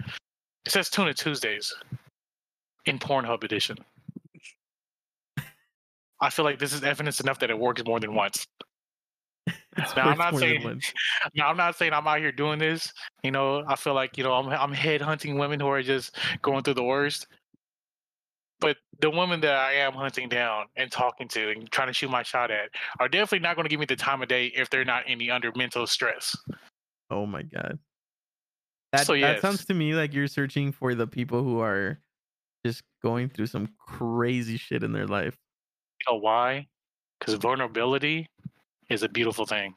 It 0.65 0.73
says 0.73 0.89
Tuna 0.89 1.13
Tuesdays 1.13 1.75
in 2.87 2.99
Pornhub 2.99 3.45
edition. 3.45 3.77
I 6.21 6.31
feel 6.31 6.47
like 6.47 6.59
this 6.59 6.73
is 6.73 6.83
evidence 6.83 7.21
enough 7.21 7.39
that 7.41 7.51
it 7.51 7.59
works 7.59 7.83
more 7.85 8.01
than 8.01 8.15
once. 8.15 8.47
Now, 9.97 10.09
I'm 10.11 10.19
not 10.19 10.37
saying- 10.37 10.81
Now, 11.35 11.49
I'm 11.49 11.57
not 11.57 11.77
saying 11.77 11.93
I'm 11.93 12.07
out 12.07 12.19
here 12.19 12.33
doing 12.33 12.59
this. 12.59 12.93
You 13.23 13.31
know, 13.31 13.65
I 13.67 13.77
feel 13.77 13.95
like 13.95 14.17
you 14.19 14.25
know 14.25 14.33
I'm 14.33 14.49
I'm 14.49 14.73
head 14.73 15.01
hunting 15.01 15.39
women 15.39 15.61
who 15.61 15.67
are 15.67 15.83
just 15.83 16.17
going 16.43 16.63
through 16.63 16.75
the 16.75 16.85
worst. 16.85 17.27
But 18.61 18.77
the 19.01 19.11
women 19.11 19.41
that 19.41 19.55
I 19.57 19.73
am 19.75 19.93
hunting 19.93 20.29
down 20.29 20.67
and 20.77 20.91
talking 20.91 21.29
to 21.29 21.51
and 21.51 21.71
trying 21.71 21.89
to 21.89 21.93
shoot 21.93 22.09
my 22.11 22.23
shot 22.23 22.51
at 22.51 22.71
are 23.01 23.09
definitely 23.09 23.41
not 23.41 23.57
going 23.57 23.65
to 23.65 23.69
give 23.69 23.81
me 23.81 23.87
the 23.87 23.97
time 23.97 24.23
of 24.23 24.29
day 24.29 24.47
if 24.55 24.71
they're 24.71 24.85
not 24.85 25.03
any 25.07 25.31
under 25.31 25.53
mental 25.57 25.87
stress. 25.87 26.35
Oh 27.11 27.27
my 27.27 27.43
god. 27.43 27.79
That 28.93 29.07
So, 29.07 29.19
that 29.21 29.41
sounds 29.43 29.65
to 29.67 29.75
me 29.75 29.95
like 29.95 30.15
you're 30.15 30.29
searching 30.29 30.73
for 30.73 30.95
the 30.95 31.07
people 31.07 31.43
who 31.43 31.61
are 31.61 31.99
just 32.65 32.83
going 33.03 33.29
through 33.29 33.47
some 33.47 33.69
crazy 33.79 34.57
shit 34.57 34.83
in 34.83 34.93
their 34.93 35.07
life. 35.09 35.37
You 36.07 36.15
know 36.15 36.19
why? 36.21 36.67
Because 37.19 37.35
vulnerability 37.35 38.29
is 38.91 39.03
a 39.03 39.09
beautiful 39.09 39.47
thing. 39.47 39.75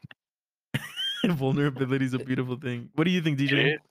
Vulnerability 1.25 2.05
is 2.05 2.13
a 2.13 2.19
beautiful 2.19 2.57
thing. 2.57 2.89
What 2.93 3.05
do 3.05 3.11
you 3.11 3.21
think, 3.21 3.39
DJ? 3.39 3.75
It- 3.75 3.81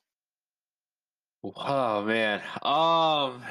Oh 1.55 2.02
man. 2.02 2.40
Um 2.62 3.42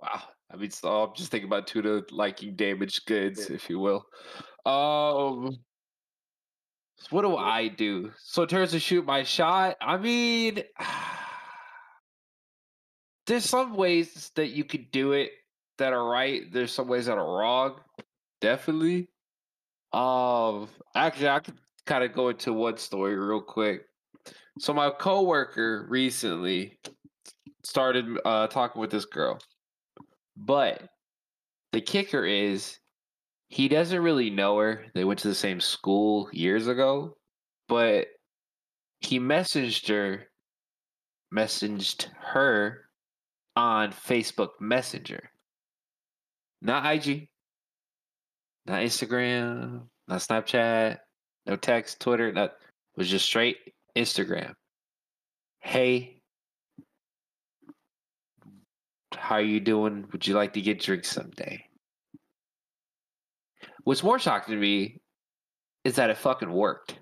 wow. 0.00 0.22
I 0.50 0.56
mean 0.56 0.70
so 0.70 1.04
I'm 1.04 1.14
just 1.14 1.30
thinking 1.30 1.48
about 1.48 1.68
tuna 1.68 2.02
liking 2.10 2.56
damaged 2.56 3.06
goods, 3.06 3.48
if 3.48 3.70
you 3.70 3.78
will. 3.78 4.04
Um 4.66 5.58
so 6.96 7.06
what 7.10 7.22
do 7.22 7.36
I 7.36 7.68
do? 7.68 8.12
So 8.18 8.42
in 8.42 8.48
terms 8.48 8.74
of 8.74 8.82
shoot 8.82 9.04
my 9.04 9.22
shot, 9.22 9.76
I 9.80 9.98
mean 9.98 10.64
there's 13.26 13.44
some 13.44 13.74
ways 13.74 14.32
that 14.34 14.48
you 14.48 14.64
could 14.64 14.90
do 14.90 15.12
it 15.12 15.30
that 15.78 15.92
are 15.92 16.04
right. 16.04 16.52
There's 16.52 16.72
some 16.72 16.88
ways 16.88 17.06
that 17.06 17.18
are 17.18 17.38
wrong. 17.38 17.80
Definitely. 18.40 19.08
Um 19.92 20.68
actually 20.94 21.28
I 21.28 21.40
could 21.40 21.58
kind 21.86 22.04
of 22.04 22.12
go 22.12 22.28
into 22.28 22.52
one 22.52 22.76
story 22.76 23.16
real 23.16 23.40
quick. 23.40 23.82
So 24.58 24.72
my 24.72 24.90
coworker 24.90 25.86
recently 25.88 26.78
started 27.64 28.06
uh, 28.24 28.48
talking 28.48 28.80
with 28.80 28.90
this 28.90 29.06
girl, 29.06 29.38
but 30.36 30.88
the 31.72 31.80
kicker 31.80 32.24
is 32.24 32.78
he 33.48 33.68
doesn't 33.68 34.02
really 34.02 34.30
know 34.30 34.58
her. 34.58 34.86
They 34.94 35.04
went 35.04 35.20
to 35.20 35.28
the 35.28 35.34
same 35.34 35.60
school 35.60 36.28
years 36.32 36.66
ago, 36.66 37.16
but 37.68 38.08
he 39.00 39.18
messaged 39.18 39.88
her, 39.88 40.26
messaged 41.34 42.08
her 42.18 42.86
on 43.56 43.92
Facebook 43.92 44.50
Messenger, 44.60 45.30
not 46.60 46.94
IG, 46.94 47.28
not 48.66 48.82
Instagram, 48.82 49.82
not 50.08 50.20
Snapchat, 50.20 50.98
no 51.46 51.56
text, 51.56 52.00
Twitter, 52.00 52.28
it 52.28 52.52
was 52.96 53.08
just 53.08 53.26
straight 53.26 53.56
Instagram. 53.96 54.54
Hey, 55.60 56.22
How 59.16 59.36
are 59.36 59.42
you 59.42 59.60
doing? 59.60 60.06
Would 60.12 60.26
you 60.26 60.34
like 60.34 60.52
to 60.54 60.60
get 60.60 60.80
drinks 60.80 61.08
someday? 61.08 61.64
What's 63.84 64.02
more 64.02 64.18
shocking 64.18 64.54
to 64.54 64.60
me 64.60 65.00
is 65.84 65.96
that 65.96 66.10
it 66.10 66.18
fucking 66.18 66.52
worked. 66.52 66.98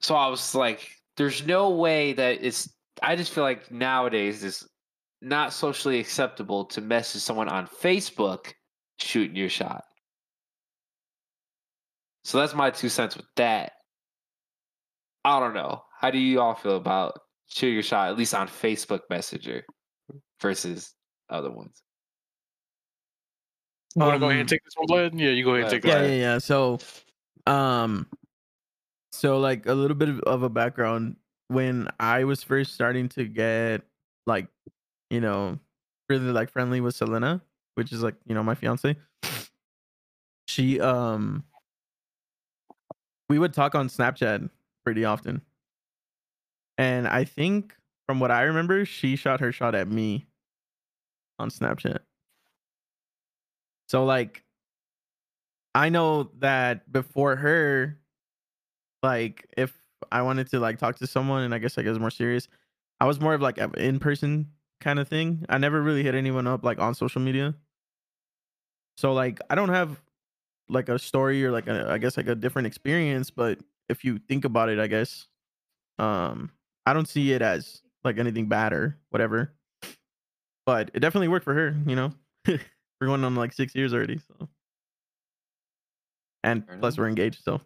So 0.00 0.14
I 0.14 0.28
was 0.28 0.54
like, 0.54 0.88
there's 1.16 1.46
no 1.46 1.70
way 1.70 2.12
that 2.14 2.38
it's 2.42 2.68
I 3.02 3.16
just 3.16 3.32
feel 3.32 3.44
like 3.44 3.70
nowadays 3.70 4.42
it's 4.42 4.66
not 5.20 5.52
socially 5.52 5.98
acceptable 5.98 6.64
to 6.66 6.80
message 6.80 7.22
someone 7.22 7.48
on 7.48 7.66
Facebook 7.66 8.52
shooting 8.98 9.36
your 9.36 9.48
shot. 9.48 9.84
So 12.24 12.38
that's 12.38 12.54
my 12.54 12.70
two 12.70 12.88
cents 12.88 13.16
with 13.16 13.26
that. 13.36 13.72
I 15.24 15.40
don't 15.40 15.54
know. 15.54 15.82
How 15.98 16.10
do 16.10 16.18
you 16.18 16.40
all 16.40 16.54
feel 16.54 16.76
about 16.76 17.18
shoot 17.46 17.68
your 17.68 17.82
shot, 17.82 18.10
at 18.10 18.18
least 18.18 18.34
on 18.34 18.48
Facebook 18.48 19.00
Messenger 19.10 19.64
versus 20.40 20.94
other 21.30 21.50
ones? 21.50 21.82
You 23.96 24.02
want 24.04 24.14
to 24.16 24.18
go 24.20 24.26
ahead 24.26 24.36
Um, 24.36 24.40
and 24.40 24.48
take 24.48 24.62
this 24.64 24.74
one, 24.76 24.86
Blood? 24.86 25.14
Yeah, 25.18 25.30
you 25.30 25.44
go 25.44 25.54
ahead 25.54 25.64
and 25.64 25.70
take 25.70 25.82
this 25.82 25.92
yeah 25.92 26.02
yeah 26.02 26.32
yeah 26.32 26.38
so 26.38 26.78
um 27.46 28.06
so 29.10 29.38
like 29.38 29.66
a 29.66 29.72
little 29.74 29.96
bit 29.96 30.10
of- 30.10 30.20
of 30.20 30.42
a 30.42 30.48
background 30.50 31.16
when 31.48 31.88
i 31.98 32.24
was 32.24 32.42
first 32.42 32.74
starting 32.74 33.08
to 33.08 33.24
get 33.24 33.80
like 34.26 34.48
you 35.08 35.20
know 35.20 35.58
really 36.10 36.30
like 36.30 36.50
friendly 36.50 36.82
with 36.82 36.94
selena 36.94 37.40
which 37.78 37.92
is 37.92 38.02
like 38.02 38.14
you 38.26 38.34
know 38.34 38.42
my 38.42 38.54
fiance 38.54 38.94
she 40.46 40.80
um 40.80 41.42
we 43.28 43.38
would 43.38 43.54
talk 43.54 43.74
on 43.74 43.88
snapchat 43.88 44.50
pretty 44.84 45.04
often 45.04 45.40
and 46.76 47.08
i 47.08 47.24
think 47.24 47.74
from 48.06 48.20
what 48.20 48.30
i 48.30 48.42
remember 48.42 48.84
she 48.84 49.16
shot 49.16 49.40
her 49.40 49.52
shot 49.52 49.74
at 49.74 49.88
me 49.88 50.26
on 51.38 51.48
snapchat 51.48 51.98
so 53.88 54.04
like 54.04 54.44
I 55.74 55.88
know 55.90 56.30
that 56.40 56.90
before 56.90 57.36
her, 57.36 57.98
like 59.02 59.46
if 59.56 59.72
I 60.10 60.22
wanted 60.22 60.50
to 60.50 60.60
like 60.60 60.78
talk 60.78 60.96
to 60.96 61.06
someone 61.06 61.42
and 61.42 61.54
I 61.54 61.58
guess 61.58 61.76
like 61.76 61.86
it 61.86 61.90
was 61.90 62.00
more 62.00 62.10
serious, 62.10 62.48
I 63.00 63.06
was 63.06 63.20
more 63.20 63.34
of 63.34 63.40
like 63.40 63.58
an 63.58 63.72
in 63.76 63.98
person 64.00 64.50
kind 64.80 64.98
of 64.98 65.08
thing. 65.08 65.44
I 65.48 65.58
never 65.58 65.80
really 65.80 66.02
hit 66.02 66.14
anyone 66.14 66.46
up 66.46 66.64
like 66.64 66.80
on 66.80 66.94
social 66.94 67.20
media. 67.20 67.54
So 68.98 69.12
like 69.12 69.38
I 69.48 69.54
don't 69.54 69.68
have 69.68 70.02
like 70.68 70.88
a 70.88 70.98
story 70.98 71.44
or 71.44 71.52
like 71.52 71.68
a, 71.68 71.88
I 71.88 71.98
guess 71.98 72.16
like 72.16 72.26
a 72.26 72.34
different 72.34 72.66
experience, 72.66 73.30
but 73.30 73.60
if 73.88 74.04
you 74.04 74.18
think 74.18 74.44
about 74.44 74.70
it, 74.70 74.80
I 74.80 74.88
guess 74.88 75.28
um 76.00 76.50
I 76.84 76.94
don't 76.94 77.06
see 77.06 77.32
it 77.32 77.40
as 77.40 77.80
like 78.02 78.18
anything 78.18 78.48
bad 78.48 78.72
or 78.72 78.98
whatever. 79.10 79.52
But 80.66 80.90
it 80.94 80.98
definitely 80.98 81.28
worked 81.28 81.44
for 81.44 81.54
her, 81.54 81.76
you 81.86 81.94
know. 81.94 82.10
we're 82.48 83.06
going 83.06 83.22
on 83.22 83.36
like 83.36 83.52
six 83.52 83.72
years 83.72 83.94
already, 83.94 84.18
so 84.18 84.48
and 86.42 86.64
plus 86.80 86.98
we're 86.98 87.08
engaged, 87.08 87.44
so 87.44 87.60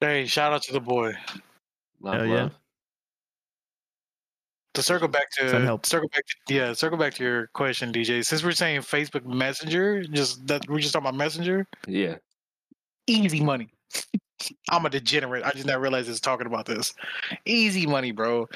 Hey, 0.00 0.26
shout 0.26 0.52
out 0.52 0.64
to 0.64 0.72
the 0.74 0.80
boy. 0.80 1.14
Love, 2.02 2.16
Hell 2.16 2.26
yeah. 2.26 2.34
love. 2.42 2.58
To 4.74 4.82
circle 4.82 5.08
back 5.08 5.30
to 5.32 5.60
help. 5.60 5.84
circle 5.84 6.08
back 6.08 6.24
to 6.26 6.54
yeah, 6.54 6.72
circle 6.72 6.96
back 6.96 7.12
to 7.14 7.22
your 7.24 7.46
question, 7.48 7.92
DJ. 7.92 8.24
Since 8.24 8.42
we're 8.42 8.52
saying 8.52 8.80
Facebook 8.80 9.26
Messenger, 9.26 10.02
just 10.04 10.46
that 10.46 10.66
we're 10.68 10.78
just 10.80 10.94
talking 10.94 11.06
about 11.08 11.18
Messenger, 11.18 11.66
Yeah. 11.86 12.16
easy 13.06 13.42
money. 13.42 13.68
I'm 14.70 14.84
a 14.86 14.90
degenerate. 14.90 15.44
I 15.44 15.50
just 15.52 15.66
not 15.66 15.80
realized 15.80 16.08
it's 16.08 16.18
talking 16.20 16.46
about 16.46 16.64
this. 16.66 16.94
Easy 17.44 17.86
money, 17.86 18.10
bro. 18.12 18.48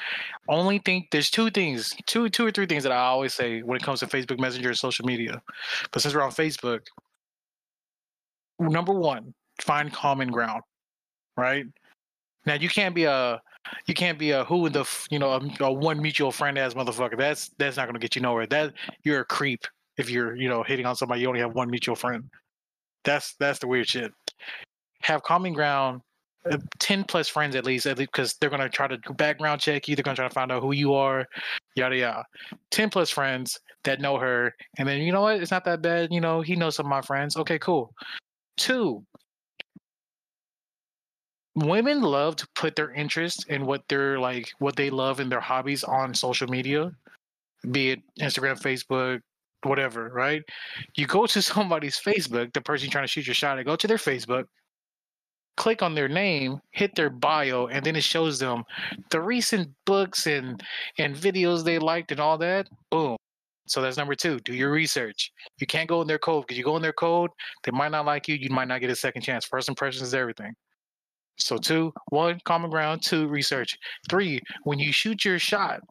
Only 0.49 0.79
thing 0.79 1.07
there's 1.11 1.29
two 1.29 1.49
things, 1.51 1.93
two 2.07 2.29
two 2.29 2.45
or 2.47 2.51
three 2.51 2.65
things 2.65 2.81
that 2.83 2.91
I 2.91 2.97
always 2.97 3.33
say 3.35 3.61
when 3.61 3.77
it 3.77 3.83
comes 3.83 3.99
to 3.99 4.07
Facebook 4.07 4.39
Messenger 4.39 4.69
and 4.69 4.77
social 4.77 5.05
media. 5.05 5.39
But 5.91 6.01
since 6.01 6.15
we're 6.15 6.23
on 6.23 6.31
Facebook, 6.31 6.81
number 8.59 8.93
one, 8.93 9.33
find 9.61 9.93
common 9.93 10.29
ground. 10.29 10.63
Right 11.37 11.65
now, 12.47 12.55
you 12.55 12.69
can't 12.69 12.95
be 12.95 13.03
a 13.03 13.39
you 13.85 13.93
can't 13.93 14.17
be 14.19 14.31
a 14.31 14.43
who 14.45 14.69
the 14.69 14.85
you 15.09 15.19
know 15.19 15.31
a, 15.33 15.63
a 15.63 15.71
one 15.71 16.01
mutual 16.01 16.31
friend 16.31 16.57
ass 16.57 16.73
motherfucker. 16.73 17.17
That's 17.17 17.49
that's 17.57 17.77
not 17.77 17.87
gonna 17.87 17.99
get 17.99 18.15
you 18.15 18.21
nowhere. 18.21 18.47
That 18.47 18.73
you're 19.03 19.21
a 19.21 19.25
creep 19.25 19.65
if 19.97 20.09
you're 20.09 20.35
you 20.35 20.49
know 20.49 20.63
hitting 20.63 20.85
on 20.85 20.95
somebody 20.95 21.21
you 21.21 21.27
only 21.27 21.39
have 21.41 21.53
one 21.53 21.69
mutual 21.69 21.95
friend. 21.95 22.23
That's 23.03 23.35
that's 23.39 23.59
the 23.59 23.67
weird 23.67 23.87
shit. 23.87 24.11
Have 25.01 25.23
common 25.23 25.53
ground. 25.53 26.01
uh, 26.51 26.57
10 26.79 27.03
plus 27.05 27.27
friends 27.27 27.55
at 27.55 27.65
least, 27.65 27.85
at 27.85 27.97
least 27.97 28.11
because 28.11 28.33
they're 28.35 28.49
gonna 28.49 28.69
try 28.69 28.87
to 28.87 28.97
background 29.13 29.61
check 29.61 29.87
you. 29.87 29.95
They're 29.95 30.03
gonna 30.03 30.15
try 30.15 30.27
to 30.27 30.33
find 30.33 30.51
out 30.51 30.61
who 30.61 30.73
you 30.73 30.93
are, 30.93 31.25
yada 31.75 31.95
yada. 31.97 32.25
10 32.71 32.89
plus 32.89 33.09
friends 33.09 33.59
that 33.83 34.01
know 34.01 34.17
her, 34.17 34.53
and 34.77 34.87
then 34.87 35.01
you 35.01 35.11
know 35.11 35.21
what? 35.21 35.41
It's 35.41 35.51
not 35.51 35.65
that 35.65 35.81
bad. 35.81 36.09
You 36.11 36.21
know, 36.21 36.41
he 36.41 36.55
knows 36.55 36.75
some 36.75 36.85
of 36.85 36.89
my 36.89 37.01
friends. 37.01 37.37
Okay, 37.37 37.59
cool. 37.59 37.93
Two, 38.57 39.03
women 41.65 42.01
love 42.01 42.35
to 42.37 42.47
put 42.55 42.75
their 42.75 42.91
interest 42.91 43.47
in 43.49 43.65
what 43.65 43.81
they're 43.89 44.19
like, 44.19 44.51
what 44.59 44.75
they 44.75 44.89
love 44.89 45.19
and 45.19 45.31
their 45.31 45.39
hobbies 45.39 45.83
on 45.83 46.13
social 46.13 46.47
media, 46.47 46.91
be 47.71 47.91
it 47.91 47.99
Instagram, 48.19 48.61
Facebook, 48.61 49.21
whatever, 49.63 50.09
right? 50.09 50.43
You 50.95 51.07
go 51.07 51.25
to 51.25 51.41
somebody's 51.53 51.99
Facebook, 51.99 52.53
the 52.53 52.61
person 52.61 52.89
trying 52.89 53.05
to 53.05 53.07
shoot 53.07 53.25
your 53.25 53.33
shot 53.33 53.57
at, 53.57 53.65
go 53.65 53.75
to 53.75 53.87
their 53.87 53.97
Facebook, 53.97 54.45
click 55.55 55.81
on 55.81 55.95
their 55.95 56.07
name, 56.07 56.61
hit 56.71 56.95
their 56.95 57.09
bio, 57.09 57.67
and 57.67 57.83
then 57.83 57.95
it 57.95 58.03
shows 58.03 58.37
them 58.37 58.63
the 59.09 59.19
recent 59.19 59.69
books 59.85 60.27
and 60.27 60.61
and 60.99 61.15
videos 61.15 61.63
they 61.63 61.79
liked 61.79 62.11
and 62.11 62.19
all 62.19 62.37
that. 62.37 62.67
Boom. 62.91 63.17
So 63.65 63.81
that's 63.81 63.97
number 63.97 64.15
two. 64.15 64.39
Do 64.41 64.53
your 64.53 64.71
research. 64.71 65.31
You 65.59 65.67
can't 65.67 65.89
go 65.89 66.01
in 66.01 66.07
their 66.07 66.19
code 66.19 66.45
because 66.45 66.57
you 66.57 66.63
go 66.63 66.77
in 66.77 66.81
their 66.81 66.93
code, 66.93 67.31
they 67.63 67.71
might 67.71 67.91
not 67.91 68.05
like 68.05 68.27
you. 68.27 68.35
You 68.35 68.49
might 68.49 68.67
not 68.67 68.79
get 68.79 68.91
a 68.91 68.95
second 68.95 69.23
chance. 69.23 69.43
First 69.43 69.67
impressions 69.67 70.03
is 70.03 70.13
everything. 70.13 70.55
So 71.37 71.57
two, 71.57 71.93
one, 72.09 72.39
common 72.45 72.69
ground. 72.69 73.03
Two, 73.03 73.27
research. 73.27 73.77
Three, 74.09 74.41
when 74.63 74.79
you 74.79 74.91
shoot 74.91 75.23
your 75.23 75.39
shot, 75.39 75.81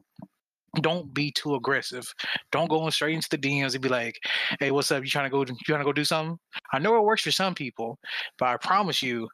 don't 0.81 1.13
be 1.13 1.31
too 1.31 1.55
aggressive. 1.55 2.05
Don't 2.51 2.69
go 2.69 2.85
in 2.85 2.91
straight 2.91 3.15
into 3.15 3.29
the 3.29 3.37
DMs 3.37 3.73
and 3.73 3.81
be 3.81 3.89
like, 3.89 4.19
"Hey, 4.59 4.71
what's 4.71 4.91
up? 4.91 5.03
You 5.03 5.09
trying 5.09 5.25
to 5.25 5.29
go? 5.29 5.39
You 5.39 5.55
trying 5.65 5.79
to 5.79 5.85
go 5.85 5.93
do 5.93 6.05
something?" 6.05 6.37
I 6.73 6.79
know 6.79 6.97
it 6.97 7.03
works 7.03 7.23
for 7.23 7.31
some 7.31 7.55
people, 7.55 7.97
but 8.37 8.47
I 8.49 8.57
promise 8.57 9.01
you, 9.01 9.27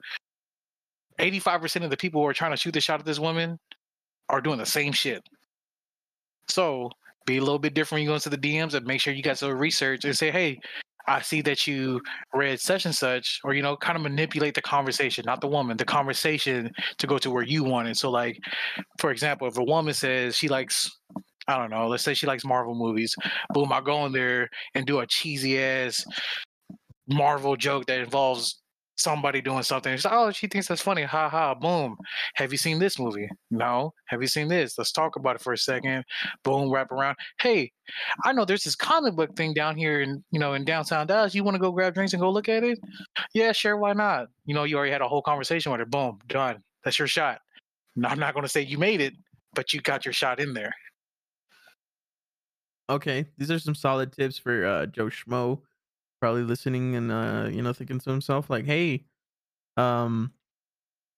eighty-five 1.20 1.62
percent 1.62 1.84
of 1.84 1.92
the 1.92 1.98
people 1.98 2.22
who 2.22 2.28
are 2.28 2.34
trying 2.34 2.52
to 2.52 2.58
shoot 2.58 2.74
the 2.74 2.82
shot 2.82 3.00
at 3.00 3.06
this 3.06 3.20
woman 3.20 3.60
are 4.30 4.42
doing 4.42 4.60
the 4.60 4.66
same 4.66 4.94
shit. 4.94 5.22
So 6.48 6.90
be 7.26 7.38
a 7.38 7.42
little 7.42 7.60
bit 7.60 7.74
different 7.74 8.00
when 8.00 8.04
you 8.04 8.10
go 8.10 8.16
into 8.16 8.30
the 8.30 8.38
DMs 8.38 8.74
and 8.74 8.86
make 8.86 9.02
sure 9.02 9.14
you 9.14 9.24
got 9.24 9.38
some 9.38 9.52
research 9.52 10.06
and 10.06 10.16
say, 10.16 10.32
"Hey, 10.32 10.60
I 11.08 11.22
see 11.22 11.42
that 11.42 11.68
you 11.68 12.02
read 12.34 12.60
such 12.60 12.86
and 12.86 12.96
such," 12.96 13.40
or 13.44 13.54
you 13.54 13.62
know, 13.62 13.76
kind 13.78 13.96
of 13.96 14.04
manipulate 14.04 14.56
the 14.56 14.62
conversation, 14.62 15.24
not 15.26 15.42
the 15.42 15.48
woman, 15.48 15.78
the 15.78 15.86
conversation 15.86 16.72
to 16.98 17.08
go 17.08 17.18
to 17.18 17.32
where 17.32 17.44
you 17.44 17.64
want 17.64 17.88
it. 17.88 17.98
So, 17.98 18.10
like, 18.10 18.40
for 19.00 19.12
example, 19.12 19.48
if 19.48 19.58
a 19.58 19.64
woman 19.64 19.94
says 19.94 20.38
she 20.38 20.48
likes 20.48 20.90
I 21.48 21.58
don't 21.58 21.72
know. 21.72 21.88
Let's 21.88 22.04
say 22.04 22.14
she 22.14 22.26
likes 22.26 22.46
Marvel 22.46 22.74
movies. 22.74 23.16
Boom, 23.54 23.74
I 23.74 23.82
go 23.82 24.06
in 24.06 24.14
there 24.14 24.50
and 24.76 24.86
do 24.86 25.00
a 25.00 25.08
cheesy 25.08 25.60
ass 25.60 26.06
Marvel 27.08 27.58
joke 27.58 27.86
that 27.88 28.00
involves 28.00 28.63
somebody 28.96 29.42
doing 29.42 29.64
something. 29.64 29.92
Like, 29.92 30.14
oh, 30.14 30.32
she 30.32 30.48
thinks 30.48 30.68
that's 30.68 30.82
funny. 30.82 31.04
Ha 31.04 31.30
ha. 31.30 31.56
Boom. 31.56 31.98
Have 32.36 32.52
you 32.52 32.58
seen 32.58 32.80
this 32.80 33.00
movie? 33.00 33.30
No. 33.52 33.94
Have 34.08 34.22
you 34.22 34.28
seen 34.28 34.48
this? 34.48 34.78
Let's 34.78 34.92
talk 34.92 35.16
about 35.16 35.36
it 35.36 35.42
for 35.42 35.54
a 35.54 35.58
second. 35.58 36.04
Boom, 36.44 36.72
wrap 36.72 36.92
around. 36.92 37.16
Hey, 37.40 37.72
I 38.24 38.34
know 38.34 38.46
there's 38.46 38.64
this 38.64 38.76
comic 38.76 39.16
book 39.16 39.36
thing 39.36 39.54
down 39.54 39.76
here 39.76 40.02
in 40.02 40.24
you 40.32 40.40
know 40.40 40.54
in 40.54 40.66
downtown 40.66 41.08
Dallas. 41.08 41.36
You 41.36 41.44
want 41.44 41.56
to 41.56 41.62
go 41.62 41.72
grab 41.72 41.94
drinks 41.94 42.14
and 42.14 42.22
go 42.22 42.30
look 42.30 42.50
at 42.50 42.64
it? 42.64 42.80
Yeah, 43.34 43.52
sure. 43.52 43.78
Why 43.78 43.94
not? 43.94 44.28
You 44.46 44.54
know, 44.54 44.64
you 44.64 44.78
already 44.78 44.92
had 44.92 45.02
a 45.02 45.08
whole 45.08 45.22
conversation 45.22 45.72
with 45.72 45.80
her. 45.80 45.86
Boom, 45.86 46.20
done. 46.28 46.62
That's 46.84 47.00
your 47.00 47.08
shot. 47.08 47.40
Now, 47.96 48.10
I'm 48.10 48.20
not 48.20 48.34
going 48.34 48.44
to 48.44 48.50
say 48.50 48.62
you 48.62 48.78
made 48.78 49.02
it, 49.02 49.14
but 49.54 49.74
you 49.74 49.82
got 49.82 50.06
your 50.06 50.14
shot 50.14 50.40
in 50.40 50.54
there. 50.54 50.74
Okay, 52.90 53.26
these 53.38 53.50
are 53.50 53.60
some 53.60 53.76
solid 53.76 54.12
tips 54.12 54.38
for 54.38 54.66
uh, 54.66 54.86
Joe 54.88 55.06
Schmo, 55.06 55.62
probably 56.24 56.44
listening 56.44 56.96
and 56.96 57.12
uh, 57.12 57.50
you 57.52 57.62
know 57.62 57.74
thinking 57.74 58.00
to 58.00 58.10
himself 58.10 58.50
like, 58.50 58.64
"Hey, 58.66 59.04
um, 59.76 60.32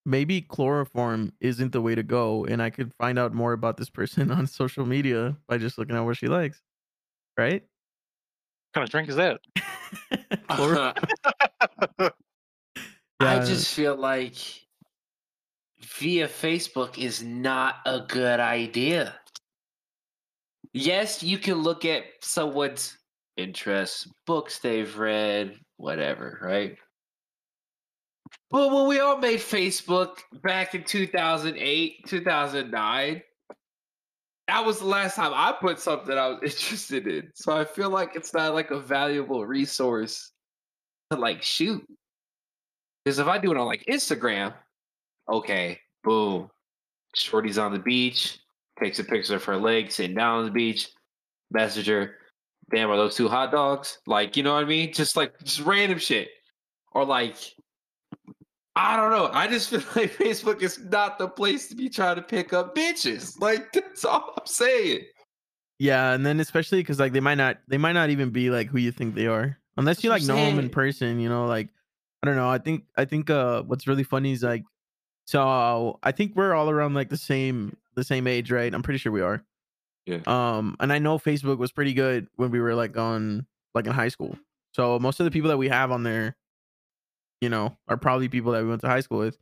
maybe 0.04 0.42
chloroform 0.42 1.32
isn't 1.40 1.74
the 1.74 1.82
way 1.82 1.94
to 1.94 2.02
go, 2.02 2.44
and 2.46 2.60
I 2.60 2.72
could 2.72 2.92
find 2.96 3.20
out 3.20 3.32
more 3.32 3.54
about 3.54 3.78
this 3.78 3.92
person 3.92 4.32
on 4.38 4.48
social 4.48 4.84
media 4.84 5.38
by 5.48 5.60
just 5.60 5.78
looking 5.78 5.96
at 5.96 6.00
what 6.00 6.18
she 6.18 6.26
likes." 6.26 6.60
Right? 7.38 7.62
What 7.62 8.74
kind 8.74 8.84
of 8.84 8.90
drink 8.90 9.10
is 9.10 9.16
that? 9.18 9.42
Chloro- 10.50 10.96
I 13.20 13.46
just 13.46 13.76
feel 13.76 13.96
like 13.96 14.38
via 15.82 16.28
Facebook 16.28 16.98
is 16.98 17.22
not 17.22 17.76
a 17.86 18.00
good 18.00 18.40
idea. 18.40 19.14
Yes, 20.74 21.22
you 21.22 21.38
can 21.38 21.62
look 21.62 21.86
at 21.86 22.06
someone's 22.22 22.98
interests, 23.38 24.08
books 24.26 24.60
they've 24.60 24.98
read, 24.98 25.58
whatever, 25.78 26.40
right? 26.42 26.78
But 28.50 28.74
when 28.74 28.88
we 28.88 29.00
all 29.00 29.18
made 29.18 29.40
Facebook 29.40 30.20
back 30.44 30.76
in 30.76 30.84
2008, 30.84 32.06
2009, 32.08 33.22
that 34.48 34.66
was 34.66 34.80
the 34.80 34.86
last 34.86 35.16
time 35.16 35.32
I 35.34 35.54
put 35.60 35.80
something 35.80 36.18
I 36.18 36.28
was 36.28 36.40
interested 36.44 37.08
in. 37.08 37.32
So 37.34 37.58
I 37.58 37.66
feel 37.66 37.90
like 37.90 38.16
it's 38.16 38.34
not 38.34 38.54
like 38.54 38.72
a 38.72 38.80
valuable 38.80 39.46
resource 39.46 40.32
to 41.12 41.18
like 41.18 41.42
shoot. 41.42 41.84
Because 43.04 43.20
if 43.20 43.28
I 43.28 43.38
do 43.38 43.52
it 43.52 43.58
on 43.58 43.68
like 43.68 43.86
Instagram, 43.86 44.54
okay, 45.32 45.80
boom. 46.04 46.50
Shorty's 47.16 47.58
on 47.58 47.72
the 47.72 47.80
beach, 47.80 48.40
takes 48.82 49.00
a 49.00 49.04
picture 49.04 49.36
of 49.36 49.44
her 49.46 49.58
leg 49.58 49.92
sitting 49.92 50.16
down 50.16 50.40
on 50.40 50.46
the 50.46 50.52
beach, 50.52 50.90
messenger, 51.52 52.18
damn, 52.72 52.90
are 52.90 52.98
those 52.98 53.16
two 53.16 53.28
hot 53.28 53.52
dogs? 53.52 54.00
Like, 54.08 54.36
you 54.36 54.44
know 54.44 54.54
what 54.54 54.64
I 54.64 54.68
mean? 54.68 54.94
Just 54.94 55.16
like 55.16 55.38
just 55.44 55.62
random 55.62 56.00
shit. 56.00 56.30
Or 56.92 57.06
like 57.06 57.38
I 58.76 58.98
don't 58.98 59.12
know. 59.12 59.30
I 59.32 59.48
just 59.48 59.70
feel 59.72 59.84
like 59.96 60.14
Facebook 60.14 60.62
is 60.62 60.80
not 60.80 61.18
the 61.18 61.28
place 61.28 61.68
to 61.70 61.76
be 61.76 61.90
trying 61.90 62.18
to 62.18 62.22
pick 62.22 62.54
up 62.54 62.76
bitches. 62.76 63.36
Like 63.42 63.72
that's 63.74 64.06
all 64.06 64.34
I'm 64.38 64.46
saying. 64.46 65.02
Yeah, 65.78 66.14
and 66.14 66.26
then 66.26 66.40
especially 66.40 66.80
because 66.80 67.00
like 67.00 67.14
they 67.14 67.20
might 67.20 67.36
not 67.36 67.58
they 67.68 67.78
might 67.78 67.94
not 67.94 68.10
even 68.10 68.30
be 68.30 68.50
like 68.50 68.68
who 68.68 68.78
you 68.78 68.92
think 68.92 69.16
they 69.16 69.28
are 69.28 69.58
unless 69.78 70.04
you 70.04 70.10
like 70.10 70.24
know 70.24 70.36
them 70.36 70.60
in 70.60 70.70
person. 70.70 71.20
You 71.20 71.30
know, 71.30 71.46
like 71.46 71.70
I 72.24 72.28
don't 72.28 72.38
know. 72.38 72.50
I 72.50 72.58
think 72.58 72.86
I 72.98 73.06
think 73.06 73.30
uh 73.30 73.64
what's 73.64 73.88
really 73.88 74.04
funny 74.04 74.32
is 74.32 74.44
like 74.44 74.64
so 75.26 76.00
I 76.04 76.12
think 76.12 76.36
we're 76.36 76.54
all 76.54 76.70
around 76.70 76.94
like 76.94 77.10
the 77.10 77.18
same 77.18 77.76
the 77.96 78.04
same 78.04 78.28
age, 78.28 78.52
right? 78.52 78.74
I'm 78.74 78.84
pretty 78.84 79.00
sure 79.00 79.12
we 79.12 79.22
are. 79.22 79.44
Yeah. 80.06 80.20
Um, 80.28 80.76
and 80.80 80.94
I 80.94 81.00
know 81.00 81.18
Facebook 81.18 81.58
was 81.58 81.72
pretty 81.72 81.94
good 81.94 82.28
when 82.36 82.52
we 82.52 82.60
were 82.60 82.76
like 82.76 82.98
on 82.98 83.46
like 83.74 83.86
in 83.86 83.94
high 83.94 84.10
school. 84.10 84.38
So 84.74 85.00
most 85.00 85.20
of 85.20 85.26
the 85.26 85.32
people 85.32 85.50
that 85.50 85.58
we 85.58 85.70
have 85.70 85.92
on 85.92 86.04
there, 86.04 86.36
you 87.42 87.50
know, 87.50 87.78
are 87.88 87.98
probably 87.98 88.28
people 88.28 88.52
that 88.52 88.64
we 88.64 88.70
went 88.70 88.82
to 88.82 88.88
high 88.88 89.02
school 89.02 89.20
with. 89.20 89.38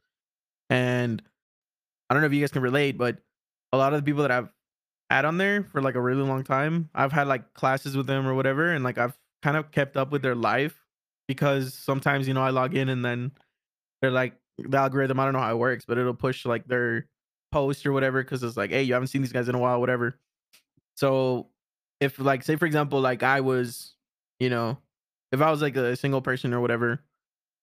And 0.70 1.22
I 2.10 2.14
don't 2.14 2.22
know 2.22 2.28
if 2.28 2.34
you 2.34 2.40
guys 2.40 2.52
can 2.52 2.62
relate, 2.62 2.98
but 2.98 3.18
a 3.72 3.78
lot 3.78 3.94
of 3.94 4.00
the 4.00 4.06
people 4.06 4.22
that 4.22 4.32
I've 4.32 4.50
had 5.10 5.26
on 5.26 5.38
there 5.38 5.64
for 5.64 5.82
like 5.82 5.96
a 5.96 6.02
really 6.02 6.24
long 6.24 6.44
time, 6.44 6.90
I've 6.94 7.12
had 7.12 7.28
like 7.28 7.54
classes 7.54 7.98
with 7.98 8.08
them 8.08 8.28
or 8.28 8.34
whatever, 8.34 8.72
and 8.72 8.84
like 8.84 8.98
I've 8.98 9.18
kind 9.42 9.58
of 9.58 9.72
kept 9.72 9.98
up 9.98 10.12
with 10.12 10.22
their 10.22 10.36
life 10.36 10.80
because 11.28 11.74
sometimes 11.74 12.28
you 12.28 12.34
know 12.34 12.44
I 12.44 12.52
log 12.52 12.76
in 12.76 12.90
and 12.90 13.04
then 13.04 13.32
they're 14.02 14.12
like 14.12 14.36
the 14.58 14.78
algorithm. 14.78 15.20
I 15.20 15.26
don't 15.26 15.34
know 15.34 15.40
how 15.40 15.52
it 15.52 15.58
works, 15.58 15.86
but 15.86 15.98
it'll 15.98 16.14
push 16.14 16.46
like 16.46 16.68
their 16.68 17.08
post 17.52 17.86
or 17.86 17.92
whatever 17.94 18.24
because 18.24 18.44
it's 18.44 18.58
like, 18.58 18.72
hey, 18.72 18.84
you 18.84 18.94
haven't 18.94 19.08
seen 19.08 19.22
these 19.22 19.32
guys 19.34 19.50
in 19.50 19.56
a 19.56 19.60
while, 19.60 19.80
whatever. 19.80 20.20
So 20.96 21.48
if 22.00 22.20
like 22.20 22.44
say 22.44 22.56
for 22.56 22.66
example, 22.66 23.00
like 23.02 23.24
I 23.24 23.42
was, 23.42 23.96
you 24.40 24.50
know, 24.50 24.78
if 25.32 25.42
I 25.42 25.50
was 25.50 25.62
like 25.62 25.76
a 25.76 25.96
single 25.96 26.22
person 26.22 26.54
or 26.54 26.62
whatever, 26.62 27.02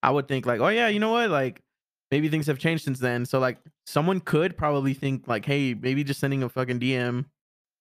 I 0.03 0.11
would 0.11 0.29
think 0.29 0.47
like, 0.47 0.61
oh 0.61 0.69
yeah, 0.69 0.89
you 0.89 0.99
know 0.99 1.13
what, 1.13 1.31
like 1.31 1.63
maybe 2.11 2.29
things 2.29 2.47
have 2.47 2.59
changed 2.59 2.85
since 2.85 2.99
then. 2.99 3.25
So 3.25 3.39
like 3.39 3.59
someone 3.87 4.21
could 4.21 4.57
probably 4.57 4.95
think 4.95 5.29
like, 5.29 5.45
hey, 5.45 5.75
maybe 5.75 6.05
just 6.05 6.21
sending 6.21 6.43
a 6.43 6.49
fucking 6.49 6.81
DM 6.81 7.27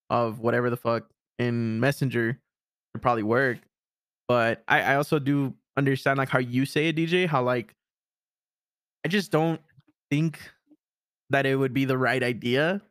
of 0.10 0.40
whatever 0.40 0.70
the 0.70 0.78
fuck 0.78 1.10
in 1.38 1.80
Messenger 1.80 2.40
would 2.94 3.02
probably 3.02 3.24
work. 3.24 3.60
But 4.28 4.64
I, 4.68 4.82
I 4.82 4.96
also 4.96 5.18
do 5.18 5.56
understand 5.78 6.18
like 6.18 6.30
how 6.30 6.40
you 6.40 6.66
say 6.66 6.90
it, 6.90 6.96
DJ, 6.96 7.28
how 7.28 7.42
like 7.44 7.74
I 9.06 9.08
just 9.08 9.32
don't 9.32 9.62
think 10.12 10.40
that 11.30 11.46
it 11.46 11.56
would 11.56 11.74
be 11.74 11.86
the 11.86 11.98
right 11.98 12.22
idea 12.22 12.82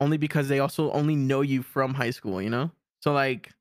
only 0.00 0.16
because 0.16 0.48
they 0.48 0.58
also 0.58 0.90
only 0.92 1.16
know 1.16 1.40
you 1.40 1.62
from 1.62 1.94
high 1.94 2.10
school, 2.10 2.40
you 2.40 2.50
know? 2.50 2.70
So 3.00 3.12
like 3.12 3.52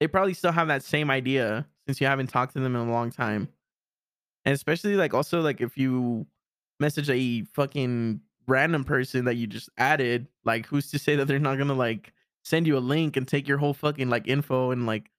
they 0.00 0.06
probably 0.06 0.34
still 0.34 0.52
have 0.52 0.68
that 0.68 0.82
same 0.82 1.10
idea 1.10 1.66
since 1.86 2.00
you 2.00 2.06
haven't 2.06 2.28
talked 2.28 2.54
to 2.54 2.60
them 2.60 2.76
in 2.76 2.88
a 2.88 2.90
long 2.92 3.10
time. 3.10 3.48
And 4.44 4.54
especially 4.54 4.96
like 4.96 5.14
also 5.14 5.40
like 5.40 5.60
if 5.60 5.76
you 5.76 6.26
message 6.78 7.10
a 7.10 7.42
fucking 7.54 8.20
random 8.46 8.84
person 8.84 9.24
that 9.24 9.34
you 9.34 9.46
just 9.46 9.68
added, 9.78 10.28
like 10.44 10.66
who's 10.66 10.90
to 10.90 10.98
say 10.98 11.16
that 11.16 11.26
they're 11.26 11.38
not 11.38 11.58
gonna 11.58 11.74
like 11.74 12.12
send 12.44 12.66
you 12.66 12.76
a 12.76 12.78
link 12.78 13.16
and 13.16 13.26
take 13.26 13.48
your 13.48 13.58
whole 13.58 13.74
fucking 13.74 14.08
like 14.08 14.28
info 14.28 14.70
and 14.70 14.86
like 14.86 15.10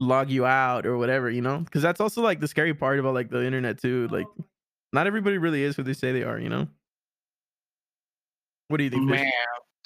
log 0.00 0.28
you 0.28 0.44
out 0.44 0.86
or 0.86 0.98
whatever, 0.98 1.30
you 1.30 1.42
know? 1.42 1.58
Because 1.58 1.82
that's 1.82 2.00
also 2.00 2.20
like 2.20 2.40
the 2.40 2.48
scary 2.48 2.74
part 2.74 2.98
about 2.98 3.14
like 3.14 3.30
the 3.30 3.44
internet 3.44 3.80
too. 3.80 4.08
Like 4.08 4.26
oh. 4.40 4.44
not 4.92 5.06
everybody 5.06 5.38
really 5.38 5.62
is 5.62 5.76
who 5.76 5.82
they 5.82 5.92
say 5.92 6.12
they 6.12 6.24
are, 6.24 6.38
you 6.38 6.48
know? 6.48 6.66
What 8.68 8.78
do 8.78 8.84
you 8.84 8.90
think? 8.90 9.04
Man, 9.04 9.30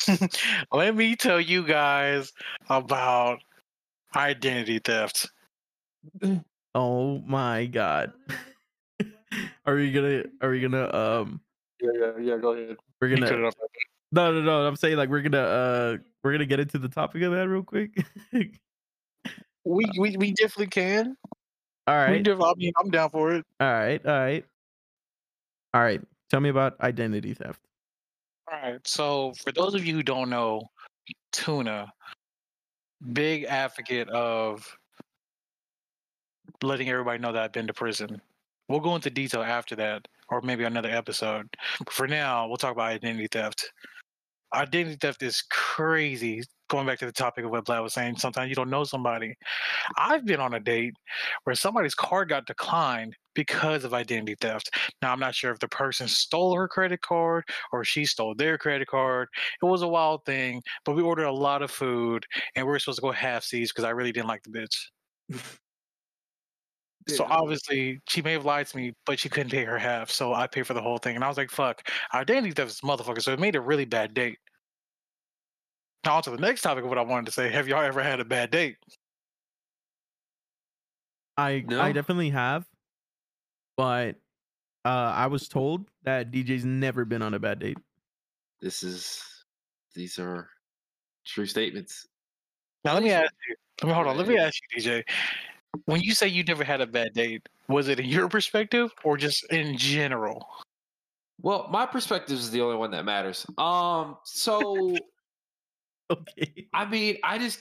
let 0.72 0.94
me 0.94 1.16
tell 1.16 1.40
you 1.40 1.64
guys 1.66 2.32
about 2.68 3.40
identity 4.14 4.78
theft. 4.78 5.30
Oh 6.74 7.18
my 7.20 7.64
god. 7.66 8.12
are 9.66 9.78
you 9.78 9.92
gonna 9.92 10.24
are 10.42 10.54
you 10.54 10.68
gonna 10.68 10.94
um 10.94 11.40
Yeah, 11.80 11.90
yeah, 11.98 12.12
yeah. 12.20 12.36
Go 12.36 12.52
ahead. 12.52 12.76
we're 13.00 13.08
gonna 13.08 13.50
no 14.12 14.32
no 14.32 14.42
no 14.42 14.66
I'm 14.66 14.76
saying 14.76 14.96
like 14.96 15.08
we're 15.08 15.22
gonna 15.22 15.38
uh 15.38 15.96
we're 16.22 16.32
gonna 16.32 16.46
get 16.46 16.60
into 16.60 16.78
the 16.78 16.88
topic 16.88 17.22
of 17.22 17.32
that 17.32 17.48
real 17.48 17.62
quick. 17.64 17.90
We, 19.64 19.90
we 19.98 20.16
we 20.16 20.32
definitely 20.32 20.68
can. 20.68 21.14
All 21.86 21.94
right. 21.94 22.12
We 22.12 22.22
def- 22.22 22.40
I 22.40 22.54
mean, 22.56 22.72
I'm 22.78 22.90
down 22.90 23.10
for 23.10 23.34
it. 23.34 23.44
All 23.60 23.70
right. 23.70 24.04
All 24.06 24.18
right. 24.18 24.44
All 25.74 25.82
right. 25.82 26.00
Tell 26.30 26.40
me 26.40 26.48
about 26.48 26.80
identity 26.80 27.34
theft. 27.34 27.60
All 28.50 28.58
right. 28.62 28.86
So, 28.86 29.32
for 29.44 29.52
those 29.52 29.74
of 29.74 29.84
you 29.84 29.94
who 29.94 30.02
don't 30.02 30.30
know, 30.30 30.70
Tuna, 31.32 31.92
big 33.12 33.44
advocate 33.44 34.08
of 34.08 34.76
letting 36.62 36.88
everybody 36.88 37.18
know 37.18 37.32
that 37.32 37.42
I've 37.42 37.52
been 37.52 37.66
to 37.66 37.74
prison. 37.74 38.20
We'll 38.68 38.80
go 38.80 38.94
into 38.94 39.10
detail 39.10 39.42
after 39.42 39.76
that, 39.76 40.06
or 40.28 40.40
maybe 40.42 40.64
another 40.64 40.90
episode. 40.90 41.48
But 41.78 41.92
for 41.92 42.08
now, 42.08 42.46
we'll 42.48 42.56
talk 42.56 42.72
about 42.72 42.90
identity 42.90 43.28
theft. 43.30 43.72
Identity 44.54 44.96
theft 44.96 45.22
is 45.22 45.42
crazy. 45.50 46.42
Going 46.68 46.86
back 46.86 46.98
to 46.98 47.06
the 47.06 47.12
topic 47.12 47.44
of 47.44 47.50
what 47.50 47.64
Vlad 47.64 47.82
was 47.82 47.94
saying, 47.94 48.16
sometimes 48.18 48.50
you 48.50 48.54
don't 48.54 48.68
know 48.70 48.84
somebody. 48.84 49.34
I've 49.96 50.26
been 50.26 50.40
on 50.40 50.54
a 50.54 50.60
date 50.60 50.94
where 51.44 51.56
somebody's 51.56 51.94
card 51.94 52.28
got 52.28 52.46
declined 52.46 53.16
because 53.34 53.84
of 53.84 53.94
identity 53.94 54.36
theft. 54.40 54.70
Now, 55.02 55.12
I'm 55.12 55.20
not 55.20 55.34
sure 55.34 55.52
if 55.52 55.60
the 55.60 55.68
person 55.68 56.08
stole 56.08 56.54
her 56.56 56.68
credit 56.68 57.00
card 57.02 57.44
or 57.72 57.84
she 57.84 58.04
stole 58.04 58.34
their 58.34 58.58
credit 58.58 58.88
card. 58.88 59.28
It 59.62 59.66
was 59.66 59.82
a 59.82 59.88
wild 59.88 60.24
thing, 60.26 60.62
but 60.84 60.96
we 60.96 61.02
ordered 61.02 61.24
a 61.26 61.32
lot 61.32 61.62
of 61.62 61.70
food 61.70 62.26
and 62.56 62.66
we 62.66 62.70
were 62.72 62.78
supposed 62.78 62.98
to 62.98 63.02
go 63.02 63.12
half 63.12 63.44
seas 63.44 63.72
because 63.72 63.84
I 63.84 63.90
really 63.90 64.12
didn't 64.12 64.28
like 64.28 64.42
the 64.44 64.50
bitch. 64.50 64.88
So 67.08 67.24
obviously 67.30 68.00
she 68.08 68.20
may 68.22 68.32
have 68.32 68.44
lied 68.44 68.66
to 68.68 68.76
me, 68.76 68.92
but 69.06 69.18
she 69.18 69.28
couldn't 69.30 69.50
pay 69.50 69.64
her 69.64 69.78
half, 69.78 70.10
so 70.10 70.34
I 70.34 70.46
paid 70.46 70.66
for 70.66 70.74
the 70.74 70.82
whole 70.82 70.98
thing. 70.98 71.14
And 71.16 71.24
I 71.24 71.28
was 71.28 71.38
like, 71.38 71.50
"Fuck, 71.50 71.88
identity 72.14 72.52
theft 72.52 72.70
is 72.70 72.80
motherfucker." 72.82 73.22
So 73.22 73.32
it 73.32 73.40
made 73.40 73.56
a 73.56 73.60
really 73.60 73.86
bad 73.86 74.12
date. 74.14 74.38
Now 76.04 76.16
on 76.16 76.22
to 76.22 76.30
the 76.30 76.38
next 76.38 76.62
topic 76.62 76.84
of 76.84 76.90
what 76.90 76.98
I 76.98 77.02
wanted 77.02 77.26
to 77.26 77.32
say. 77.32 77.50
Have 77.50 77.68
y'all 77.68 77.82
ever 77.82 78.02
had 78.02 78.20
a 78.20 78.24
bad 78.24 78.50
date? 78.50 78.76
I 81.36 81.64
I 81.70 81.92
definitely 81.92 82.30
have, 82.30 82.66
but 83.76 84.16
uh, 84.84 85.12
I 85.14 85.26
was 85.26 85.48
told 85.48 85.88
that 86.04 86.32
DJ's 86.32 86.64
never 86.64 87.04
been 87.04 87.22
on 87.22 87.34
a 87.34 87.38
bad 87.38 87.60
date. 87.60 87.78
This 88.60 88.82
is 88.82 89.22
these 89.94 90.18
are 90.18 90.48
true 91.24 91.46
statements. 91.46 92.06
Now 92.84 92.94
let 92.94 93.02
me 93.02 93.10
ask 93.10 93.32
you. 93.48 93.56
Let 93.82 93.88
me 93.88 93.94
hold 93.94 94.06
on. 94.08 94.16
Let 94.16 94.26
me 94.26 94.38
ask 94.38 94.58
you, 94.74 94.82
DJ. 94.82 95.02
When 95.84 96.00
you 96.00 96.14
say 96.14 96.26
you 96.26 96.42
never 96.42 96.64
had 96.64 96.80
a 96.80 96.86
bad 96.86 97.12
date, 97.12 97.48
was 97.68 97.88
it 97.88 98.00
in 98.00 98.06
your 98.06 98.28
perspective 98.28 98.92
or 99.04 99.16
just 99.16 99.44
in 99.52 99.76
general? 99.76 100.48
Well, 101.40 101.68
my 101.70 101.86
perspective 101.86 102.36
is 102.36 102.50
the 102.50 102.62
only 102.62 102.76
one 102.76 102.90
that 102.90 103.04
matters. 103.04 103.46
Um, 103.58 104.16
so 104.24 104.96
Okay. 106.12 106.66
I 106.72 106.86
mean, 106.86 107.18
I 107.22 107.36
just 107.36 107.60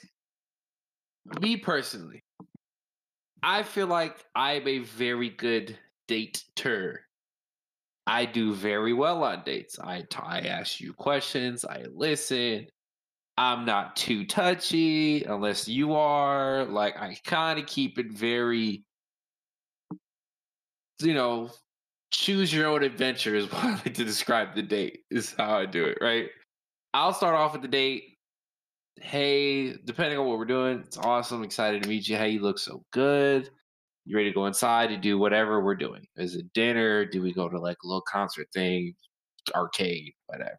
me 1.41 1.57
personally, 1.57 2.23
I 3.43 3.63
feel 3.63 3.87
like 3.87 4.23
I'm 4.35 4.67
a 4.67 4.79
very 4.79 5.29
good 5.29 5.77
date 6.07 6.43
dater. 6.55 6.99
I 8.05 8.25
do 8.25 8.53
very 8.53 8.93
well 8.93 9.23
on 9.23 9.43
dates. 9.43 9.79
I 9.79 10.05
I 10.17 10.39
ask 10.41 10.79
you 10.79 10.93
questions. 10.93 11.65
I 11.65 11.85
listen. 11.93 12.67
I'm 13.37 13.65
not 13.65 13.95
too 13.95 14.25
touchy 14.25 15.23
unless 15.25 15.67
you 15.67 15.93
are. 15.93 16.65
Like 16.65 16.97
I 16.97 17.17
kind 17.25 17.59
of 17.59 17.67
keep 17.67 17.99
it 17.99 18.11
very, 18.11 18.83
you 21.01 21.13
know, 21.13 21.51
choose 22.11 22.53
your 22.53 22.67
own 22.67 22.83
adventure 22.83 23.35
is 23.35 23.45
what 23.51 23.63
I 23.63 23.71
like 23.71 23.93
to 23.95 24.05
describe 24.05 24.55
the 24.55 24.63
date. 24.63 25.01
Is 25.11 25.33
how 25.37 25.57
I 25.59 25.65
do 25.65 25.85
it. 25.85 25.97
Right. 26.01 26.29
I'll 26.93 27.13
start 27.13 27.35
off 27.35 27.53
with 27.53 27.61
the 27.61 27.67
date. 27.67 28.16
Hey, 29.01 29.73
depending 29.85 30.17
on 30.17 30.25
what 30.25 30.39
we're 30.39 30.45
doing, 30.45 30.79
it's 30.79 30.97
awesome. 30.97 31.43
Excited 31.43 31.83
to 31.83 31.89
meet 31.89 32.07
you. 32.07 32.17
Hey, 32.17 32.29
you 32.29 32.41
look 32.41 32.57
so 32.57 32.83
good. 32.91 33.49
You 34.05 34.15
ready 34.15 34.29
to 34.29 34.35
go 34.35 34.45
inside 34.47 34.87
to 34.87 34.97
do 34.97 35.19
whatever 35.19 35.61
we're 35.61 35.75
doing? 35.75 36.05
Is 36.15 36.35
it 36.35 36.51
dinner? 36.53 37.05
Do 37.05 37.21
we 37.21 37.33
go 37.33 37.47
to 37.47 37.59
like 37.59 37.77
a 37.83 37.87
little 37.87 38.01
concert 38.01 38.47
thing, 38.53 38.95
arcade, 39.53 40.13
whatever? 40.27 40.57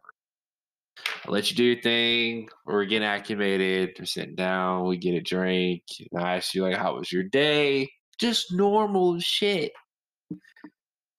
I'll 1.25 1.33
let 1.33 1.49
you 1.49 1.57
do 1.57 1.63
your 1.63 1.81
thing. 1.81 2.47
We're 2.65 2.85
getting 2.85 3.07
acclimated. 3.07 3.95
We're 3.99 4.05
sitting 4.05 4.35
down. 4.35 4.87
We 4.87 4.97
get 4.97 5.15
a 5.15 5.21
drink. 5.21 5.83
And 6.11 6.21
I 6.21 6.37
ask 6.37 6.53
you 6.53 6.63
like, 6.63 6.77
"How 6.77 6.95
was 6.95 7.11
your 7.11 7.23
day?" 7.23 7.89
Just 8.19 8.53
normal 8.53 9.19
shit. 9.19 9.71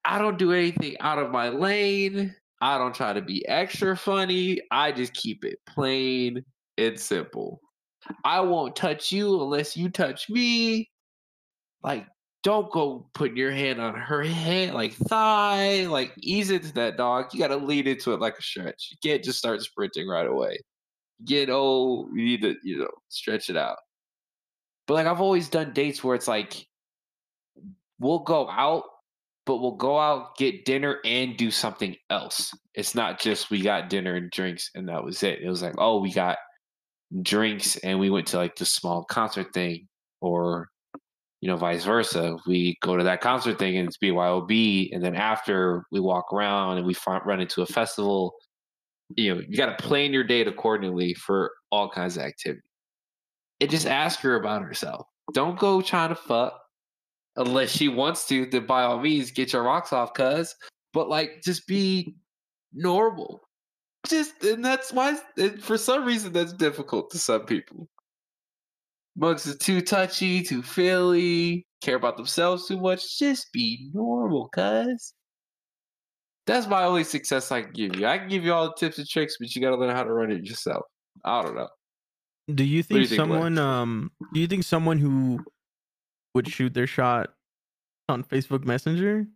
I 0.05 0.19
don't 0.19 0.39
do 0.39 0.53
anything 0.53 0.97
out 1.01 1.19
of 1.19 1.31
my 1.31 1.51
lane. 1.51 2.35
I 2.63 2.79
don't 2.79 2.95
try 2.95 3.13
to 3.13 3.23
be 3.23 3.47
extra 3.47 3.97
funny. 3.97 4.61
I 4.71 4.93
just 4.93 5.13
keep 5.15 5.45
it 5.45 5.59
plain 5.67 6.45
and 6.81 6.99
simple. 6.99 7.61
I 8.25 8.41
won't 8.41 8.77
touch 8.77 9.13
you 9.13 9.41
unless 9.43 9.77
you 9.77 9.91
touch 9.91 10.29
me. 10.31 10.91
Like, 11.83 12.07
don't 12.43 12.71
go 12.73 13.09
putting 13.13 13.37
your 13.37 13.51
hand 13.51 13.81
on 13.81 13.95
her 13.95 14.23
hand, 14.23 14.75
like 14.75 14.95
thigh. 14.95 15.87
Like, 15.87 16.13
ease 16.19 16.51
into 16.51 16.73
that 16.75 16.97
dog. 16.97 17.27
You 17.33 17.39
got 17.39 17.49
to 17.49 17.57
lead 17.57 17.87
into 17.87 18.13
it 18.13 18.21
like 18.21 18.39
a 18.39 18.43
stretch. 18.43 18.89
You 18.91 18.97
can't 19.03 19.23
just 19.23 19.39
start 19.39 19.63
sprinting 19.63 20.09
right 20.09 20.27
away. 20.27 20.59
Get 21.25 21.51
old, 21.51 22.09
you 22.15 22.25
need 22.25 22.43
to, 22.43 22.57
you 22.65 22.79
know, 22.79 22.91
stretch 23.09 23.51
it 23.51 23.57
out. 23.57 23.77
But 24.87 24.95
like, 24.95 25.07
I've 25.07 25.21
always 25.21 25.49
done 25.51 25.73
dates 25.75 26.03
where 26.03 26.15
it's 26.15 26.29
like, 26.29 26.67
we'll 27.99 28.21
go 28.21 28.49
out, 28.49 28.85
but 29.45 29.59
we'll 29.59 29.77
go 29.77 29.99
out, 29.99 30.37
get 30.39 30.65
dinner, 30.65 30.99
and 31.05 31.37
do 31.37 31.51
something 31.51 31.95
else. 32.09 32.55
It's 32.75 32.95
not 32.95 33.21
just 33.21 33.51
we 33.51 33.61
got 33.61 33.91
dinner 33.91 34.15
and 34.15 34.31
drinks 34.31 34.71
and 34.75 34.89
that 34.89 35.05
was 35.05 35.23
it. 35.23 35.41
It 35.41 35.49
was 35.49 35.63
like, 35.63 35.75
oh, 35.77 36.01
we 36.01 36.11
got 36.11 36.39
drinks 37.23 37.77
and 37.79 37.99
we 37.99 38.11
went 38.11 38.27
to 38.29 38.37
like 38.37 38.57
the 38.57 38.67
small 38.67 39.05
concert 39.05 39.53
thing 39.53 39.89
or 40.21 40.69
you 41.41 41.49
know 41.49 41.57
vice 41.57 41.85
versa. 41.85 42.37
We 42.47 42.77
go 42.83 42.97
to 42.97 43.05
that 43.05 43.21
concert 43.21 43.59
thing 43.59 43.77
and 43.77 43.89
it's 43.89 43.99
byob 43.99 44.91
and 44.93 45.05
then 45.05 45.17
after 45.17 45.85
we 45.91 46.01
walk 46.01 46.33
around 46.33 46.79
and 46.79 46.87
we 46.87 46.95
find, 46.95 47.25
run 47.25 47.41
into 47.41 47.63
a 47.63 47.67
festival 47.67 48.35
you 49.17 49.35
know 49.35 49.43
you 49.49 49.57
got 49.57 49.77
to 49.77 49.85
plan 49.85 50.13
your 50.13 50.25
date 50.25 50.47
accordingly 50.47 51.15
for 51.15 51.53
all 51.71 51.89
kinds 51.89 52.17
of 52.17 52.23
activity. 52.23 52.63
And 53.61 53.71
just 53.71 53.87
ask 53.87 54.21
her 54.21 54.37
about 54.37 54.63
herself. 54.63 55.07
Don't 55.35 55.59
go 55.59 55.83
trying 55.83 56.09
to 56.09 56.15
fuck 56.15 56.59
unless 57.37 57.71
she 57.71 57.89
wants 57.89 58.27
to 58.27 58.47
then 58.47 58.67
by 58.67 58.83
all 58.83 58.99
means 58.99 59.31
get 59.31 59.53
your 59.53 59.63
rocks 59.63 59.93
off 59.93 60.15
cuz 60.15 60.55
but 60.93 61.09
like 61.09 61.41
just 61.45 61.67
be 61.67 62.15
normal 62.73 63.41
just 64.07 64.43
and 64.45 64.65
that's 64.65 64.93
why 64.93 65.19
and 65.37 65.63
for 65.63 65.77
some 65.77 66.05
reason 66.05 66.33
that's 66.33 66.53
difficult 66.53 67.11
to 67.11 67.19
some 67.19 67.45
people. 67.47 67.89
Mugs 69.17 69.47
is 69.47 69.59
too 69.59 69.81
touchy, 69.81 70.43
too 70.43 70.63
feely, 70.63 71.67
care 71.83 71.97
about 71.97 72.17
themselves 72.17 72.67
too 72.67 72.79
much. 72.79 73.19
Just 73.19 73.53
be 73.53 73.91
normal, 73.93 74.49
cuz. 74.49 75.15
That's 76.47 76.67
my 76.67 76.85
only 76.85 77.05
success 77.05 77.53
I 77.53 77.63
can 77.63 77.73
give 77.73 77.97
you. 77.97 78.07
I 78.07 78.19
can 78.19 78.29
give 78.29 78.45
you 78.45 78.53
all 78.53 78.69
the 78.69 78.75
tips 78.75 78.99
and 78.99 79.09
tricks, 79.09 79.37
but 79.39 79.55
you 79.55 79.61
gotta 79.61 79.77
learn 79.77 79.95
how 79.95 80.03
to 80.03 80.13
run 80.13 80.31
it 80.31 80.45
yourself. 80.45 80.85
I 81.25 81.43
don't 81.43 81.55
know. 81.55 81.69
Do 82.53 82.65
you 82.65 82.83
do 82.83 82.89
think 82.89 83.01
you 83.03 83.07
think, 83.07 83.19
someone 83.19 83.59
um 83.59 84.11
do 84.33 84.41
you 84.41 84.47
think 84.47 84.65
someone 84.65 84.99
who 84.99 85.45
would 86.35 86.49
shoot 86.49 86.75
their 86.75 86.87
shot 86.87 87.35
on 88.09 88.25
Facebook 88.25 88.65
Messenger 88.65 89.27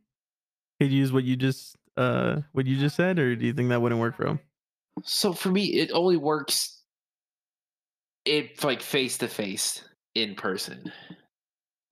could 0.80 0.90
use 0.90 1.12
what 1.12 1.24
you 1.24 1.36
just 1.36 1.76
uh 1.96 2.40
what 2.52 2.66
you 2.66 2.76
just 2.76 2.96
said 2.96 3.18
or 3.18 3.36
do 3.36 3.46
you 3.46 3.52
think 3.52 3.68
that 3.68 3.80
wouldn't 3.80 4.00
work 4.00 4.16
for 4.16 4.24
them? 4.24 4.40
So 5.02 5.32
for 5.32 5.50
me, 5.50 5.64
it 5.74 5.90
only 5.92 6.16
works 6.16 6.80
it 8.24 8.62
like 8.64 8.80
face 8.80 9.18
to 9.18 9.28
face 9.28 9.84
in 10.14 10.34
person. 10.34 10.90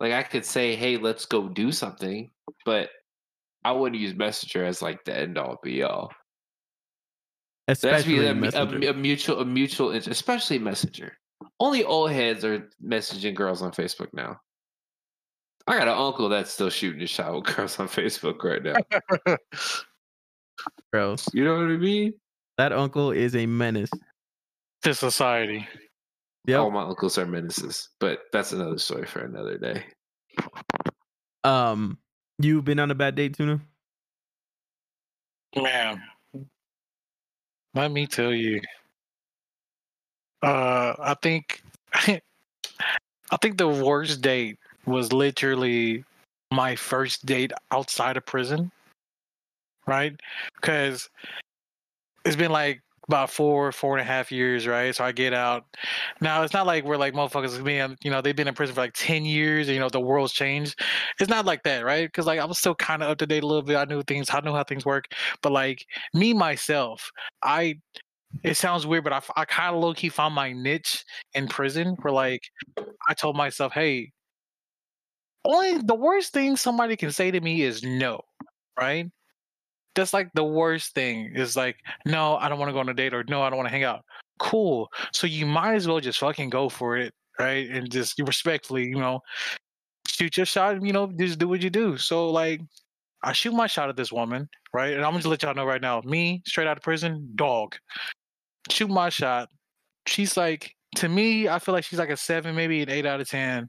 Like 0.01 0.13
I 0.13 0.23
could 0.23 0.45
say, 0.45 0.75
"Hey, 0.77 0.97
let's 0.97 1.27
go 1.27 1.49
do 1.49 1.73
something," 1.73 2.31
but 2.65 2.91
I 3.65 3.73
wouldn't 3.73 4.01
use 4.01 4.15
Messenger 4.15 4.65
as 4.65 4.83
like 4.83 5.05
the 5.05 5.17
end 5.17 5.39
all 5.39 5.59
be 5.63 5.83
all. 5.83 6.11
There 7.67 7.75
has 7.75 7.81
to 7.81 7.91
Especially 7.91 8.27
a, 8.27 8.35
Messenger. 8.35 8.89
a, 8.89 8.91
a 8.91 8.95
mutual, 8.95 9.41
a 9.41 9.45
mutual, 9.45 9.91
especially 9.91 10.59
Messenger. 10.59 11.17
Only 11.61 11.85
old 11.85 12.11
heads 12.11 12.45
are 12.45 12.69
messaging 12.85 13.35
girls 13.35 13.63
on 13.63 13.71
Facebook 13.73 14.09
now. 14.13 14.41
I 15.69 15.79
got 15.79 15.87
an 15.87 15.97
uncle 15.97 16.29
that's 16.29 16.51
still 16.51 16.71
shooting 16.71 17.01
his 17.01 17.11
shot 17.11 17.35
with 17.35 17.45
girls 17.57 17.79
on 17.79 17.89
Facebook 17.89 18.43
right 18.43 18.63
now. 18.63 19.37
Bro, 20.91 21.17
You 21.33 21.45
know 21.45 21.55
what 21.55 21.71
I 21.71 21.77
mean? 21.77 22.15
That 22.59 22.73
uncle 22.73 23.11
is 23.11 23.35
a 23.35 23.47
menace. 23.47 23.91
to 24.83 24.95
society. 24.95 25.67
Yep. 26.47 26.61
All 26.61 26.71
my 26.71 26.83
uncles 26.83 27.19
are 27.19 27.27
menaces, 27.27 27.89
but 28.01 28.23
that's 28.33 28.53
another 28.53 28.79
story 28.79 29.07
for 29.07 29.21
another 29.21 29.59
day. 29.59 29.85
Um, 31.45 31.99
you've 32.39 32.65
been 32.65 32.81
on 32.81 32.91
a 32.91 32.95
bad 32.95 33.15
date, 33.15 33.37
Tuna? 33.37 33.61
Man, 35.55 36.03
let 37.75 37.93
me 37.93 38.07
tell 38.07 38.33
you. 38.33 38.61
Uh, 40.43 40.95
I 40.99 41.15
think, 41.23 41.63
I 41.95 42.21
think 43.41 43.59
the 43.59 43.69
worst 43.69 44.21
date 44.21 44.59
was 44.87 45.13
literally 45.13 46.05
my 46.51 46.75
first 46.75 47.25
date 47.25 47.53
outside 47.71 48.17
of 48.17 48.27
prison. 48.27 48.73
Right, 49.87 50.19
because 50.61 51.11
it's 52.25 52.37
been 52.37 52.53
like 52.53 52.81
about 53.09 53.31
four, 53.31 53.73
four 53.73 53.97
and 53.97 54.01
a 54.01 54.05
half 54.05 54.31
years, 54.31 54.67
right? 54.67 54.95
So 54.95 55.05
I 55.05 55.13
get 55.13 55.35
out. 55.35 55.65
Now 56.21 56.43
it's 56.43 56.55
not 56.55 56.67
like 56.67 56.85
we're 56.85 56.97
like 56.97 57.15
motherfuckers 57.15 57.63
being, 57.63 57.97
you 58.03 58.11
know, 58.11 58.21
they've 58.21 58.37
been 58.37 58.49
in 58.49 58.55
prison 58.55 58.75
for 58.75 58.81
like 58.81 58.95
ten 58.95 59.25
years, 59.25 59.69
and 59.69 59.75
you 59.75 59.81
know 59.81 59.89
the 59.89 60.01
world's 60.01 60.33
changed. 60.33 60.81
It's 61.19 61.29
not 61.29 61.45
like 61.45 61.63
that, 61.65 61.85
right? 61.85 62.07
Because 62.07 62.27
like 62.27 62.41
I 62.41 62.45
was 62.45 62.59
still 62.59 62.75
kind 62.75 63.03
of 63.03 63.11
up 63.11 63.19
to 63.19 63.27
date 63.27 63.43
a 63.43 63.47
little 63.47 63.63
bit. 63.63 63.77
I 63.77 63.85
knew 63.85 64.03
things, 64.03 64.29
I 64.31 64.41
knew 64.41 64.53
how 64.53 64.65
things 64.65 64.87
work. 64.87 65.07
But 65.43 65.53
like 65.53 65.85
me 66.15 66.33
myself, 66.33 67.11
I, 67.43 67.77
it 68.45 68.57
sounds 68.57 68.87
weird, 68.87 69.05
but 69.05 69.13
I, 69.13 69.21
I 69.37 69.45
kind 69.45 69.75
of 69.75 69.83
low 69.83 69.95
key 69.95 70.09
found 70.09 70.35
my 70.35 70.53
niche 70.53 71.05
in 71.35 71.49
prison. 71.49 71.97
Where 72.03 72.13
like 72.13 72.43
I 73.09 73.15
told 73.15 73.37
myself, 73.37 73.73
hey, 73.73 74.13
only 75.45 75.79
the 75.79 75.95
worst 75.95 76.33
thing 76.33 76.57
somebody 76.57 76.97
can 76.97 77.11
say 77.11 77.31
to 77.31 77.41
me 77.41 77.63
is 77.63 77.83
no, 77.83 78.21
right? 78.79 79.11
That's 79.95 80.13
like 80.13 80.31
the 80.35 80.45
worst 80.45 80.95
thing 80.95 81.33
is 81.35 81.57
like, 81.57 81.77
no, 82.07 82.37
I 82.37 82.49
don't 82.49 82.59
want 82.59 82.71
to 82.71 82.73
go 82.73 82.81
on 82.81 82.89
a 82.89 82.95
date 82.95 83.15
or 83.15 83.25
no, 83.29 83.43
I 83.43 83.51
don't 83.51 83.59
want 83.59 83.69
to 83.69 83.73
hang 83.73 83.85
out. 83.85 84.05
Cool. 84.39 84.89
So 85.13 85.27
you 85.27 85.47
might 85.47 85.75
as 85.75 85.87
well 85.87 86.01
just 86.01 86.19
fucking 86.19 86.51
go 86.51 86.69
for 86.69 86.97
it, 86.97 87.13
right? 87.39 87.69
And 87.69 87.91
just 87.91 88.19
respectfully, 88.19 88.85
you 88.85 88.99
know, 88.99 89.21
shoot 90.07 90.37
your 90.37 90.47
shot 90.47 90.83
you 90.85 90.93
know, 90.93 91.13
just 91.19 91.39
do 91.39 91.49
what 91.49 91.63
you 91.63 91.71
do. 91.71 91.97
So 91.97 92.31
like 92.31 92.61
I 93.23 93.33
shoot 93.33 93.53
my 93.53 93.67
shot 93.67 93.89
at 93.89 93.97
this 93.97 94.13
woman, 94.13 94.49
right? 94.73 94.95
And 94.95 95.05
I'm 95.05 95.13
gonna 95.13 95.29
let 95.29 95.43
y'all 95.43 95.55
know 95.55 95.65
right 95.65 95.81
now, 95.81 96.01
me, 96.05 96.43
straight 96.47 96.67
out 96.67 96.77
of 96.77 96.83
prison, 96.83 97.31
dog. 97.37 97.77
Shoot 98.71 98.91
my 98.91 99.11
shot. 99.11 99.49
She's 100.07 100.37
like, 100.37 100.75
to 100.97 101.09
me, 101.09 101.49
I 101.49 101.59
feel 101.59 101.75
like 101.75 101.85
she's 101.85 101.99
like 101.99 102.11
a 102.11 102.17
seven, 102.17 102.55
maybe 102.55 102.83
an 102.83 102.91
eight 102.91 103.07
out 103.07 103.21
of 103.21 103.29
ten. 103.29 103.69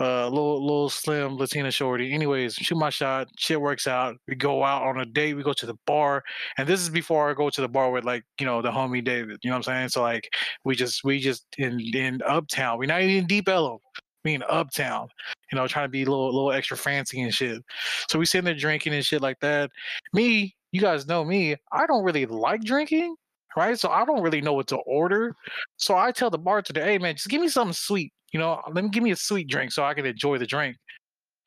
Uh, 0.00 0.26
little 0.28 0.62
little 0.64 0.88
slim 0.88 1.36
Latina 1.36 1.70
shorty. 1.70 2.14
Anyways, 2.14 2.54
shoot 2.54 2.76
my 2.76 2.88
shot. 2.88 3.28
Shit 3.36 3.60
works 3.60 3.86
out. 3.86 4.16
We 4.26 4.34
go 4.34 4.64
out 4.64 4.82
on 4.82 4.98
a 4.98 5.04
date. 5.04 5.34
We 5.34 5.42
go 5.42 5.52
to 5.52 5.66
the 5.66 5.76
bar, 5.86 6.24
and 6.56 6.66
this 6.66 6.80
is 6.80 6.88
before 6.88 7.28
I 7.30 7.34
go 7.34 7.50
to 7.50 7.60
the 7.60 7.68
bar 7.68 7.90
with 7.90 8.04
like 8.04 8.24
you 8.38 8.46
know 8.46 8.62
the 8.62 8.70
homie 8.70 9.04
David. 9.04 9.40
You 9.42 9.50
know 9.50 9.58
what 9.58 9.68
I'm 9.68 9.74
saying? 9.74 9.88
So 9.90 10.00
like 10.00 10.32
we 10.64 10.74
just 10.74 11.04
we 11.04 11.20
just 11.20 11.44
in 11.58 11.78
in 11.94 12.22
Uptown. 12.26 12.78
We're 12.78 12.86
not 12.86 13.02
even 13.02 13.16
in 13.16 13.26
Deep 13.26 13.46
Ellum. 13.46 13.78
We 14.24 14.32
in 14.32 14.42
Uptown. 14.48 15.08
You 15.52 15.58
know, 15.58 15.66
trying 15.66 15.84
to 15.84 15.90
be 15.90 16.02
a 16.02 16.06
little 16.06 16.32
little 16.32 16.52
extra 16.52 16.78
fancy 16.78 17.20
and 17.20 17.34
shit. 17.34 17.62
So 18.08 18.18
we 18.18 18.24
sitting 18.24 18.46
there 18.46 18.54
drinking 18.54 18.94
and 18.94 19.04
shit 19.04 19.20
like 19.20 19.40
that. 19.40 19.70
Me, 20.14 20.56
you 20.72 20.80
guys 20.80 21.06
know 21.06 21.24
me. 21.26 21.56
I 21.72 21.86
don't 21.86 22.04
really 22.04 22.24
like 22.24 22.62
drinking. 22.62 23.16
Right, 23.56 23.76
so 23.78 23.88
I 23.90 24.04
don't 24.04 24.22
really 24.22 24.40
know 24.40 24.52
what 24.52 24.68
to 24.68 24.76
order. 24.76 25.34
So 25.76 25.96
I 25.96 26.12
tell 26.12 26.30
the 26.30 26.38
bartender, 26.38 26.84
"Hey, 26.84 26.98
man, 26.98 27.16
just 27.16 27.28
give 27.28 27.40
me 27.40 27.48
something 27.48 27.72
sweet. 27.74 28.12
You 28.32 28.40
know, 28.40 28.60
let 28.72 28.84
me 28.84 28.90
give 28.90 29.02
me 29.02 29.10
a 29.10 29.16
sweet 29.16 29.48
drink 29.48 29.72
so 29.72 29.84
I 29.84 29.94
can 29.94 30.06
enjoy 30.06 30.38
the 30.38 30.46
drink." 30.46 30.76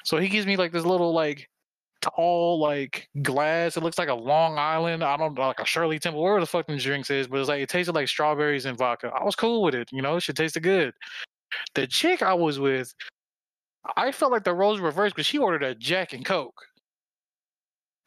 So 0.03 0.17
he 0.17 0.27
gives 0.27 0.45
me 0.45 0.57
like 0.57 0.71
this 0.71 0.85
little 0.85 1.13
like 1.13 1.47
tall 2.03 2.59
like 2.59 3.07
glass. 3.21 3.77
It 3.77 3.83
looks 3.83 3.97
like 3.97 4.09
a 4.09 4.13
Long 4.13 4.57
Island. 4.57 5.03
I 5.03 5.17
don't 5.17 5.33
know, 5.33 5.47
like 5.47 5.59
a 5.59 5.65
Shirley 5.65 5.99
Temple, 5.99 6.21
whatever 6.21 6.41
the 6.41 6.45
fuck 6.45 6.67
them 6.67 6.77
drinks 6.77 7.09
is, 7.09 7.27
but 7.27 7.39
it's 7.39 7.49
like 7.49 7.61
it 7.61 7.69
tasted 7.69 7.95
like 7.95 8.07
strawberries 8.07 8.65
and 8.65 8.77
vodka. 8.77 9.11
I 9.17 9.23
was 9.23 9.35
cool 9.35 9.63
with 9.63 9.75
it. 9.75 9.89
You 9.91 10.01
know, 10.01 10.17
it 10.17 10.23
should 10.23 10.35
tasted 10.35 10.63
good. 10.63 10.93
The 11.75 11.87
chick 11.87 12.21
I 12.21 12.33
was 12.33 12.59
with, 12.59 12.93
I 13.95 14.11
felt 14.11 14.31
like 14.31 14.43
the 14.43 14.53
roles 14.53 14.79
were 14.79 14.87
reversed 14.87 15.15
because 15.15 15.27
she 15.27 15.37
ordered 15.37 15.63
a 15.63 15.75
Jack 15.75 16.13
and 16.13 16.25
Coke, 16.25 16.61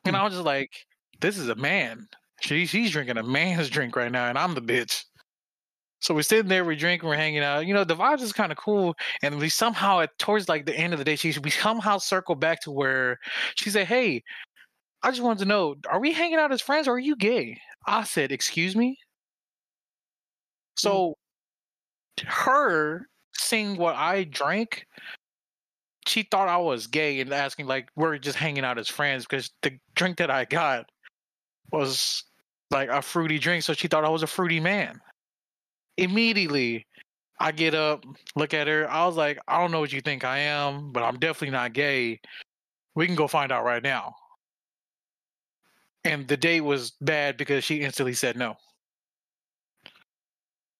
and 0.04 0.14
hmm. 0.14 0.20
I 0.20 0.24
was 0.24 0.34
just 0.34 0.44
like, 0.44 0.70
"This 1.20 1.38
is 1.38 1.48
a 1.48 1.54
man. 1.54 2.06
She 2.40 2.66
she's 2.66 2.90
drinking 2.90 3.16
a 3.16 3.22
man's 3.22 3.70
drink 3.70 3.96
right 3.96 4.12
now, 4.12 4.28
and 4.28 4.38
I'm 4.38 4.54
the 4.54 4.62
bitch." 4.62 5.04
So 6.00 6.14
we're 6.14 6.22
sitting 6.22 6.48
there, 6.48 6.64
we're 6.64 6.76
drinking, 6.76 7.08
we're 7.08 7.16
hanging 7.16 7.42
out. 7.42 7.66
You 7.66 7.74
know, 7.74 7.84
the 7.84 7.96
vibe 7.96 8.20
is 8.20 8.32
kind 8.32 8.52
of 8.52 8.58
cool, 8.58 8.94
and 9.22 9.38
we 9.38 9.48
somehow 9.48 10.00
at 10.00 10.16
towards 10.18 10.48
like 10.48 10.66
the 10.66 10.76
end 10.76 10.92
of 10.92 10.98
the 10.98 11.04
day, 11.04 11.16
she 11.16 11.34
we 11.40 11.50
somehow 11.50 11.98
circle 11.98 12.34
back 12.34 12.60
to 12.62 12.70
where 12.70 13.18
she 13.56 13.70
said, 13.70 13.86
"Hey, 13.86 14.22
I 15.02 15.10
just 15.10 15.22
wanted 15.22 15.40
to 15.40 15.46
know, 15.46 15.76
are 15.90 16.00
we 16.00 16.12
hanging 16.12 16.38
out 16.38 16.52
as 16.52 16.60
friends 16.60 16.88
or 16.88 16.92
are 16.94 16.98
you 16.98 17.16
gay?" 17.16 17.60
I 17.86 18.04
said, 18.04 18.32
"Excuse 18.32 18.76
me." 18.76 18.98
Mm. 20.76 20.80
So 20.80 21.18
her 22.26 23.08
seeing 23.34 23.76
what 23.76 23.94
I 23.96 24.24
drank, 24.24 24.86
she 26.06 26.22
thought 26.22 26.48
I 26.48 26.56
was 26.58 26.86
gay 26.86 27.20
and 27.20 27.32
asking 27.32 27.66
like 27.66 27.90
we're 27.96 28.18
just 28.18 28.38
hanging 28.38 28.64
out 28.64 28.78
as 28.78 28.88
friends 28.88 29.24
because 29.24 29.50
the 29.62 29.78
drink 29.94 30.18
that 30.18 30.30
I 30.30 30.44
got 30.44 30.90
was 31.72 32.24
like 32.70 32.88
a 32.90 33.02
fruity 33.02 33.38
drink, 33.38 33.62
so 33.64 33.72
she 33.72 33.88
thought 33.88 34.04
I 34.04 34.08
was 34.08 34.22
a 34.22 34.26
fruity 34.26 34.60
man. 34.60 35.00
Immediately, 35.96 36.86
I 37.38 37.52
get 37.52 37.74
up, 37.74 38.04
look 38.34 38.54
at 38.54 38.66
her. 38.66 38.90
I 38.90 39.06
was 39.06 39.16
like, 39.16 39.38
I 39.48 39.60
don't 39.60 39.70
know 39.70 39.80
what 39.80 39.92
you 39.92 40.00
think 40.00 40.24
I 40.24 40.38
am, 40.38 40.92
but 40.92 41.02
I'm 41.02 41.18
definitely 41.18 41.50
not 41.50 41.72
gay. 41.72 42.20
We 42.94 43.06
can 43.06 43.14
go 43.14 43.28
find 43.28 43.52
out 43.52 43.64
right 43.64 43.82
now. 43.82 44.14
And 46.04 46.26
the 46.28 46.36
date 46.36 46.60
was 46.60 46.92
bad 47.00 47.36
because 47.36 47.64
she 47.64 47.82
instantly 47.82 48.14
said 48.14 48.36
no. 48.36 48.56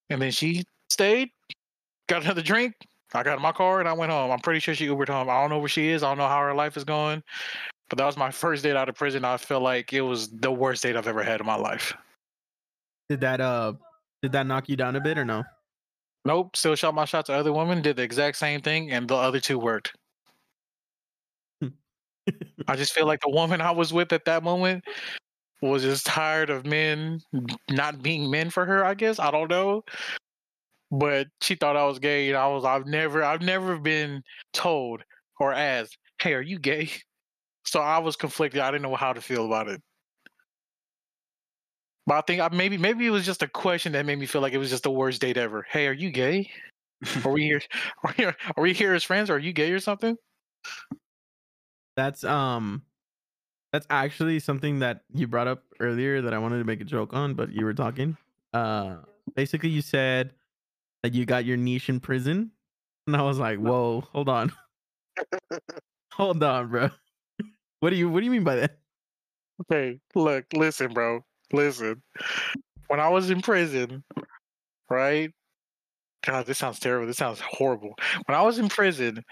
And 0.09 0.23
then 0.23 0.31
she 0.31 0.65
stayed, 0.89 1.31
got 2.09 2.23
another 2.23 2.43
drink. 2.43 2.75
I 3.13 3.23
got 3.23 3.37
in 3.37 3.43
my 3.43 3.53
car 3.53 3.81
and 3.81 3.89
I 3.89 3.93
went 3.93 4.13
home. 4.13 4.31
I'm 4.31 4.39
pretty 4.39 4.61
sure 4.61 4.75
she 4.75 4.87
Ubered 4.87 5.09
home. 5.09 5.29
I 5.29 5.41
don't 5.41 5.51
know 5.51 5.59
where 5.59 5.69
she 5.69 5.89
is. 5.89 6.03
I 6.03 6.09
don't 6.09 6.19
know 6.19 6.29
how 6.29 6.41
her 6.41 6.55
life 6.55 6.77
is 6.77 6.85
going. 6.85 7.23
But 7.89 7.99
that 7.99 8.07
was 8.07 8.17
my 8.17 8.31
first 8.31 8.63
date 8.63 8.77
out 8.77 8.89
of 8.89 8.95
prison. 8.95 9.25
I 9.25 9.37
feel 9.37 9.61
like 9.61 9.93
it 9.93 10.01
was 10.01 10.29
the 10.29 10.51
worst 10.51 10.83
date 10.83 10.97
I've 10.97 11.07
ever 11.07 11.23
had 11.23 11.41
in 11.41 11.47
my 11.47 11.57
life. 11.57 11.95
Did 13.09 13.21
that 13.21 13.41
uh 13.41 13.75
did 14.27 14.33
that 14.33 14.47
knock 14.49 14.69
you 14.69 14.75
down 14.75 14.97
a 14.97 15.01
bit 15.01 15.19
or 15.19 15.25
no? 15.25 15.45
Nope. 16.25 16.57
Still 16.57 16.75
shot 16.75 16.97
my 16.97 17.05
shot 17.05 17.27
to 17.27 17.33
other 17.33 17.53
women, 17.53 17.81
did 17.81 17.95
the 17.95 18.03
exact 18.03 18.37
same 18.37 18.61
thing, 18.61 18.91
and 18.91 19.07
the 19.07 19.15
other 19.15 19.39
two 19.39 19.57
worked. 19.57 19.93
Hmm. 21.61 21.69
I 22.67 22.75
just 22.75 22.93
feel 22.93 23.07
like 23.07 23.21
the 23.21 23.31
woman 23.31 23.61
I 23.61 23.71
was 23.71 23.93
with 23.93 24.13
at 24.13 24.25
that 24.25 24.43
moment 24.43 24.85
was 25.63 25.85
just 25.85 26.07
tired 26.07 26.51
of 26.51 26.67
men 26.67 27.21
not 27.71 28.03
being 28.03 28.29
men 28.29 28.51
for 28.51 28.67
her, 28.67 28.85
I 28.85 28.95
guess. 28.95 29.21
I 29.21 29.31
don't 29.31 29.49
know. 29.49 29.85
But 30.91 31.29
she 31.41 31.55
thought 31.55 31.77
I 31.77 31.85
was 31.85 32.01
gay 32.01 32.29
and 32.29 32.37
I 32.37 32.49
was 32.49 32.65
I've 32.65 32.87
never 32.87 33.23
I've 33.23 33.43
never 33.43 33.79
been 33.79 34.23
told 34.53 35.05
or 35.39 35.53
asked, 35.53 35.97
Hey, 36.21 36.35
are 36.35 36.43
you 36.43 36.59
gay? 36.59 36.91
So 37.65 37.79
I 37.81 37.99
was 37.99 38.17
conflicted. 38.17 38.61
I 38.61 38.73
didn't 38.73 38.83
know 38.83 38.97
how 38.97 39.13
to 39.13 39.21
feel 39.21 39.47
about 39.47 39.69
it. 39.69 39.81
But 42.07 42.15
I 42.15 42.21
think 42.21 42.41
I, 42.41 42.49
maybe 42.55 42.79
maybe 42.79 43.07
it 43.07 43.11
was 43.11 43.27
just 43.27 43.43
a 43.43 43.49
question 43.49 43.93
that 43.93 44.07
made 44.07 44.19
me 44.19 44.27
feel 44.27 44.41
like 44.41 44.53
it 44.53 44.59
was 44.59 44.71
just 44.71 44.85
the 44.85 44.91
worst 44.91 45.21
date 45.21 45.37
ever. 45.37 45.67
Hey, 45.69 45.87
are 45.89 45.93
you 45.93 46.11
gay? 46.11 46.51
are 47.25 47.33
we 47.33 47.43
here? 47.43 47.61
Are 48.05 48.15
we, 48.17 48.25
are 48.25 48.63
we 48.63 48.73
here 48.73 48.95
as 48.95 49.05
friends? 49.05 49.29
Are 49.29 49.39
you 49.39 49.53
gay 49.53 49.71
or 49.73 49.81
something? 49.81 50.17
That's 51.97 52.25
um 52.25 52.83
that's 53.73 53.87
actually 53.91 54.39
something 54.39 54.79
that 54.79 55.03
you 55.13 55.27
brought 55.27 55.49
up 55.49 55.65
earlier 55.81 56.23
that 56.23 56.33
I 56.33 56.39
wanted 56.39 56.59
to 56.59 56.65
make 56.65 56.81
a 56.81 56.85
joke 56.85 57.13
on, 57.13 57.35
but 57.35 57.53
you 57.53 57.65
were 57.65 57.75
talking. 57.75 58.17
Uh 58.55 58.97
basically 59.35 59.71
you 59.71 59.83
said 59.83 60.33
that 61.03 61.15
you 61.15 61.27
got 61.27 61.45
your 61.45 61.57
niche 61.57 61.89
in 61.89 62.01
prison. 62.01 62.53
And 63.07 63.17
I 63.17 63.23
was 63.23 63.39
like, 63.39 63.59
whoa, 63.61 64.03
hold 64.13 64.29
on. 64.29 64.53
hold 66.13 66.43
on, 66.43 66.69
bro. 66.69 66.91
What 67.81 67.91
do 67.91 67.97
you 67.97 68.09
what 68.09 68.21
do 68.21 68.25
you 68.25 68.33
mean 68.33 68.45
by 68.45 68.57
that? 68.57 68.79
Okay, 69.63 70.01
look, 70.15 70.45
listen, 70.55 70.93
bro. 70.93 71.25
Listen. 71.53 72.03
When 72.89 73.01
I 73.01 73.09
was 73.09 73.31
in 73.31 73.43
prison, 73.43 74.05
right? 74.89 75.31
God, 76.25 76.47
this 76.47 76.59
sounds 76.59 76.81
terrible. 76.81 77.07
This 77.07 77.17
sounds 77.17 77.41
horrible. 77.41 77.95
When 78.27 78.37
I 78.37 78.43
was 78.43 78.59
in 78.59 78.69
prison, 78.69 79.23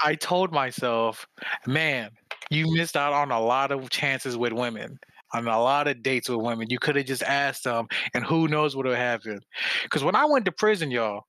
I 0.00 0.14
told 0.14 0.52
myself, 0.52 1.26
man, 1.66 2.10
you 2.50 2.72
missed 2.74 2.96
out 2.96 3.12
on 3.12 3.30
a 3.30 3.40
lot 3.40 3.70
of 3.70 3.88
chances 3.90 4.36
with 4.36 4.52
women, 4.52 4.98
on 5.32 5.46
a 5.46 5.60
lot 5.60 5.88
of 5.88 6.02
dates 6.02 6.28
with 6.28 6.40
women. 6.40 6.68
You 6.70 6.78
could 6.78 6.96
have 6.96 7.06
just 7.06 7.22
asked 7.22 7.64
them, 7.64 7.86
and 8.14 8.24
who 8.24 8.48
knows 8.48 8.74
what 8.74 8.86
would 8.86 8.96
have 8.96 9.22
happened. 9.22 9.44
Because 9.82 10.04
when 10.04 10.16
I 10.16 10.24
went 10.24 10.44
to 10.46 10.52
prison, 10.52 10.90
y'all, 10.90 11.22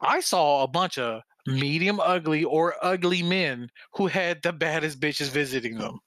I 0.00 0.20
saw 0.20 0.62
a 0.62 0.68
bunch 0.68 0.98
of 0.98 1.22
medium 1.46 2.00
ugly 2.00 2.44
or 2.44 2.74
ugly 2.82 3.22
men 3.22 3.68
who 3.94 4.06
had 4.06 4.42
the 4.42 4.52
baddest 4.52 5.00
bitches 5.00 5.30
visiting 5.30 5.76
them. 5.76 5.98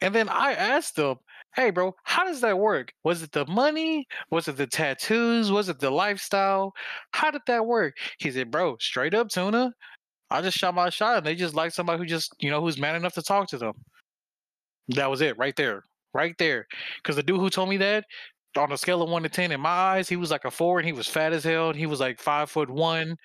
And 0.00 0.14
then 0.14 0.28
I 0.28 0.52
asked 0.52 0.96
them, 0.96 1.16
hey, 1.54 1.70
bro, 1.70 1.94
how 2.04 2.24
does 2.24 2.40
that 2.42 2.58
work? 2.58 2.92
Was 3.04 3.22
it 3.22 3.32
the 3.32 3.46
money? 3.46 4.06
Was 4.30 4.48
it 4.48 4.56
the 4.56 4.66
tattoos? 4.66 5.50
Was 5.50 5.68
it 5.68 5.80
the 5.80 5.90
lifestyle? 5.90 6.72
How 7.12 7.30
did 7.30 7.42
that 7.46 7.66
work? 7.66 7.94
He 8.18 8.30
said, 8.30 8.50
bro, 8.50 8.76
straight 8.78 9.14
up, 9.14 9.28
tuna. 9.28 9.72
I 10.30 10.42
just 10.42 10.58
shot 10.58 10.74
my 10.74 10.90
shot 10.90 11.18
and 11.18 11.26
they 11.26 11.34
just 11.34 11.54
like 11.54 11.72
somebody 11.72 11.98
who 11.98 12.06
just, 12.06 12.34
you 12.38 12.50
know, 12.50 12.60
who's 12.60 12.78
man 12.78 12.96
enough 12.96 13.14
to 13.14 13.22
talk 13.22 13.48
to 13.48 13.58
them. 13.58 13.74
That 14.88 15.10
was 15.10 15.20
it 15.20 15.38
right 15.38 15.56
there. 15.56 15.84
Right 16.14 16.36
there. 16.38 16.66
Because 17.02 17.16
the 17.16 17.22
dude 17.22 17.40
who 17.40 17.50
told 17.50 17.68
me 17.68 17.76
that, 17.78 18.04
on 18.56 18.72
a 18.72 18.78
scale 18.78 19.02
of 19.02 19.10
one 19.10 19.22
to 19.22 19.28
10, 19.28 19.52
in 19.52 19.60
my 19.60 19.68
eyes, 19.68 20.08
he 20.08 20.16
was 20.16 20.30
like 20.30 20.44
a 20.44 20.50
four 20.50 20.78
and 20.78 20.86
he 20.86 20.92
was 20.92 21.06
fat 21.06 21.32
as 21.32 21.44
hell. 21.44 21.70
And 21.70 21.78
he 21.78 21.86
was 21.86 22.00
like 22.00 22.20
five 22.20 22.50
foot 22.50 22.70
one. 22.70 23.16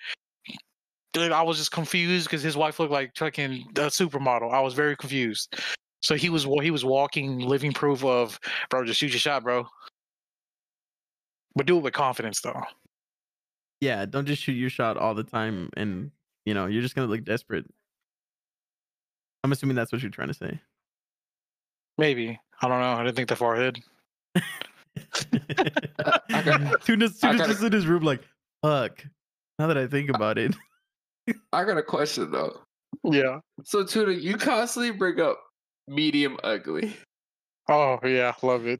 Dude, 1.12 1.32
I 1.32 1.42
was 1.42 1.58
just 1.58 1.72
confused 1.72 2.26
because 2.26 2.42
his 2.42 2.56
wife 2.56 2.80
looked 2.80 2.92
like 2.92 3.16
fucking 3.16 3.64
a 3.76 3.86
supermodel. 3.86 4.52
I 4.52 4.60
was 4.60 4.74
very 4.74 4.96
confused. 4.96 5.56
So 6.04 6.16
he 6.16 6.28
was 6.28 6.44
he 6.60 6.70
was 6.70 6.84
walking 6.84 7.38
living 7.38 7.72
proof 7.72 8.04
of, 8.04 8.38
bro, 8.68 8.84
just 8.84 9.00
shoot 9.00 9.10
your 9.10 9.18
shot, 9.18 9.42
bro. 9.42 9.66
But 11.56 11.64
do 11.64 11.78
it 11.78 11.82
with 11.82 11.94
confidence, 11.94 12.42
though. 12.42 12.60
Yeah, 13.80 14.04
don't 14.04 14.26
just 14.26 14.42
shoot 14.42 14.52
your 14.52 14.68
shot 14.68 14.98
all 14.98 15.14
the 15.14 15.24
time 15.24 15.70
and 15.78 16.10
you 16.44 16.52
know, 16.52 16.66
you're 16.66 16.82
just 16.82 16.94
gonna 16.94 17.08
look 17.08 17.24
desperate. 17.24 17.64
I'm 19.42 19.52
assuming 19.52 19.76
that's 19.76 19.92
what 19.92 20.02
you're 20.02 20.10
trying 20.10 20.28
to 20.28 20.34
say. 20.34 20.60
Maybe. 21.96 22.38
I 22.60 22.68
don't 22.68 22.80
know. 22.80 22.92
I 22.92 23.02
didn't 23.02 23.16
think 23.16 23.30
that 23.30 23.36
far 23.36 23.54
ahead. 23.54 23.78
I 24.36 24.42
got- 26.44 26.80
Tuna's, 26.84 27.24
I 27.24 27.28
Tuna's 27.32 27.40
got- 27.40 27.48
just 27.48 27.62
in 27.62 27.72
his 27.72 27.86
room 27.86 28.02
like, 28.02 28.20
fuck. 28.62 29.02
Now 29.58 29.68
that 29.68 29.78
I 29.78 29.86
think 29.86 30.10
about 30.10 30.36
it. 30.36 30.54
I 31.50 31.64
got 31.64 31.78
a 31.78 31.82
question 31.82 32.30
though. 32.30 32.60
Yeah. 33.04 33.38
So 33.64 33.84
Tuna, 33.84 34.12
you 34.12 34.36
constantly 34.36 34.90
bring 34.90 35.18
up 35.18 35.40
medium 35.88 36.38
ugly. 36.42 36.96
Oh 37.66 37.98
yeah, 38.04 38.34
love 38.42 38.66
it. 38.66 38.78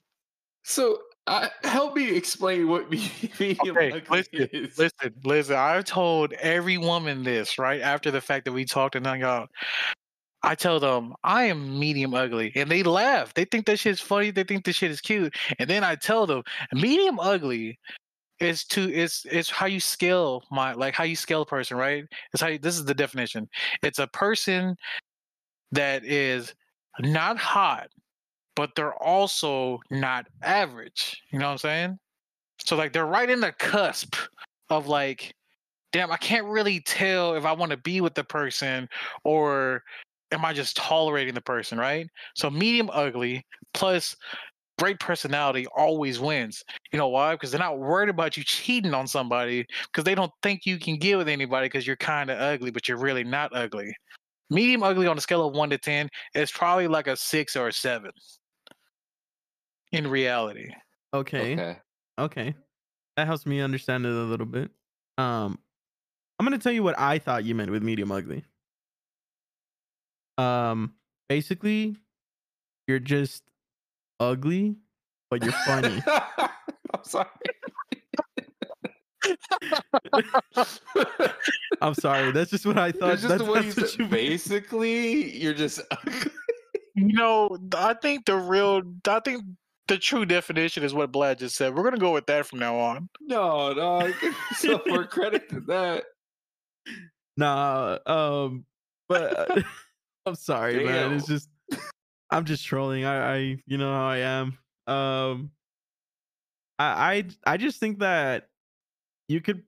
So 0.62 0.98
uh, 1.26 1.48
help 1.62 1.96
me 1.96 2.14
explain 2.14 2.68
what 2.68 2.90
me- 2.90 3.10
medium 3.40 3.78
Okay, 3.78 3.92
ugly 3.92 4.18
listen, 4.18 4.48
is. 4.52 4.78
Listen, 4.78 5.14
listen. 5.24 5.56
I've 5.56 5.84
told 5.84 6.34
every 6.34 6.76
woman 6.76 7.22
this 7.22 7.58
right 7.58 7.80
after 7.80 8.10
the 8.10 8.20
fact 8.20 8.44
that 8.44 8.52
we 8.52 8.66
talked 8.66 8.94
and 8.94 9.06
hung 9.06 9.22
out. 9.22 9.48
I 10.42 10.54
tell 10.54 10.78
them 10.78 11.14
I 11.24 11.44
am 11.44 11.78
medium 11.78 12.12
ugly, 12.12 12.52
and 12.54 12.70
they 12.70 12.82
laugh. 12.82 13.32
They 13.32 13.46
think 13.46 13.64
that 13.66 13.78
shit's 13.78 14.02
funny. 14.02 14.30
They 14.30 14.44
think 14.44 14.66
this 14.66 14.76
shit 14.76 14.90
is 14.90 15.00
cute. 15.00 15.34
And 15.58 15.70
then 15.70 15.82
I 15.82 15.94
tell 15.94 16.26
them 16.26 16.42
medium 16.74 17.18
ugly 17.18 17.78
is 18.40 18.64
to 18.64 18.92
is 18.92 19.24
is 19.30 19.48
how 19.48 19.66
you 19.66 19.80
scale 19.80 20.42
my 20.50 20.72
like 20.74 20.94
how 20.94 21.04
you 21.04 21.16
scale 21.16 21.42
a 21.42 21.46
person, 21.46 21.78
right? 21.78 22.04
It's 22.34 22.42
how 22.42 22.48
you, 22.48 22.58
this 22.58 22.76
is 22.76 22.84
the 22.84 22.94
definition. 22.94 23.48
It's 23.82 23.98
a 23.98 24.06
person 24.08 24.76
that 25.72 26.04
is 26.04 26.54
not 27.00 27.36
hot, 27.38 27.88
but 28.56 28.70
they're 28.74 28.94
also 29.02 29.80
not 29.90 30.26
average. 30.42 31.22
You 31.30 31.38
know 31.38 31.46
what 31.46 31.52
I'm 31.52 31.58
saying? 31.58 31.98
So 32.64 32.76
like 32.76 32.92
they're 32.92 33.06
right 33.06 33.28
in 33.28 33.40
the 33.40 33.52
cusp 33.52 34.16
of 34.70 34.86
like, 34.86 35.34
damn, 35.92 36.10
I 36.10 36.16
can't 36.16 36.46
really 36.46 36.80
tell 36.80 37.34
if 37.34 37.44
I 37.44 37.52
want 37.52 37.70
to 37.70 37.76
be 37.76 38.00
with 38.00 38.14
the 38.14 38.24
person 38.24 38.88
or 39.24 39.82
am 40.32 40.44
I 40.44 40.52
just 40.52 40.76
tolerating 40.76 41.34
the 41.34 41.40
person, 41.40 41.78
right? 41.78 42.08
So 42.34 42.50
medium 42.50 42.90
ugly 42.92 43.44
plus 43.72 44.16
great 44.78 44.98
personality 44.98 45.66
always 45.76 46.18
wins. 46.18 46.64
You 46.92 46.98
know 46.98 47.08
why? 47.08 47.34
Because 47.34 47.50
they're 47.50 47.60
not 47.60 47.78
worried 47.78 48.08
about 48.08 48.36
you 48.36 48.42
cheating 48.44 48.94
on 48.94 49.06
somebody 49.06 49.66
because 49.86 50.04
they 50.04 50.14
don't 50.14 50.32
think 50.42 50.66
you 50.66 50.78
can 50.78 50.96
get 50.96 51.16
with 51.16 51.28
anybody 51.28 51.66
because 51.66 51.86
you're 51.86 51.96
kind 51.96 52.30
of 52.30 52.38
ugly, 52.38 52.70
but 52.70 52.88
you're 52.88 52.98
really 52.98 53.24
not 53.24 53.54
ugly. 53.54 53.94
Medium 54.54 54.84
ugly 54.84 55.08
on 55.08 55.18
a 55.18 55.20
scale 55.20 55.46
of 55.46 55.54
one 55.54 55.68
to 55.70 55.78
ten 55.78 56.08
is 56.34 56.52
probably 56.52 56.86
like 56.86 57.08
a 57.08 57.16
six 57.16 57.56
or 57.56 57.68
a 57.68 57.72
seven. 57.72 58.12
In 59.92 60.08
reality, 60.08 60.70
Okay. 61.12 61.52
Okay. 61.52 61.76
Okay. 62.18 62.54
That 63.16 63.26
helps 63.26 63.46
me 63.46 63.60
understand 63.60 64.06
it 64.06 64.12
a 64.12 64.14
little 64.14 64.46
bit. 64.46 64.70
Um 65.18 65.58
I'm 66.38 66.46
gonna 66.46 66.58
tell 66.58 66.72
you 66.72 66.82
what 66.82 66.98
I 66.98 67.18
thought 67.18 67.44
you 67.44 67.54
meant 67.54 67.70
with 67.70 67.82
medium 67.82 68.10
ugly. 68.10 68.44
Um 70.38 70.94
basically 71.28 71.96
you're 72.86 72.98
just 72.98 73.42
ugly, 74.20 74.76
but 75.30 75.42
you're 75.42 75.52
funny. 75.52 76.02
I'm 76.08 77.02
sorry. 77.02 77.28
I'm 81.80 81.94
sorry. 81.94 82.32
That's 82.32 82.50
just 82.50 82.66
what 82.66 82.78
I 82.78 82.92
thought. 82.92 83.18
Just 83.18 83.28
that's, 83.28 83.42
the 83.42 83.50
way 83.50 83.60
you 83.60 83.72
that's 83.72 83.92
what 83.92 83.98
you 83.98 84.04
meant. 84.04 84.12
Basically, 84.12 85.36
you're 85.36 85.54
just 85.54 85.80
ugly. 85.90 86.30
you 86.94 87.12
know, 87.12 87.56
I 87.76 87.94
think 87.94 88.26
the 88.26 88.36
real, 88.36 88.82
I 89.06 89.20
think 89.20 89.44
the 89.88 89.98
true 89.98 90.24
definition 90.24 90.82
is 90.82 90.94
what 90.94 91.12
Vlad 91.12 91.38
just 91.38 91.56
said. 91.56 91.74
We're 91.74 91.84
gonna 91.84 91.98
go 91.98 92.12
with 92.12 92.26
that 92.26 92.46
from 92.46 92.58
now 92.58 92.76
on. 92.76 93.08
No, 93.20 93.72
no. 93.72 94.12
Give 94.20 94.34
yourself 94.50 94.82
more 94.86 95.06
credit 95.08 95.48
to 95.50 95.60
that. 95.60 96.04
Nah, 97.36 97.98
um, 98.06 98.64
but 99.08 99.50
uh, 99.50 99.62
I'm 100.26 100.34
sorry, 100.34 100.84
man. 100.84 101.14
It's 101.14 101.26
just 101.26 101.48
I'm 102.30 102.44
just 102.44 102.64
trolling. 102.64 103.04
I, 103.04 103.34
I, 103.34 103.36
you 103.66 103.78
know 103.78 103.92
how 103.92 104.08
I 104.08 104.18
am. 104.18 104.58
Um, 104.86 105.50
I, 106.78 107.24
I, 107.46 107.52
I 107.52 107.56
just 107.56 107.78
think 107.78 108.00
that 108.00 108.48
you 109.28 109.40
could 109.40 109.62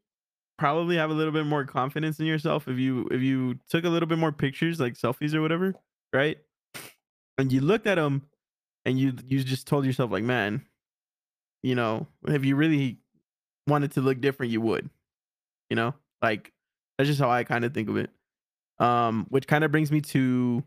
probably 0.59 0.97
have 0.97 1.11
a 1.11 1.15
little 1.15 1.33
bit 1.33 1.47
more 1.47 1.65
confidence 1.65 2.19
in 2.19 2.27
yourself 2.27 2.67
if 2.69 2.79
you 2.79 3.07
if 3.11 3.21
you 3.21 3.59
took 3.69 3.85
a 3.85 3.89
little 3.89 4.09
bit 4.09 4.19
more 4.19 4.33
pictures, 4.33 4.81
like 4.81 4.95
selfies 4.95 5.35
or 5.35 5.43
whatever, 5.43 5.75
right? 6.13 6.39
And 7.39 7.53
you 7.53 7.61
looked 7.61 7.87
at 7.87 7.97
them, 7.97 8.23
and 8.85 8.99
you 8.99 9.13
you 9.27 9.43
just 9.43 9.67
told 9.67 9.85
yourself 9.85 10.11
like, 10.11 10.25
man, 10.25 10.63
you 11.63 11.75
know, 11.75 12.07
if 12.27 12.45
you 12.45 12.57
really 12.57 12.99
wanted 13.67 13.93
to 13.93 14.01
look 14.01 14.21
different, 14.21 14.53
you 14.53 14.61
would, 14.61 14.89
you 15.69 15.77
know, 15.77 15.95
like 16.23 16.53
that's 16.97 17.09
just 17.09 17.21
how 17.21 17.31
I 17.31 17.45
kind 17.45 17.65
of 17.65 17.75
think 17.75 17.89
of 17.89 17.97
it. 17.97 18.11
Um, 18.79 19.27
which 19.31 19.47
kind 19.47 19.65
of 19.65 19.73
brings 19.73 19.91
me 19.91 20.01
to 20.03 20.63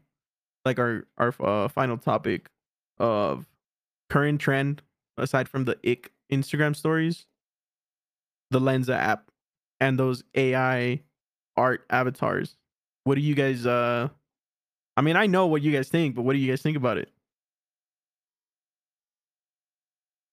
like 0.66 0.80
our 0.80 1.06
our 1.18 1.34
uh, 1.40 1.68
final 1.68 1.98
topic 1.98 2.50
of 2.98 3.46
current 4.10 4.42
trend 4.42 4.82
aside 5.18 5.48
from 5.48 5.66
the 5.66 5.78
ick 5.86 6.12
Instagram 6.32 6.76
stories. 6.76 7.26
The 8.52 8.60
Lensa 8.60 8.95
app 8.95 9.30
and 9.80 9.97
those 9.97 10.24
AI 10.36 11.02
art 11.58 11.86
avatars. 11.89 12.56
What 13.04 13.16
do 13.16 13.22
you 13.22 13.36
guys 13.36 13.66
uh 13.66 14.10
I 14.97 15.02
mean, 15.02 15.16
I 15.16 15.28
know 15.28 15.47
what 15.47 15.62
you 15.62 15.72
guys 15.72 15.88
think, 15.89 16.16
but 16.16 16.24
what 16.24 16.34
do 16.34 16.39
you 16.39 16.52
guys 16.52 16.62
think 16.62 16.76
about 16.78 16.97
it? 16.97 17.10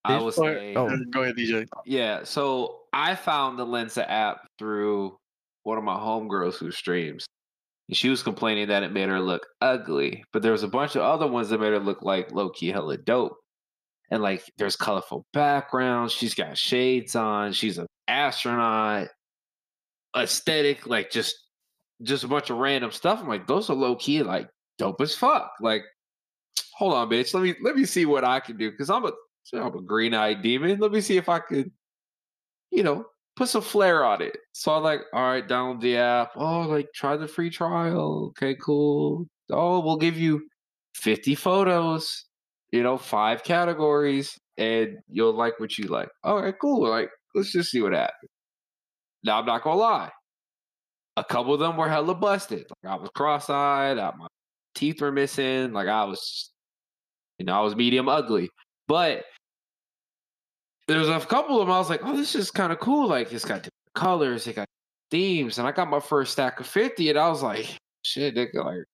I 0.04 0.16
Fish 0.16 0.24
would 0.24 0.34
say, 0.34 0.74
Oh. 0.76 0.96
go 1.10 1.22
ahead, 1.22 1.36
DJ. 1.36 1.66
yeah. 1.84 2.22
So 2.24 2.80
I 2.92 3.14
found 3.14 3.58
the 3.58 3.66
Lensa 3.66 4.04
app 4.08 4.46
through 4.58 5.16
one 5.64 5.78
of 5.78 5.84
my 5.84 5.96
homegirls 5.96 6.54
who 6.58 6.70
streams. 6.70 7.26
And 7.88 7.96
she 7.96 8.08
was 8.08 8.22
complaining 8.22 8.68
that 8.68 8.82
it 8.82 8.92
made 8.92 9.08
her 9.08 9.20
look 9.20 9.46
ugly, 9.60 10.24
but 10.32 10.42
there 10.42 10.52
was 10.52 10.62
a 10.64 10.68
bunch 10.68 10.96
of 10.96 11.02
other 11.02 11.26
ones 11.26 11.48
that 11.50 11.60
made 11.60 11.72
her 11.72 11.78
look 11.78 12.02
like 12.02 12.32
low 12.32 12.50
key 12.50 12.68
hella 12.68 12.96
dope. 12.96 13.36
And 14.10 14.22
like, 14.22 14.44
there's 14.56 14.76
colorful 14.76 15.26
backgrounds. 15.32 16.12
She's 16.12 16.34
got 16.34 16.56
shades 16.56 17.16
on. 17.16 17.52
She's 17.52 17.78
an 17.78 17.86
astronaut. 18.08 19.08
Aesthetic, 20.16 20.86
like 20.86 21.10
just 21.10 21.36
just 22.02 22.24
a 22.24 22.28
bunch 22.28 22.50
of 22.50 22.58
random 22.58 22.90
stuff. 22.90 23.20
I'm 23.20 23.28
like, 23.28 23.46
those 23.46 23.70
are 23.70 23.76
low 23.76 23.96
key, 23.96 24.22
like 24.22 24.48
dope 24.78 25.00
as 25.00 25.14
fuck. 25.14 25.52
Like, 25.60 25.82
hold 26.74 26.94
on, 26.94 27.08
bitch. 27.08 27.34
Let 27.34 27.42
me 27.42 27.54
let 27.62 27.76
me 27.76 27.84
see 27.84 28.06
what 28.06 28.24
I 28.24 28.40
can 28.40 28.56
do 28.56 28.70
because 28.70 28.90
I'm 28.90 29.04
a 29.04 29.12
I'm 29.52 29.76
a 29.76 29.82
green 29.82 30.14
eyed 30.14 30.42
demon. 30.42 30.78
Let 30.80 30.92
me 30.92 31.00
see 31.00 31.16
if 31.16 31.28
I 31.28 31.38
could, 31.38 31.70
you 32.70 32.82
know, 32.82 33.06
put 33.36 33.48
some 33.48 33.62
flair 33.62 34.04
on 34.04 34.22
it. 34.22 34.36
So 34.52 34.72
I'm 34.72 34.82
like, 34.82 35.02
all 35.12 35.22
right, 35.22 35.46
download 35.46 35.80
the 35.80 35.96
app. 35.98 36.32
Oh, 36.36 36.62
like 36.62 36.88
try 36.94 37.16
the 37.16 37.28
free 37.28 37.50
trial. 37.50 38.26
Okay, 38.28 38.56
cool. 38.60 39.26
Oh, 39.50 39.80
we'll 39.80 39.98
give 39.98 40.18
you 40.18 40.48
50 40.94 41.34
photos, 41.34 42.25
you 42.72 42.82
know, 42.82 42.98
five 42.98 43.44
categories, 43.44 44.36
and 44.58 44.98
you'll 45.08 45.34
like 45.34 45.58
what 45.60 45.78
you 45.78 45.88
like. 45.88 46.08
All 46.24 46.42
right, 46.42 46.54
cool. 46.60 46.88
Like, 46.88 47.10
let's 47.34 47.52
just 47.52 47.70
see 47.70 47.82
what 47.82 47.92
happens. 47.92 48.30
Now 49.24 49.40
I'm 49.40 49.46
not 49.46 49.62
gonna 49.62 49.78
lie. 49.78 50.10
A 51.16 51.24
couple 51.24 51.54
of 51.54 51.60
them 51.60 51.76
were 51.76 51.88
hella 51.88 52.14
busted. 52.14 52.66
Like 52.82 52.92
I 52.92 52.96
was 52.96 53.10
cross-eyed, 53.14 53.96
my 53.96 54.26
teeth 54.74 55.00
were 55.00 55.12
missing, 55.12 55.72
like 55.72 55.88
I 55.88 56.04
was 56.04 56.52
you 57.38 57.46
know, 57.46 57.58
I 57.58 57.60
was 57.60 57.76
medium 57.76 58.08
ugly. 58.08 58.48
But 58.88 59.24
there 60.88 60.98
was 60.98 61.08
a 61.08 61.20
couple 61.20 61.60
of 61.60 61.66
them 61.66 61.74
I 61.74 61.78
was 61.78 61.90
like, 61.90 62.00
oh, 62.04 62.16
this 62.16 62.34
is 62.34 62.50
kind 62.50 62.72
of 62.72 62.78
cool. 62.80 63.08
Like 63.08 63.32
it's 63.32 63.44
got 63.44 63.56
different 63.56 63.72
colors, 63.94 64.46
it 64.46 64.56
got 64.56 64.68
themes, 65.10 65.58
and 65.58 65.66
I 65.66 65.72
got 65.72 65.90
my 65.90 66.00
first 66.00 66.32
stack 66.32 66.60
of 66.60 66.66
50, 66.66 67.10
and 67.10 67.18
I 67.18 67.28
was 67.28 67.42
like, 67.42 67.76
shit, 68.02 68.34
nigga, 68.36 68.64
like 68.64 68.84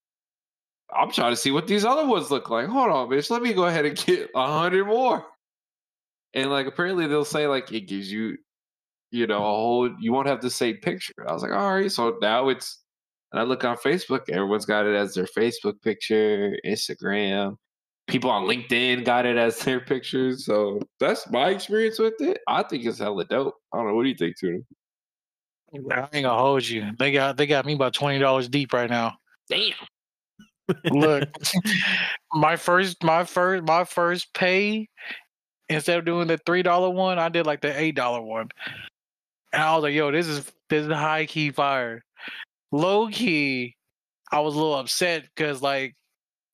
I'm 0.95 1.11
trying 1.11 1.33
to 1.33 1.37
see 1.37 1.51
what 1.51 1.67
these 1.67 1.85
other 1.85 2.07
ones 2.07 2.31
look 2.31 2.51
like. 2.51 2.67
Hold 2.67 2.91
on, 2.91 3.09
bitch. 3.09 3.31
Let 3.31 3.43
me 3.43 3.53
go 3.53 3.65
ahead 3.65 3.87
and 3.87 3.97
get 3.97 4.31
a 4.35 4.47
hundred 4.47 4.87
more. 4.87 5.25
And 6.35 6.51
like 6.51 6.67
apparently 6.67 7.07
they'll 7.07 7.25
say 7.25 7.47
like 7.47 7.73
it 7.73 7.83
gives 7.83 8.11
you, 8.11 8.37
you 9.11 9.27
know, 9.27 9.39
a 9.39 9.41
whole 9.41 9.91
you 10.01 10.13
won't 10.13 10.29
have 10.29 10.41
the 10.41 10.51
same 10.51 10.77
picture. 10.77 11.13
I 11.27 11.33
was 11.33 11.43
like, 11.43 11.53
all 11.53 11.75
right, 11.75 11.91
so 11.91 12.19
now 12.21 12.49
it's 12.49 12.79
and 13.33 13.41
I 13.41 13.45
look 13.45 13.65
on 13.65 13.77
Facebook, 13.79 14.29
everyone's 14.29 14.67
got 14.67 14.87
it 14.87 14.95
as 14.95 15.15
their 15.15 15.27
Facebook 15.27 15.81
picture, 15.83 16.57
Instagram. 16.67 17.57
People 18.09 18.31
on 18.31 18.45
LinkedIn 18.45 19.05
got 19.05 19.25
it 19.25 19.37
as 19.37 19.59
their 19.65 19.81
pictures. 19.81 20.45
So 20.45 20.81
that's 21.01 21.29
my 21.31 21.49
experience 21.49 21.99
with 21.99 22.21
it. 22.21 22.41
I 22.47 22.63
think 22.63 22.85
it's 22.85 22.99
hella 22.99 23.25
dope. 23.25 23.55
I 23.73 23.79
don't 23.79 23.89
know. 23.89 23.95
What 23.95 24.03
do 24.03 24.11
you 24.11 24.17
think, 24.17 24.39
Tuna? 24.39 24.59
I 25.75 26.01
ain't 26.13 26.25
gonna 26.25 26.39
hold 26.39 26.69
you. 26.69 26.91
They 26.99 27.13
got 27.13 27.39
they 27.39 27.47
got 27.47 27.65
me 27.65 27.73
about 27.75 27.95
twenty 27.95 28.19
dollars 28.19 28.49
deep 28.49 28.75
right 28.75 28.91
now. 28.91 29.17
Damn. 29.49 29.73
Look, 30.91 31.29
my 32.33 32.57
first 32.57 33.03
my 33.03 33.25
first 33.25 33.65
my 33.65 33.85
first 33.85 34.33
pay 34.35 34.89
instead 35.69 35.99
of 35.99 36.05
doing 36.05 36.29
the 36.29 36.39
three 36.39 36.63
dollar 36.63 36.91
one, 36.91 37.19
I 37.19 37.29
did 37.29 37.47
like 37.47 37.61
the 37.61 37.79
eight 37.79 37.95
dollar 37.95 38.21
one. 38.21 38.49
And 39.53 39.63
I 39.63 39.75
was 39.75 39.83
like, 39.83 39.95
yo, 39.95 40.11
this 40.11 40.27
is 40.27 40.51
this 40.69 40.87
is 40.87 40.93
high 40.93 41.27
key 41.27 41.51
fire. 41.51 42.03
Low 42.71 43.09
key, 43.09 43.77
I 44.31 44.41
was 44.41 44.55
a 44.55 44.59
little 44.59 44.75
upset 44.75 45.25
because 45.35 45.61
like, 45.61 45.95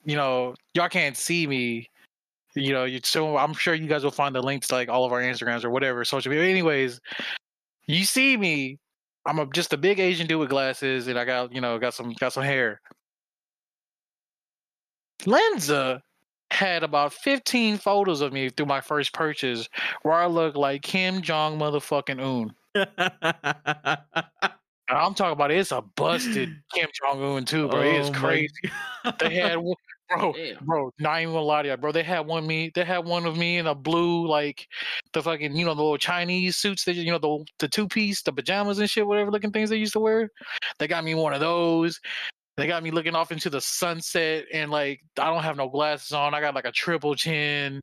you 0.05 0.17
know, 0.17 0.55
y'all 0.75 0.89
can't 0.89 1.17
see 1.17 1.47
me. 1.47 1.89
You 2.55 2.73
know, 2.73 2.85
you 2.85 3.01
so 3.05 3.37
I'm 3.37 3.55
sure 3.55 3.75
you 3.75 3.87
guys 3.87 4.03
will 4.03 4.11
find 4.11 4.35
the 4.35 4.43
links 4.43 4.69
to 4.69 4.75
like 4.75 4.89
all 4.89 5.05
of 5.05 5.13
our 5.13 5.21
Instagrams 5.21 5.65
or 5.65 5.71
whatever 5.71 6.05
social 6.05 6.31
media. 6.31 6.49
Anyways, 6.49 7.01
you 7.87 8.05
see 8.05 8.37
me. 8.37 8.79
I'm 9.27 9.39
a, 9.39 9.47
just 9.47 9.73
a 9.73 9.77
big 9.77 10.01
Asian 10.01 10.27
dude 10.27 10.41
with 10.41 10.49
glasses, 10.49 11.07
and 11.07 11.19
I 11.19 11.25
got 11.25 11.53
you 11.55 11.61
know 11.61 11.79
got 11.79 11.95
some 11.95 12.13
got 12.19 12.33
some 12.33 12.43
hair. 12.43 12.81
Lensa 15.21 16.01
had 16.51 16.83
about 16.83 17.13
15 17.13 17.77
photos 17.79 18.21
of 18.21 18.33
me 18.33 18.49
through 18.49 18.67
my 18.67 18.81
first 18.81 19.13
purchase 19.13 19.69
where 20.03 20.15
I 20.15 20.27
look 20.27 20.57
like 20.57 20.83
Kim 20.83 21.21
Jong 21.23 21.59
motherfucking 21.59 22.21
Un. 22.21 22.55
I'm 24.91 25.13
talking 25.15 25.33
about 25.33 25.51
it's 25.51 25.71
a 25.73 25.83
busted 25.83 26.49
Kim 26.73 26.89
Jong 27.03 27.23
Un 27.23 27.45
too, 27.45 27.69
bro. 27.69 27.83
It's 27.83 28.09
Oh 28.09 28.13
my 28.13 28.19
crazy. 28.19 28.53
They 29.19 29.35
had 29.35 29.57
one, 29.59 29.75
bro, 30.09 30.33
Damn. 30.33 30.65
bro. 30.65 30.91
Not 30.99 31.21
even 31.21 31.35
gonna 31.35 31.45
lie 31.45 31.63
to 31.63 31.69
you, 31.69 31.77
bro. 31.77 31.93
They 31.93 32.03
had 32.03 32.21
one 32.21 32.47
me. 32.47 32.71
They 32.75 32.85
had 32.85 33.05
one 33.05 33.27
of 33.27 33.37
me 33.37 33.59
in 33.59 33.67
a 33.67 33.75
blue, 33.75 34.27
like 34.27 34.67
the 35.13 35.23
fucking, 35.23 35.55
you 35.55 35.67
know, 35.67 35.75
the 35.75 35.83
little 35.83 35.99
Chinese 35.99 36.57
suits 36.57 36.85
that 36.85 36.95
you 36.95 37.11
know, 37.11 37.19
the 37.19 37.45
the 37.59 37.69
two 37.69 37.87
piece, 37.87 38.23
the 38.23 38.33
pajamas 38.33 38.79
and 38.79 38.89
shit, 38.89 39.07
whatever 39.07 39.31
looking 39.31 39.53
things 39.53 39.69
they 39.69 39.77
used 39.77 39.93
to 39.93 40.01
wear. 40.01 40.31
They 40.79 40.87
got 40.89 41.05
me 41.05 41.15
one 41.15 41.35
of 41.35 41.41
those. 41.41 42.01
They 42.59 42.67
got 42.67 42.83
me 42.83 42.91
looking 42.91 43.15
off 43.15 43.31
into 43.31 43.51
the 43.51 43.61
sunset, 43.61 44.47
and 44.53 44.69
like 44.69 45.01
I 45.17 45.27
don't 45.27 45.45
have 45.45 45.57
no 45.57 45.69
glasses 45.69 46.11
on. 46.11 46.35
I 46.35 46.41
got 46.41 46.57
like 46.57 46.65
a 46.65 46.73
triple 46.73 47.15
chin, 47.15 47.81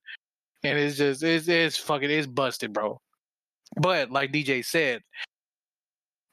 and 0.66 0.78
it's 0.78 0.98
just 0.98 1.24
it's 1.24 1.48
it's 1.48 1.78
fucking 1.78 2.12
it's 2.12 2.28
busted, 2.28 2.74
bro. 2.74 3.00
But 3.78 4.12
like 4.12 4.34
DJ 4.34 4.66
said, 4.66 5.02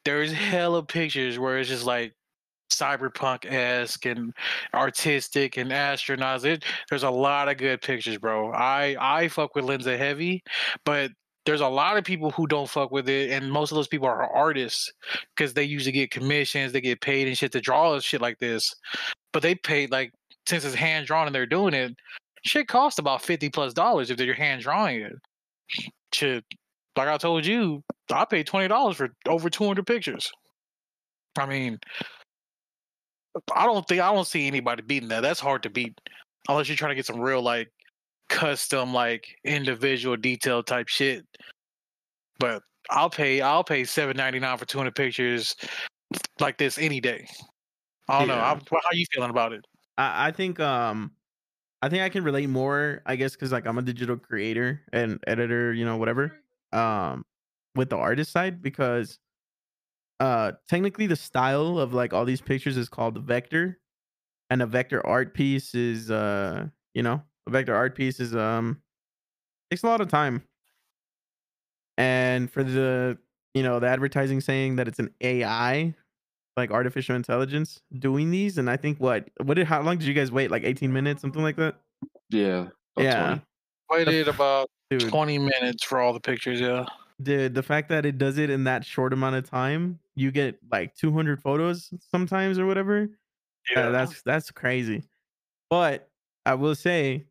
there's 0.05 0.32
hella 0.32 0.82
pictures 0.84 1.38
where 1.38 1.61
it's 1.61 1.68
just 1.68 1.86
like 1.86 2.14
cyberpunk 2.74 3.45
esque 3.47 4.07
and 4.07 4.34
artistic 4.74 5.57
and 5.57 5.70
astronauts. 5.70 6.45
It, 6.45 6.64
there's 6.90 7.05
a 7.05 7.11
lot 7.11 7.49
of 7.49 7.59
good 7.59 7.80
pictures, 7.80 8.18
bro. 8.18 8.51
I 8.51 8.97
I 8.99 9.28
fuck 9.28 9.55
with 9.55 9.66
Lensa 9.66 9.97
heavy, 9.97 10.43
but 10.84 11.12
there's 11.45 11.61
a 11.61 11.68
lot 11.68 11.97
of 11.97 12.05
people 12.05 12.30
who 12.30 12.47
don't 12.47 12.68
fuck 12.68 12.90
with 12.90 13.09
it, 13.09 13.30
and 13.30 13.51
most 13.51 13.72
of 13.72 13.76
those 13.76 13.88
people 13.88 14.07
are 14.07 14.30
artists 14.32 14.93
because 15.34 15.55
they 15.55 15.64
usually 15.64 15.93
get 15.93 16.11
commissions, 16.11 16.72
they 16.72 16.80
get 16.80 17.01
paid 17.01 17.26
and 17.26 17.36
shit 17.36 17.53
to 17.53 17.61
draw 17.61 17.99
shit 17.99 18.20
like 18.20 18.38
this. 18.38 18.74
But 19.32 19.43
they 19.43 19.55
paid 19.55 19.90
like 19.90 20.12
since 20.47 20.64
it's 20.64 20.74
hand 20.74 21.07
drawn 21.07 21.26
and 21.26 21.34
they're 21.34 21.47
doing 21.47 21.74
it, 21.74 21.97
shit 22.45 22.68
costs 22.68 22.99
about 22.99 23.22
fifty 23.22 23.49
plus 23.49 23.72
dollars 23.72 24.11
if 24.11 24.16
they're 24.16 24.34
hand 24.34 24.62
drawing 24.62 25.01
it. 25.01 25.16
Shit, 26.12 26.45
like 26.97 27.09
I 27.09 27.16
told 27.16 27.47
you, 27.47 27.82
I 28.12 28.24
paid 28.24 28.47
twenty 28.47 28.68
dollars 28.68 28.97
for 28.97 29.11
over 29.26 29.51
two 29.51 29.66
hundred 29.66 29.86
pictures. 29.86 30.30
I 31.36 31.47
mean, 31.47 31.78
I 33.55 33.64
don't 33.64 33.86
think 33.86 34.01
I 34.01 34.12
don't 34.12 34.26
see 34.26 34.47
anybody 34.47 34.82
beating 34.82 35.09
that. 35.09 35.22
That's 35.22 35.40
hard 35.40 35.62
to 35.64 35.70
beat 35.70 35.99
unless 36.49 36.68
you're 36.68 36.76
trying 36.76 36.90
to 36.90 36.97
get 36.97 37.07
some 37.07 37.20
real 37.20 37.43
like 37.43 37.70
custom 38.32 38.92
like 38.92 39.36
individual 39.44 40.16
detail 40.16 40.62
type 40.62 40.88
shit. 40.88 41.24
But 42.38 42.62
I'll 42.90 43.10
pay 43.10 43.40
I'll 43.40 43.62
pay 43.62 43.84
seven 43.84 44.16
ninety 44.16 44.40
nine 44.40 44.58
for 44.58 44.64
two 44.64 44.78
hundred 44.78 44.96
pictures 44.96 45.54
like 46.40 46.58
this 46.58 46.78
any 46.78 47.00
day. 47.00 47.28
I 48.08 48.18
don't 48.18 48.28
know. 48.28 48.34
I'm, 48.34 48.60
how 48.70 48.80
you 48.92 49.06
feeling 49.12 49.30
about 49.30 49.52
it? 49.52 49.64
I, 49.96 50.28
I 50.28 50.30
think 50.32 50.58
um 50.58 51.12
I 51.82 51.88
think 51.88 52.02
I 52.02 52.08
can 52.08 52.24
relate 52.24 52.48
more, 52.48 53.02
I 53.06 53.16
guess, 53.16 53.32
because 53.32 53.52
like 53.52 53.66
I'm 53.66 53.78
a 53.78 53.82
digital 53.82 54.16
creator 54.16 54.82
and 54.92 55.18
editor, 55.26 55.72
you 55.72 55.84
know, 55.84 55.96
whatever. 55.96 56.32
Um 56.72 57.24
with 57.76 57.90
the 57.90 57.96
artist 57.96 58.32
side 58.32 58.62
because 58.62 59.18
uh 60.20 60.52
technically 60.68 61.06
the 61.06 61.16
style 61.16 61.78
of 61.78 61.92
like 61.92 62.12
all 62.12 62.24
these 62.24 62.40
pictures 62.40 62.76
is 62.76 62.88
called 62.88 63.14
the 63.14 63.20
vector. 63.20 63.78
And 64.50 64.60
a 64.60 64.66
vector 64.66 65.06
art 65.06 65.32
piece 65.32 65.74
is 65.74 66.10
uh, 66.10 66.66
you 66.92 67.02
know, 67.02 67.22
vector 67.49 67.74
art 67.74 67.95
piece 67.95 68.20
is 68.20 68.34
um 68.34 68.80
takes 69.70 69.82
a 69.82 69.86
lot 69.86 70.01
of 70.01 70.09
time. 70.09 70.43
And 71.99 72.51
for 72.51 72.62
the 72.64 73.18
you 73.55 73.62
know, 73.62 73.78
the 73.80 73.86
advertising 73.86 74.40
saying 74.40 74.76
that 74.76 74.88
it's 74.88 74.99
an 74.99 75.11
AI, 75.20 75.95
like 76.57 76.70
artificial 76.70 77.14
intelligence 77.16 77.80
doing 77.99 78.30
these 78.30 78.59
and 78.59 78.68
i 78.68 78.76
think 78.76 78.99
what 78.99 79.30
what 79.43 79.55
did 79.55 79.66
how 79.66 79.80
long 79.80 79.97
did 79.97 80.07
you 80.07 80.12
guys 80.12 80.30
wait 80.30 80.51
like 80.51 80.64
18 80.64 80.93
minutes 80.93 81.22
something 81.22 81.43
like 81.43 81.57
that 81.57 81.76
Yeah. 82.28 82.66
about 82.95 83.03
yeah 83.05 83.26
20. 83.88 84.05
Waited 84.05 84.28
about 84.28 84.68
dude 84.90 85.09
twenty 85.09 85.38
minutes 85.38 85.82
for 85.82 85.99
all 85.99 86.12
the 86.12 86.20
pictures. 86.20 86.61
Yeah. 86.61 86.84
dude 87.22 87.55
the 87.55 87.62
fact 87.62 87.88
that 87.88 88.05
it 88.05 88.18
does 88.18 88.36
it 88.36 88.51
in 88.51 88.64
that 88.64 88.84
short 88.84 89.14
amount 89.14 89.36
of 89.36 89.49
time 89.49 89.99
you 90.14 90.30
get 90.30 90.59
like 90.70 90.95
200 90.95 91.40
photos 91.40 91.88
sometimes 92.11 92.59
or 92.59 92.66
whatever 92.66 93.09
yeah 93.74 93.88
that's 93.88 94.20
that's 94.20 94.51
crazy 94.51 95.03
but 95.70 96.11
i 96.45 96.53
will 96.53 96.74
say 96.74 97.24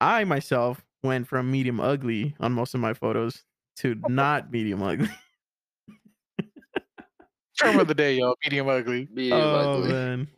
i 0.00 0.24
myself 0.24 0.84
went 1.02 1.26
from 1.26 1.50
medium 1.50 1.80
ugly 1.80 2.34
on 2.40 2.52
most 2.52 2.74
of 2.74 2.80
my 2.80 2.92
photos 2.94 3.42
to 3.76 3.94
not 4.08 4.50
medium 4.50 4.82
ugly 4.82 5.08
term 7.60 7.78
of 7.80 7.88
the 7.88 7.94
day, 8.04 8.14
y'all. 8.16 8.36
Medium 8.44 8.68
ugly. 8.68 9.08
Medium 9.12 9.38
oh 9.40 9.78
ugly. 9.78 9.92
man 9.92 10.28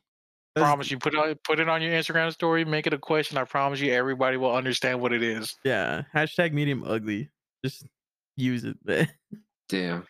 That's- 0.55 0.69
promise 0.71 0.91
you 0.91 0.99
put 0.99 1.15
it 1.15 1.19
on, 1.19 1.35
put 1.45 1.61
it 1.61 1.69
on 1.69 1.83
your 1.83 1.93
Instagram 1.93 2.33
story, 2.33 2.65
make 2.65 2.87
it 2.87 2.93
a 2.95 2.99
question. 2.99 3.37
I 3.39 3.45
promise 3.45 3.81
you, 3.81 3.93
everybody 3.93 4.37
will 4.37 4.55
understand 4.55 5.01
what 5.01 5.13
it 5.13 5.23
is. 5.23 5.57
yeah 5.65 6.03
hashtag 6.15 6.53
medium 6.53 6.85
ugly 6.85 7.29
just 7.65 7.87
use 8.37 8.65
it 8.65 8.77
Damn. 9.69 10.07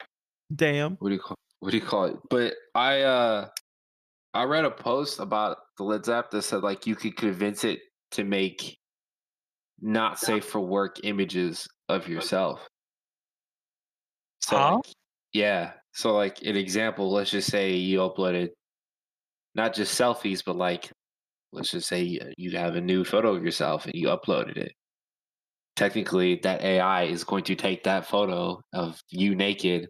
Damn. 0.55 0.97
What 0.97 1.09
do 1.11 1.15
you 1.15 1.21
call? 1.21 1.37
What 1.61 1.71
do 1.73 1.77
you 1.77 1.83
call 1.85 2.05
it? 2.07 2.17
But 2.31 2.55
I 2.75 3.03
uh, 3.03 3.49
I 4.33 4.45
read 4.45 4.65
a 4.65 4.71
post 4.71 5.21
about 5.21 5.59
the 5.77 5.85
Lids 5.85 6.09
app 6.09 6.31
that 6.31 6.43
said 6.43 6.63
like 6.63 6.87
you 6.87 6.95
could 6.97 7.17
convince 7.17 7.65
it 7.65 7.81
to 8.13 8.25
make 8.25 8.79
not 9.81 10.19
safe 10.19 10.45
for 10.45 10.61
work 10.61 10.99
images 11.05 11.67
of 11.89 12.09
yourself. 12.09 12.67
So 14.43 14.57
Huh? 14.57 14.75
like, 14.77 14.85
yeah. 15.33 15.73
So 15.93 16.15
like 16.15 16.43
an 16.43 16.57
example, 16.57 17.11
let's 17.11 17.31
just 17.31 17.51
say 17.51 17.75
you 17.75 17.99
uploaded 18.01 18.49
not 19.55 19.75
just 19.75 19.99
selfies, 19.99 20.45
but 20.45 20.57
like 20.57 20.91
let's 21.53 21.71
just 21.73 21.89
say 21.89 22.03
you- 22.03 22.33
you 22.37 22.51
have 22.53 22.77
a 22.77 22.81
new 22.81 23.05
photo 23.05 23.35
of 23.35 23.43
yourself 23.43 23.85
and 23.87 23.95
you 23.95 24.09
uploaded 24.09 24.57
it. 24.57 24.73
Technically, 25.77 26.37
that 26.43 26.63
AI 26.63 27.05
is 27.05 27.25
going 27.25 27.45
to 27.45 27.57
take 27.57 27.85
that 27.85 28.07
photo 28.07 28.61
of 28.73 29.01
you 29.09 29.35
naked 29.35 29.89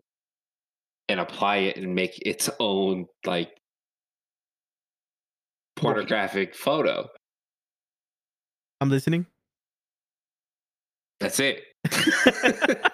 and 1.08 1.20
apply 1.20 1.56
it 1.56 1.76
and 1.76 1.94
make 1.94 2.18
its 2.24 2.48
own 2.60 3.06
like 3.26 3.60
pornographic 5.76 6.54
photo. 6.54 7.08
I'm 8.80 8.88
listening. 8.88 9.26
That's 11.20 11.38
it. 11.40 11.64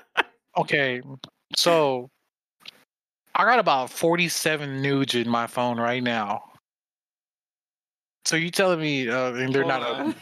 Okay, 0.58 1.02
so 1.54 2.08
I 3.34 3.44
got 3.44 3.58
about 3.58 3.90
47 3.90 4.80
nudes 4.80 5.14
in 5.14 5.28
my 5.28 5.46
phone 5.46 5.78
right 5.78 6.02
now. 6.02 6.44
So 8.24 8.36
you 8.36 8.50
telling 8.50 8.80
me 8.80 9.08
uh, 9.08 9.34
and 9.34 9.54
they're 9.54 9.66
not 9.66 9.82
Hold 9.82 10.14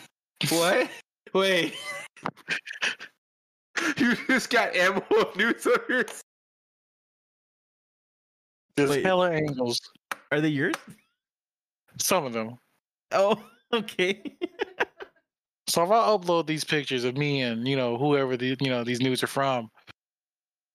a, 0.42 0.54
what? 0.54 0.90
Wait. 1.32 1.74
you 3.96 4.16
just 4.26 4.50
got 4.50 4.74
ammo 4.74 5.04
of 5.20 5.36
news 5.36 5.66
of 5.66 5.78
yours? 5.88 6.20
there's 8.76 8.90
Wait. 8.90 9.04
hella 9.04 9.30
angles. 9.30 9.80
Are 10.32 10.40
they 10.40 10.48
yours? 10.48 10.74
Some 12.00 12.26
of 12.26 12.32
them. 12.32 12.58
Oh, 13.12 13.40
okay. 13.72 14.36
So 15.66 15.82
if 15.82 15.90
I 15.90 16.08
upload 16.08 16.46
these 16.46 16.64
pictures 16.64 17.04
of 17.04 17.16
me 17.16 17.42
and 17.42 17.66
you 17.66 17.76
know 17.76 17.96
whoever 17.96 18.36
the 18.36 18.56
you 18.60 18.70
know 18.70 18.84
these 18.84 19.00
nudes 19.00 19.22
are 19.22 19.28
from, 19.28 19.70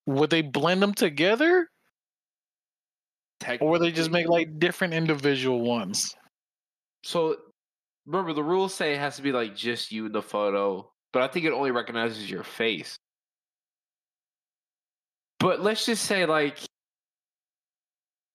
would 0.05 0.29
they 0.29 0.41
blend 0.41 0.81
them 0.81 0.93
together, 0.93 1.69
or 3.59 3.69
would 3.69 3.81
they 3.81 3.91
just 3.91 4.11
make 4.11 4.27
like 4.27 4.59
different 4.59 4.93
individual 4.93 5.61
ones? 5.61 6.15
So 7.03 7.37
remember 8.05 8.33
the 8.33 8.43
rules 8.43 8.73
say 8.73 8.93
it 8.93 8.99
has 8.99 9.15
to 9.17 9.21
be 9.21 9.31
like 9.31 9.55
just 9.55 9.91
you 9.91 10.07
in 10.07 10.11
the 10.11 10.21
photo, 10.21 10.91
but 11.13 11.21
I 11.23 11.27
think 11.27 11.45
it 11.45 11.51
only 11.53 11.71
recognizes 11.71 12.29
your 12.29 12.43
face. 12.43 12.97
But 15.39 15.61
let's 15.61 15.85
just 15.85 16.05
say 16.05 16.25
like 16.25 16.59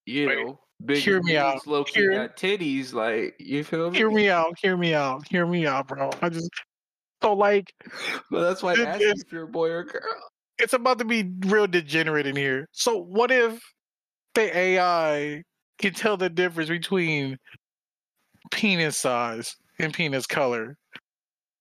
you 0.07 0.26
Wait, 0.26 0.36
know, 0.36 0.61
big 0.84 0.98
hear 1.02 1.22
me 1.22 1.36
out. 1.36 1.66
low 1.66 1.84
key 1.84 2.00
Hear- 2.00 2.12
got 2.12 2.36
titties, 2.36 2.92
like 2.92 3.34
you 3.38 3.64
feel 3.64 3.90
me? 3.90 3.98
Hear 3.98 4.10
me 4.10 4.28
out. 4.30 4.54
Hear 4.60 4.76
me 4.76 4.94
out. 4.94 5.26
Hear 5.28 5.46
me 5.46 5.66
out, 5.66 5.88
bro. 5.88 6.10
I 6.22 6.28
just 6.28 6.50
so 7.22 7.34
like 7.34 7.72
But 8.30 8.42
that's 8.42 8.62
why 8.62 8.72
I 8.74 8.84
asked 8.84 9.00
you 9.00 9.10
if 9.16 9.32
you're 9.32 9.44
a 9.44 9.48
boy 9.48 9.68
or 9.70 9.78
a 9.80 9.86
girl. 9.86 10.02
it's 10.58 10.72
about 10.72 10.98
to 10.98 11.04
be 11.04 11.30
real 11.46 11.66
degenerate 11.66 12.26
in 12.26 12.36
here. 12.36 12.66
So 12.72 12.96
what 12.98 13.30
if 13.30 13.60
the 14.34 14.56
AI 14.56 15.42
can 15.78 15.92
tell 15.94 16.16
the 16.16 16.28
difference 16.30 16.68
between 16.70 17.36
penis 18.50 18.96
size 18.98 19.56
and 19.78 19.92
penis 19.92 20.26
color? 20.26 20.76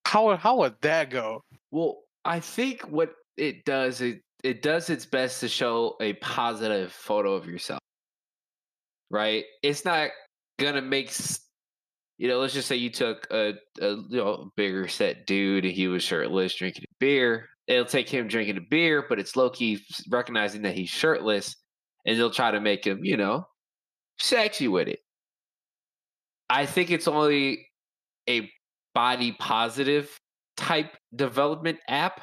How 0.05 0.25
would- 0.27 0.39
how 0.39 0.57
would 0.57 0.75
that 0.81 1.09
go? 1.09 1.43
Well, 1.71 2.01
I 2.25 2.39
think 2.39 2.81
what 2.81 3.13
it 3.37 3.65
does 3.65 4.01
it 4.01 4.21
it 4.43 4.61
does 4.61 4.89
its 4.89 5.05
best 5.05 5.39
to 5.39 5.47
show 5.47 5.95
a 6.01 6.13
positive 6.13 6.91
photo 6.91 7.33
of 7.33 7.47
yourself. 7.47 7.79
Right? 9.13 9.45
It's 9.61 9.85
not 9.85 10.09
gonna 10.59 10.81
make 10.81 11.11
you 12.17 12.27
know, 12.27 12.39
let's 12.39 12.53
just 12.53 12.67
say 12.67 12.75
you 12.75 12.89
took 12.89 13.27
a, 13.31 13.53
a 13.81 13.89
you 13.89 14.17
know 14.17 14.51
bigger 14.55 14.87
set 14.87 15.25
dude 15.27 15.65
and 15.65 15.73
he 15.73 15.87
was 15.87 16.03
shirtless 16.03 16.55
drinking 16.55 16.85
a 16.85 16.95
beer. 16.99 17.49
It'll 17.67 17.85
take 17.85 18.09
him 18.09 18.27
drinking 18.27 18.57
a 18.57 18.61
beer, 18.69 19.05
but 19.07 19.19
it's 19.19 19.35
low 19.35 19.49
key 19.49 19.79
recognizing 20.09 20.61
that 20.63 20.75
he's 20.75 20.89
shirtless, 20.89 21.55
and 22.05 22.17
they'll 22.17 22.31
try 22.31 22.51
to 22.51 22.59
make 22.59 22.85
him, 22.85 23.03
you 23.03 23.17
know, 23.17 23.45
sexy 24.19 24.67
with 24.67 24.87
it. 24.87 24.99
I 26.49 26.65
think 26.65 26.91
it's 26.91 27.07
only 27.07 27.67
a 28.29 28.49
body 28.95 29.33
positive 29.33 30.17
type 30.57 30.95
development 31.15 31.79
app 31.87 32.21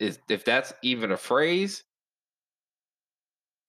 is 0.00 0.18
if 0.28 0.44
that's 0.44 0.72
even 0.82 1.12
a 1.12 1.16
phrase 1.16 1.82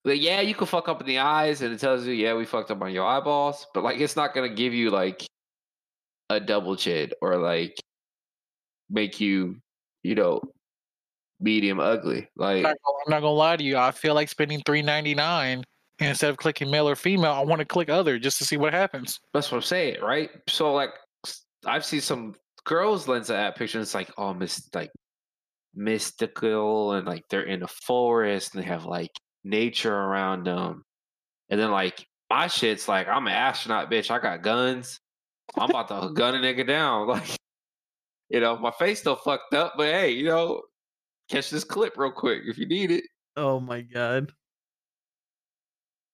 like 0.05 0.21
yeah 0.21 0.39
you 0.39 0.55
can 0.55 0.67
fuck 0.67 0.87
up 0.87 1.01
in 1.01 1.07
the 1.07 1.19
eyes 1.19 1.61
and 1.61 1.73
it 1.73 1.79
tells 1.79 2.05
you 2.05 2.13
yeah 2.13 2.33
we 2.33 2.45
fucked 2.45 2.71
up 2.71 2.81
on 2.81 2.91
your 2.91 3.05
eyeballs 3.05 3.67
but 3.73 3.83
like 3.83 3.99
it's 3.99 4.15
not 4.15 4.33
gonna 4.33 4.47
give 4.47 4.73
you 4.73 4.89
like 4.89 5.25
a 6.29 6.39
double 6.39 6.75
chin 6.75 7.11
or 7.21 7.37
like 7.37 7.75
make 8.89 9.19
you 9.19 9.57
you 10.03 10.15
know 10.15 10.41
medium 11.39 11.79
ugly 11.79 12.27
I'm 12.39 12.45
like 12.45 12.63
not, 12.63 12.75
gonna, 12.83 12.97
I'm 13.05 13.11
not 13.11 13.19
gonna 13.21 13.33
lie 13.33 13.57
to 13.57 13.63
you. 13.63 13.77
I 13.77 13.91
feel 13.91 14.13
like 14.13 14.29
spending 14.29 14.61
three 14.65 14.81
ninety 14.81 15.13
nine 15.13 15.63
instead 15.99 16.29
of 16.29 16.37
clicking 16.37 16.71
male 16.71 16.87
or 16.87 16.95
female. 16.95 17.31
I 17.31 17.43
want 17.43 17.59
to 17.59 17.65
click 17.65 17.89
other 17.89 18.17
just 18.19 18.37
to 18.39 18.45
see 18.45 18.57
what 18.57 18.73
happens. 18.73 19.19
That's 19.33 19.51
what 19.51 19.57
I'm 19.57 19.63
saying, 19.63 20.01
right? 20.01 20.29
So 20.47 20.73
like 20.73 20.91
I've 21.65 21.85
seen 21.85 22.01
some 22.01 22.35
girls 22.63 23.05
Lensa 23.05 23.55
pictures. 23.55 23.83
it's 23.83 23.93
like 23.93 24.11
oh, 24.17 24.33
mis- 24.33 24.69
like 24.73 24.91
mystical, 25.73 26.93
and 26.93 27.05
like 27.05 27.23
they're 27.29 27.43
in 27.43 27.63
a 27.63 27.67
forest 27.67 28.55
and 28.55 28.63
they 28.63 28.67
have 28.67 28.85
like 28.85 29.11
nature 29.45 29.95
around 29.95 30.45
them. 30.45 30.83
And 31.49 31.59
then 31.59 31.71
like 31.71 32.05
my 32.29 32.47
shit's 32.47 32.87
like 32.87 33.07
I'm 33.07 33.27
an 33.27 33.33
astronaut, 33.33 33.89
bitch. 33.89 34.11
I 34.11 34.19
got 34.19 34.41
guns. 34.41 34.99
I'm 35.55 35.69
about 35.69 35.87
to 35.89 36.13
gun 36.13 36.35
a 36.35 36.39
nigga 36.39 36.67
down. 36.67 37.07
Like 37.07 37.37
you 38.29 38.39
know, 38.39 38.57
my 38.57 38.71
face 38.71 39.01
still 39.01 39.15
fucked 39.15 39.53
up, 39.53 39.73
but 39.77 39.85
hey, 39.85 40.09
you 40.09 40.25
know, 40.25 40.63
catch 41.29 41.51
this 41.51 41.63
clip 41.63 41.93
real 41.95 42.11
quick 42.11 42.41
if 42.47 42.57
you 42.57 42.65
need 42.65 42.89
it. 42.89 43.03
Oh 43.37 43.59
my 43.59 43.81
god. 43.81 44.31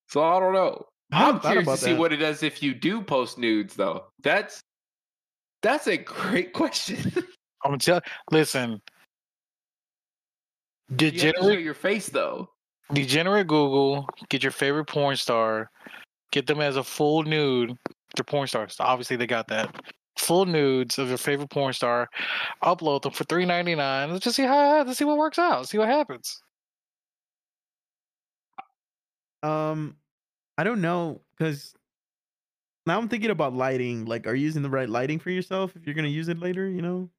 So 0.10 0.22
I 0.22 0.40
don't 0.42 0.52
know. 0.52 0.86
I 1.14 1.30
I'm 1.30 1.40
curious 1.40 1.66
to 1.66 1.78
see 1.78 1.92
that. 1.94 2.00
what 2.00 2.12
it 2.12 2.18
does 2.18 2.44
if 2.44 2.62
you 2.62 2.74
do 2.74 3.02
post 3.02 3.38
nudes, 3.38 3.76
though. 3.76 4.08
That's 4.24 4.62
that's 5.62 5.88
a 5.88 5.98
great 5.98 6.52
question. 6.54 7.00
I'm 7.64 7.72
gonna 7.72 7.78
tell. 7.78 8.02
Listen, 8.30 8.82
Did 10.96 11.14
you 11.14 11.28
have 11.28 11.36
to 11.36 11.42
show 11.42 11.48
degenerate, 11.48 11.64
your 11.64 11.74
face, 11.74 12.10
though. 12.10 12.50
Degenerate 12.94 13.48
Google. 13.48 14.08
Get 14.30 14.44
your 14.44 14.52
favorite 14.52 14.86
porn 14.86 15.16
star. 15.16 15.70
Get 16.32 16.48
them 16.48 16.62
as 16.62 16.78
a 16.78 16.84
full 16.84 17.24
nude. 17.24 17.78
They're 18.16 18.24
porn 18.26 18.48
stars. 18.48 18.76
Obviously, 18.80 19.16
they 19.16 19.28
got 19.28 19.48
that. 19.48 19.84
Full 20.18 20.46
nudes 20.46 21.00
of 21.00 21.10
your 21.10 21.18
favorite 21.18 21.50
porn 21.50 21.74
star. 21.74 22.10
Upload 22.64 23.04
them 23.04 23.14
for 23.14 23.24
three 23.26 23.46
ninety 23.46 23.76
nine. 23.76 24.12
Let's 24.12 24.24
just 24.24 24.36
see 24.36 24.44
how. 24.44 24.84
Let's 24.84 25.00
see 25.00 25.06
what 25.06 25.18
works 25.18 25.39
out. 25.39 25.68
See 25.68 25.78
what 25.78 25.88
happens. 25.88 26.42
Um, 29.44 29.96
I 30.58 30.64
don't 30.64 30.82
know 30.82 31.22
because 31.38 31.74
now 32.86 32.98
I'm 32.98 33.08
thinking 33.08 33.32
about 33.32 33.56
lighting. 33.56 34.06
Like, 34.06 34.28
are 34.28 34.36
you 34.36 34.44
using 34.44 34.62
the 34.62 34.70
right 34.70 34.89
lighting 34.89 35.20
for 35.20 35.32
yourself 35.32 35.76
if 35.76 35.86
you're 35.86 35.96
gonna 35.96 36.08
use 36.08 36.28
it 36.28 36.39
later? 36.39 36.70
You 36.70 36.82
know. 36.82 37.10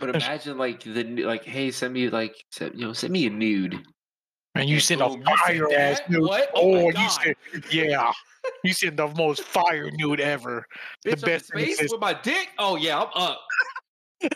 But 0.00 0.10
imagine 0.16 0.58
like 0.58 0.82
the 0.82 1.04
nu- 1.04 1.26
like, 1.26 1.44
hey, 1.44 1.70
send 1.70 1.94
me 1.94 2.08
like, 2.08 2.44
send, 2.50 2.74
you 2.74 2.86
know, 2.86 2.92
send 2.92 3.12
me 3.12 3.26
a 3.26 3.30
nude. 3.30 3.78
And 4.56 4.68
you 4.68 4.76
And 4.76 4.82
send 4.82 5.00
a 5.00 5.08
boom, 5.08 5.20
you 5.20 5.36
sent 5.46 5.58
fire 5.58 5.72
ass 5.78 6.00
nude. 6.08 6.22
What? 6.22 6.50
Oh 6.54 6.72
my 6.72 6.78
oh, 6.78 6.86
you 6.86 6.92
God. 6.92 7.10
send 7.10 7.36
yeah. 7.70 8.12
You 8.64 8.72
send 8.72 8.96
the 8.96 9.08
most 9.08 9.42
fire 9.42 9.90
nude 9.92 10.20
ever. 10.20 10.66
The 11.04 11.10
Bitch, 11.10 11.14
I'm 11.14 11.20
best 11.20 11.52
in 11.54 11.74
space 11.74 11.92
with 11.92 12.00
my 12.00 12.14
dick. 12.14 12.48
Oh 12.58 12.76
yeah, 12.76 13.00
I'm 13.00 13.08
up. 13.14 13.40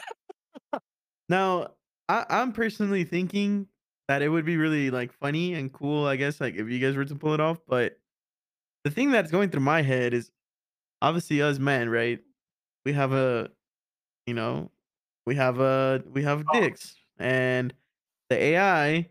Now, 1.29 1.69
I, 2.09 2.27
I'm 2.29 2.53
personally 2.53 3.05
thinking 3.05 3.67
that 4.09 4.23
it 4.23 4.29
would 4.29 4.45
be 4.45 4.57
really 4.57 4.91
like 4.91 5.12
funny 5.12 5.55
and 5.55 5.73
cool. 5.73 6.07
I 6.07 6.17
guess 6.17 6.41
like 6.41 6.55
if 6.55 6.69
you 6.69 6.79
guys 6.79 6.97
were 6.97 7.05
to 7.05 7.15
pull 7.15 7.35
it 7.35 7.41
off. 7.41 7.59
But 7.67 7.99
the 8.85 8.91
thing 8.91 9.11
that's 9.11 9.31
going 9.31 9.51
through 9.51 9.62
my 9.62 9.83
head 9.83 10.12
is 10.12 10.31
obviously 11.01 11.41
us 11.41 11.59
men, 11.59 11.89
right? 11.89 12.21
We 12.85 12.93
have 12.93 13.12
a, 13.12 13.51
you 14.27 14.35
know, 14.35 14.71
we 15.27 15.35
have 15.35 15.61
a 15.61 16.03
we 16.07 16.22
have 16.22 16.45
Oh. 16.53 16.61
dicks, 16.61 16.97
and 17.18 17.72
the 18.29 18.37
AI 18.37 19.09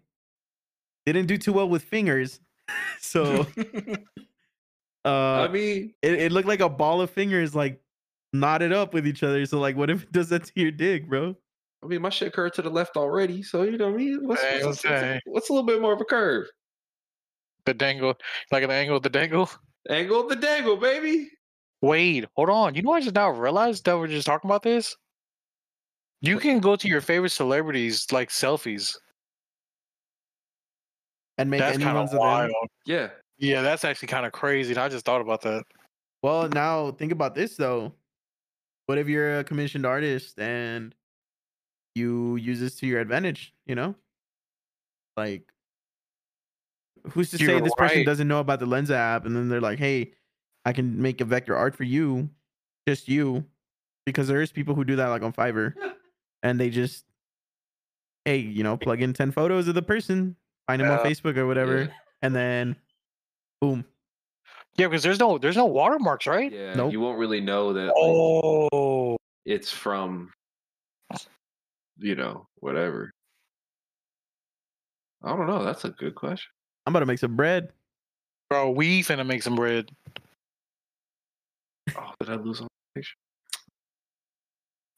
didn't 1.05 1.27
do 1.27 1.37
too 1.37 1.53
well 1.53 1.67
with 1.69 1.83
fingers, 1.83 2.39
so 2.99 3.45
uh, 5.05 5.09
I 5.09 5.47
mean, 5.49 5.93
it, 6.01 6.13
it 6.13 6.31
looked 6.31 6.47
like 6.47 6.59
a 6.61 6.69
ball 6.69 7.01
of 7.01 7.09
fingers 7.09 7.55
like 7.55 7.81
knotted 8.31 8.73
up 8.73 8.93
with 8.93 9.07
each 9.07 9.23
other. 9.23 9.45
So 9.45 9.59
like, 9.59 9.75
what 9.75 9.89
if 9.89 10.03
it 10.03 10.11
does 10.11 10.29
that 10.29 10.45
to 10.45 10.51
your 10.55 10.71
dick, 10.71 11.07
bro? 11.09 11.35
I 11.83 11.87
mean, 11.87 12.01
my 12.01 12.09
shit 12.09 12.33
curved 12.33 12.55
to 12.55 12.61
the 12.61 12.69
left 12.69 12.95
already. 12.95 13.43
So 13.43 13.63
you 13.63 13.77
know 13.77 13.87
what 13.87 13.95
I 13.95 13.97
mean. 13.97 14.27
What's, 14.27 14.41
Hey, 14.41 14.65
what's, 14.65 14.83
what's, 14.85 15.21
what's 15.25 15.49
a 15.49 15.53
little 15.53 15.67
bit 15.67 15.81
more 15.81 15.93
of 15.93 15.99
a 15.99 16.05
curve? 16.05 16.47
The 17.65 17.73
dangle, 17.73 18.15
like 18.51 18.63
an 18.63 18.71
angle 18.71 18.97
of 18.97 19.03
the 19.03 19.09
dangle. 19.09 19.49
Angle 19.89 20.21
of 20.21 20.29
the 20.29 20.35
dangle, 20.35 20.77
baby. 20.77 21.29
Wait, 21.81 22.25
hold 22.35 22.49
on. 22.49 22.75
You 22.75 22.81
know, 22.81 22.93
I 22.93 23.01
just 23.01 23.15
now 23.15 23.29
realized 23.29 23.85
that 23.85 23.97
we're 23.97 24.07
just 24.07 24.25
talking 24.25 24.49
about 24.49 24.63
this. 24.63 24.95
You 26.23 26.39
can 26.39 26.59
go 26.59 26.75
to 26.77 26.87
your 26.87 27.01
favorite 27.01 27.31
celebrities 27.31 28.07
like 28.11 28.29
selfies. 28.29 28.97
and 31.37 31.49
make 31.49 31.59
That's 31.59 31.77
kind 31.77 31.89
anyone's 31.89 32.11
of 32.11 32.15
of 32.15 32.21
them. 32.21 32.27
wild. 32.51 32.69
Yeah. 32.85 33.09
Yeah, 33.39 33.61
that's 33.61 33.83
actually 33.83 34.07
kind 34.07 34.25
of 34.25 34.31
crazy. 34.31 34.75
I 34.77 34.87
just 34.87 35.03
thought 35.03 35.19
about 35.19 35.41
that. 35.41 35.63
Well, 36.21 36.47
now 36.47 36.91
think 36.91 37.11
about 37.11 37.35
this 37.35 37.57
though. 37.57 37.91
What 38.85 38.97
if 38.97 39.07
you're 39.07 39.39
a 39.39 39.43
commissioned 39.43 39.85
artist 39.85 40.39
and 40.39 40.95
you 41.95 42.37
use 42.37 42.59
this 42.59 42.75
to 42.75 42.87
your 42.87 43.01
advantage? 43.01 43.53
You 43.65 43.75
know, 43.75 43.95
like 45.17 45.43
who's 47.11 47.31
to 47.31 47.37
say 47.37 47.45
You're 47.45 47.61
this 47.61 47.75
person 47.75 48.05
doesn't 48.05 48.27
know 48.27 48.39
about 48.39 48.59
the 48.59 48.65
Lensa 48.67 48.91
app, 48.95 49.25
and 49.25 49.35
then 49.35 49.49
they're 49.49 49.59
like, 49.59 49.79
"Hey, 49.79 50.13
I 50.63 50.71
can 50.71 51.01
make 51.01 51.19
a 51.19 51.25
vector 51.25 51.55
art 51.57 51.75
for 51.75 51.83
you, 51.83 52.29
just 52.87 53.09
you," 53.09 53.43
because 54.05 54.27
there 54.29 54.41
is 54.41 54.51
people 54.51 54.75
who 54.75 54.85
do 54.85 54.95
that 54.97 55.07
like 55.07 55.23
on 55.23 55.33
Fiverr, 55.33 55.73
and 56.43 56.59
they 56.59 56.69
just, 56.69 57.05
hey, 58.25 58.37
you 58.37 58.63
know, 58.63 58.77
plug 58.77 59.01
in 59.01 59.13
ten 59.13 59.31
photos 59.31 59.67
of 59.67 59.73
the 59.75 59.81
person, 59.81 60.35
find 60.67 60.79
them 60.81 60.91
on 60.91 60.99
Facebook 60.99 61.37
or 61.37 61.47
whatever, 61.47 61.83
Yeah. 61.83 61.87
and 62.21 62.35
then, 62.35 62.75
boom. 63.61 63.83
Yeah, 64.77 64.87
because 64.87 65.03
there's 65.03 65.19
no 65.19 65.37
there's 65.37 65.57
no 65.57 65.65
watermarks, 65.65 66.25
right? 66.27 66.51
Yeah. 66.51 66.73
Nope. 66.75 66.91
You 66.91 66.99
won't 66.99 67.17
really 67.19 67.41
know 67.41 67.73
that 67.73 67.85
like, 67.85 67.93
Oh, 67.95 69.17
it's 69.45 69.71
from, 69.71 70.31
you 71.97 72.15
know, 72.15 72.47
whatever. 72.59 73.11
I 75.23 75.29
don't 75.35 75.47
know. 75.47 75.63
That's 75.63 75.85
a 75.85 75.89
good 75.89 76.15
question. 76.15 76.49
I'm 76.85 76.91
about 76.93 76.99
to 77.01 77.05
make 77.05 77.19
some 77.19 77.35
bread. 77.35 77.71
bro, 78.49 78.71
we 78.71 79.01
finna 79.03 79.25
make 79.25 79.41
some 79.43 79.55
bread. 79.55 79.89
Oh, 81.95 82.11
did 82.19 82.29
I 82.29 82.35
lose 82.35 82.61
on? 82.61 82.67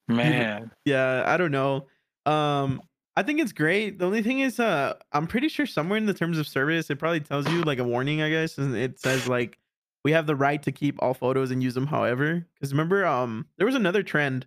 Man, 0.07 0.71
yeah 0.85 1.23
i 1.25 1.37
don't 1.37 1.51
know. 1.51 1.87
Um 2.25 2.81
i 3.15 3.23
think 3.23 3.39
it's 3.39 3.51
great. 3.53 3.99
The 3.99 4.05
only 4.05 4.21
thing 4.21 4.39
is 4.39 4.59
uh 4.59 4.93
i'm 5.11 5.27
pretty 5.27 5.49
sure 5.49 5.65
somewhere 5.65 5.97
in 5.97 6.05
the 6.05 6.13
terms 6.13 6.37
of 6.37 6.47
service 6.47 6.89
it 6.89 6.99
probably 6.99 7.21
tells 7.21 7.47
you 7.47 7.63
like 7.63 7.79
a 7.79 7.83
warning 7.83 8.21
i 8.21 8.29
guess 8.29 8.57
and 8.57 8.75
it 8.75 8.99
says 8.99 9.25
like 9.25 9.57
we 10.03 10.11
have 10.11 10.27
the 10.27 10.35
right 10.35 10.61
to 10.63 10.71
keep 10.71 11.01
all 11.01 11.13
photos 11.15 11.49
and 11.49 11.63
use 11.63 11.73
them 11.73 11.87
however. 11.87 12.45
Because 12.53 12.71
remember 12.71 13.05
um 13.05 13.47
there 13.57 13.65
was 13.65 13.75
another 13.75 14.03
trend 14.03 14.45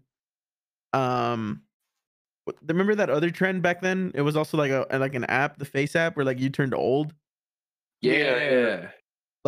um 0.93 1.63
remember 2.67 2.95
that 2.95 3.11
other 3.11 3.31
trend 3.31 3.63
back 3.63 3.81
then? 3.81 4.13
It 4.15 4.23
was 4.23 4.37
also 4.37 4.57
like 4.57 4.71
a 4.71 4.87
like 4.99 5.15
an 5.15 5.25
app 5.25 5.59
the 5.59 5.65
face 5.65 5.97
app 5.97 6.17
where 6.17 6.25
like 6.25 6.39
you 6.39 6.51
turned 6.51 6.75
old? 6.75 7.15
Yeah, 8.01 8.39
Yeah. 8.39 8.91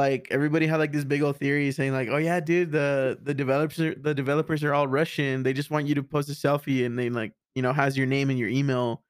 Like 0.00 0.28
everybody 0.30 0.66
had 0.66 0.78
like 0.78 0.92
this 0.92 1.04
big 1.04 1.22
old 1.22 1.36
theory 1.36 1.70
saying 1.72 1.92
like, 1.92 2.08
oh 2.08 2.16
yeah, 2.16 2.40
dude, 2.40 2.72
the 2.72 3.18
the 3.22 3.34
developers 3.34 3.78
are, 3.80 3.94
the 3.94 4.14
developers 4.14 4.64
are 4.64 4.72
all 4.72 4.88
Russian. 4.88 5.42
They 5.42 5.52
just 5.52 5.70
want 5.70 5.86
you 5.86 5.94
to 5.94 6.02
post 6.02 6.30
a 6.30 6.32
selfie 6.32 6.86
and 6.86 6.98
they 6.98 7.10
like 7.10 7.32
you 7.54 7.62
know 7.62 7.72
has 7.72 7.96
your 7.98 8.06
name 8.06 8.30
and 8.30 8.38
your 8.38 8.48
email, 8.48 9.02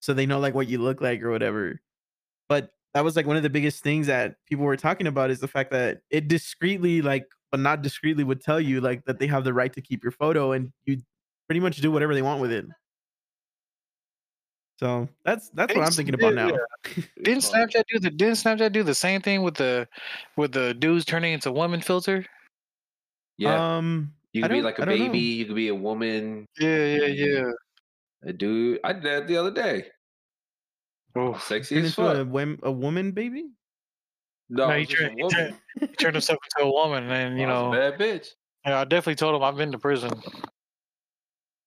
so 0.00 0.12
they 0.12 0.26
know 0.26 0.40
like 0.40 0.54
what 0.54 0.68
you 0.68 0.78
look 0.78 1.00
like 1.00 1.22
or 1.22 1.30
whatever. 1.30 1.80
But 2.48 2.70
that 2.94 3.04
was 3.04 3.14
like 3.16 3.26
one 3.26 3.36
of 3.36 3.44
the 3.44 3.50
biggest 3.50 3.84
things 3.84 4.08
that 4.08 4.36
people 4.46 4.64
were 4.64 4.76
talking 4.76 5.06
about 5.06 5.30
is 5.30 5.40
the 5.40 5.48
fact 5.48 5.70
that 5.70 6.00
it 6.10 6.28
discreetly 6.28 7.02
like 7.02 7.26
but 7.52 7.60
not 7.60 7.82
discreetly 7.82 8.24
would 8.24 8.40
tell 8.40 8.60
you 8.60 8.80
like 8.80 9.04
that 9.04 9.18
they 9.20 9.28
have 9.28 9.44
the 9.44 9.54
right 9.54 9.72
to 9.74 9.80
keep 9.80 10.02
your 10.02 10.12
photo 10.12 10.52
and 10.52 10.72
you 10.86 10.98
pretty 11.46 11.60
much 11.60 11.76
do 11.76 11.92
whatever 11.92 12.14
they 12.14 12.22
want 12.22 12.40
with 12.40 12.50
it. 12.50 12.66
So 14.82 15.08
that's 15.24 15.48
that's 15.50 15.72
what 15.76 15.86
I'm 15.86 15.92
thinking 15.92 16.14
about 16.14 16.34
yeah, 16.34 16.46
now. 16.48 16.58
didn't 17.22 17.42
Snapchat 17.52 17.84
do 17.88 18.00
the 18.00 18.10
didn't 18.10 18.34
Snapchat 18.34 18.72
do 18.72 18.82
the 18.82 18.96
same 18.96 19.20
thing 19.20 19.42
with 19.42 19.54
the 19.54 19.86
with 20.36 20.50
the 20.50 20.74
dudes 20.74 21.04
turning 21.04 21.32
into 21.34 21.52
women 21.52 21.80
filter? 21.80 22.26
Yeah. 23.38 23.76
Um, 23.76 24.12
you 24.32 24.42
could 24.42 24.50
be 24.50 24.60
like 24.60 24.80
a 24.80 24.84
don't 24.84 24.98
know. 24.98 25.04
baby. 25.06 25.20
You 25.20 25.44
could 25.44 25.54
be 25.54 25.68
a 25.68 25.74
woman. 25.74 26.46
Yeah, 26.58 26.84
yeah, 26.84 27.06
yeah. 27.06 27.50
A 28.24 28.32
dude. 28.32 28.80
I 28.82 28.92
did 28.92 29.04
that 29.04 29.28
the 29.28 29.36
other 29.36 29.52
day. 29.52 29.84
Oh, 31.14 31.38
Sexy 31.38 31.76
turn 31.76 31.84
as 31.84 31.90
into 31.96 32.02
a, 32.10 32.24
fuck. 32.24 32.58
a 32.64 32.72
woman 32.72 33.12
baby. 33.12 33.44
No, 34.50 34.66
No, 34.66 34.74
he 34.74 34.80
was 34.80 34.90
a 34.90 34.96
turned- 34.96 35.14
he 35.16 35.22
woman. 35.22 35.36
turned- 35.36 35.56
he 35.80 35.86
turned 35.96 36.14
himself 36.16 36.38
into 36.56 36.68
a 36.68 36.72
woman, 36.72 37.08
and 37.08 37.38
you 37.38 37.46
know, 37.46 37.72
a 37.72 37.76
bad 37.90 38.00
bitch. 38.00 38.30
yeah, 38.66 38.80
I 38.80 38.84
definitely 38.84 39.14
told 39.14 39.36
him 39.36 39.44
I've 39.44 39.56
been 39.56 39.70
to 39.70 39.78
prison. 39.78 40.10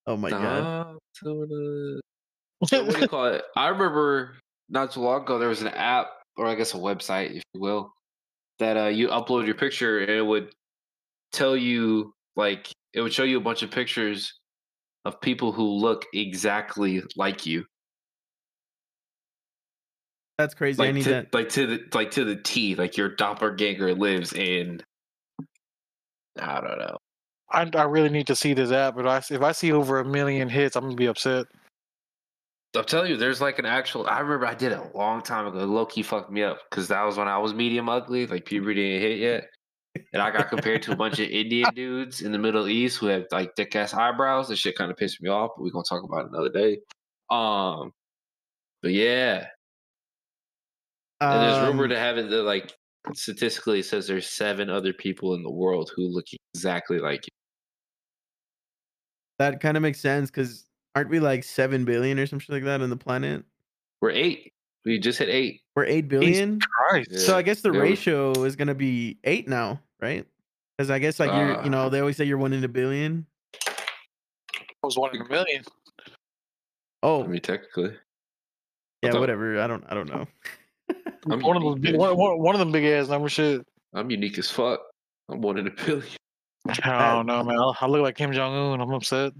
Oh 0.05 0.17
my 0.17 0.31
god. 0.31 0.97
Nah, 2.61 2.67
to 2.67 2.75
the- 2.75 2.77
so 2.77 2.85
what 2.85 2.95
do 2.95 3.01
you 3.01 3.07
call 3.07 3.25
it? 3.27 3.43
I 3.55 3.67
remember 3.69 4.37
not 4.69 4.91
too 4.91 5.01
long 5.01 5.21
ago 5.23 5.37
there 5.39 5.49
was 5.49 5.61
an 5.61 5.67
app, 5.69 6.07
or 6.37 6.47
I 6.47 6.55
guess 6.55 6.73
a 6.73 6.77
website, 6.77 7.37
if 7.37 7.43
you 7.53 7.61
will, 7.61 7.93
that 8.59 8.77
uh, 8.77 8.87
you 8.87 9.07
upload 9.09 9.45
your 9.45 9.55
picture 9.55 9.99
and 9.99 10.09
it 10.09 10.21
would 10.25 10.51
tell 11.31 11.55
you 11.55 12.13
like 12.35 12.71
it 12.93 13.01
would 13.01 13.13
show 13.13 13.23
you 13.23 13.37
a 13.37 13.41
bunch 13.41 13.61
of 13.63 13.71
pictures 13.71 14.33
of 15.05 15.19
people 15.21 15.51
who 15.51 15.63
look 15.63 16.05
exactly 16.13 17.03
like 17.15 17.45
you, 17.45 17.65
That's 20.37 20.53
crazy. 20.53 20.81
I 20.81 20.87
like 20.87 20.95
need 20.95 21.03
to, 21.03 21.09
that. 21.11 21.33
like 21.33 21.49
to 21.49 21.67
the 21.67 21.79
like 21.93 22.11
to 22.11 22.25
the 22.25 22.35
T, 22.37 22.75
like 22.75 22.97
your 22.97 23.09
doppelganger 23.15 23.93
lives 23.93 24.33
in. 24.33 24.81
I 26.39 26.59
don't 26.61 26.79
know. 26.79 26.97
I, 27.49 27.69
I 27.75 27.83
really 27.83 28.09
need 28.09 28.27
to 28.27 28.35
see 28.35 28.53
this 28.53 28.71
app, 28.71 28.95
but 28.95 29.07
I, 29.07 29.17
if 29.17 29.41
I 29.41 29.51
see 29.53 29.71
over 29.71 29.99
a 29.99 30.05
million 30.05 30.49
hits, 30.49 30.75
I'm 30.75 30.83
gonna 30.85 30.95
be 30.95 31.05
upset. 31.05 31.45
I'm 32.79 32.85
telling 32.85 33.11
you, 33.11 33.17
there's 33.17 33.41
like 33.41 33.59
an 33.59 33.65
actual. 33.65 34.07
I 34.07 34.19
remember 34.19 34.45
I 34.45 34.53
did 34.53 34.71
it 34.71 34.79
a 34.79 34.97
long 34.97 35.21
time 35.21 35.47
ago. 35.47 35.59
Low 35.65 35.85
key 35.85 36.03
fucked 36.03 36.31
me 36.31 36.43
up 36.43 36.59
because 36.69 36.87
that 36.89 37.03
was 37.03 37.17
when 37.17 37.27
I 37.27 37.37
was 37.37 37.53
medium 37.53 37.89
ugly, 37.89 38.27
like 38.27 38.45
puberty 38.45 38.81
didn't 38.99 39.01
hit 39.01 39.19
yet, 39.19 39.49
and 40.13 40.21
I 40.21 40.31
got 40.31 40.49
compared 40.49 40.81
to 40.83 40.91
a 40.93 40.95
bunch 40.95 41.19
of 41.19 41.29
Indian 41.29 41.71
dudes 41.75 42.21
in 42.21 42.31
the 42.31 42.37
Middle 42.39 42.67
East 42.67 42.97
who 42.99 43.07
have 43.07 43.25
like 43.31 43.55
thick 43.55 43.75
ass 43.75 43.93
eyebrows. 43.93 44.47
This 44.49 44.59
shit 44.59 44.77
kind 44.77 44.91
of 44.91 44.97
pissed 44.97 45.21
me 45.21 45.29
off, 45.29 45.51
but 45.55 45.63
we're 45.63 45.71
gonna 45.71 45.83
talk 45.87 46.03
about 46.03 46.25
it 46.25 46.31
another 46.31 46.49
day. 46.49 46.79
Um, 47.29 47.91
but 48.81 48.91
yeah, 48.91 49.47
and 51.21 51.41
there's 51.41 51.67
rumored 51.67 51.91
Um, 51.91 51.95
to 51.95 51.99
have 51.99 52.17
it 52.17 52.29
that 52.29 52.43
like 52.43 52.73
statistically 53.13 53.79
it 53.79 53.85
says 53.85 54.07
there's 54.07 54.27
seven 54.27 54.69
other 54.69 54.93
people 54.93 55.33
in 55.35 55.43
the 55.43 55.51
world 55.51 55.91
who 55.95 56.03
look 56.07 56.25
exactly 56.53 56.99
like 56.99 57.25
you. 57.25 57.31
that 59.39 59.59
kind 59.59 59.77
of 59.77 59.83
makes 59.83 59.99
sense 59.99 60.29
because 60.31 60.65
aren't 60.95 61.09
we 61.09 61.19
like 61.19 61.43
seven 61.43 61.85
billion 61.85 62.17
or 62.19 62.25
something 62.25 62.53
like 62.55 62.63
that 62.63 62.81
on 62.81 62.89
the 62.89 62.95
planet? 62.97 63.43
We're 64.01 64.11
eight. 64.11 64.53
We 64.85 64.99
just 64.99 65.19
hit 65.19 65.29
eight. 65.29 65.61
We're 65.75 65.85
eight 65.85 66.07
billion. 66.07 66.59
Christ. 66.59 67.19
So 67.19 67.35
I 67.37 67.41
guess 67.41 67.61
the 67.61 67.71
Yeah, 67.73 67.79
ratio 67.79 68.31
is 68.43 68.55
gonna 68.55 68.75
be 68.75 69.17
eight 69.23 69.47
now, 69.47 69.81
right? 70.01 70.25
Because 70.77 70.89
I 70.89 70.99
guess 70.99 71.19
like 71.19 71.31
you're, 71.31 71.63
you 71.63 71.69
know, 71.69 71.83
Uh, 71.83 71.89
they 71.89 71.99
always 71.99 72.17
say 72.17 72.25
you're 72.25 72.37
one 72.37 72.53
in 72.53 72.63
a 72.63 72.67
billion. 72.67 73.25
I 73.67 74.87
was 74.87 74.97
one 74.97 75.15
in 75.15 75.21
a 75.21 75.27
million. 75.27 75.63
Oh, 77.01 77.23
I 77.23 77.27
mean, 77.27 77.41
technically, 77.41 77.95
yeah, 79.01 79.11
the- 79.11 79.19
whatever. 79.19 79.59
I 79.59 79.67
don't, 79.67 79.83
I 79.87 79.93
don't 79.93 80.07
know. 80.09 80.25
I'm 81.31 81.41
One 81.41 81.55
of 81.57 81.63
those 81.63 81.75
unique, 81.77 81.81
big, 81.81 81.95
bitch. 81.95 81.97
one, 81.99 82.17
one, 82.17 82.39
one 82.39 82.55
of 82.55 82.59
them 82.59 82.71
big 82.71 82.85
ass 82.85 83.07
number 83.09 83.29
shit. 83.29 83.65
I'm 83.93 84.09
unique 84.11 84.37
as 84.37 84.49
fuck. 84.51 84.81
I'm 85.29 85.41
one 85.41 85.57
in 85.57 85.67
a 85.67 85.71
billion. 85.85 86.05
I 86.83 87.13
don't 87.15 87.25
know, 87.25 87.43
man. 87.43 87.57
I, 87.57 87.71
I 87.81 87.87
look 87.87 88.01
like 88.01 88.15
Kim 88.15 88.31
Jong 88.31 88.53
Un. 88.73 88.81
I'm 88.81 88.91
upset, 88.91 89.33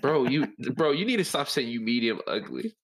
Bro, 0.00 0.24
you 0.28 0.46
bro, 0.74 0.92
you 0.92 1.04
need 1.04 1.16
to 1.16 1.24
stop 1.24 1.48
saying 1.48 1.68
you 1.68 1.80
medium 1.80 2.20
ugly. 2.26 2.74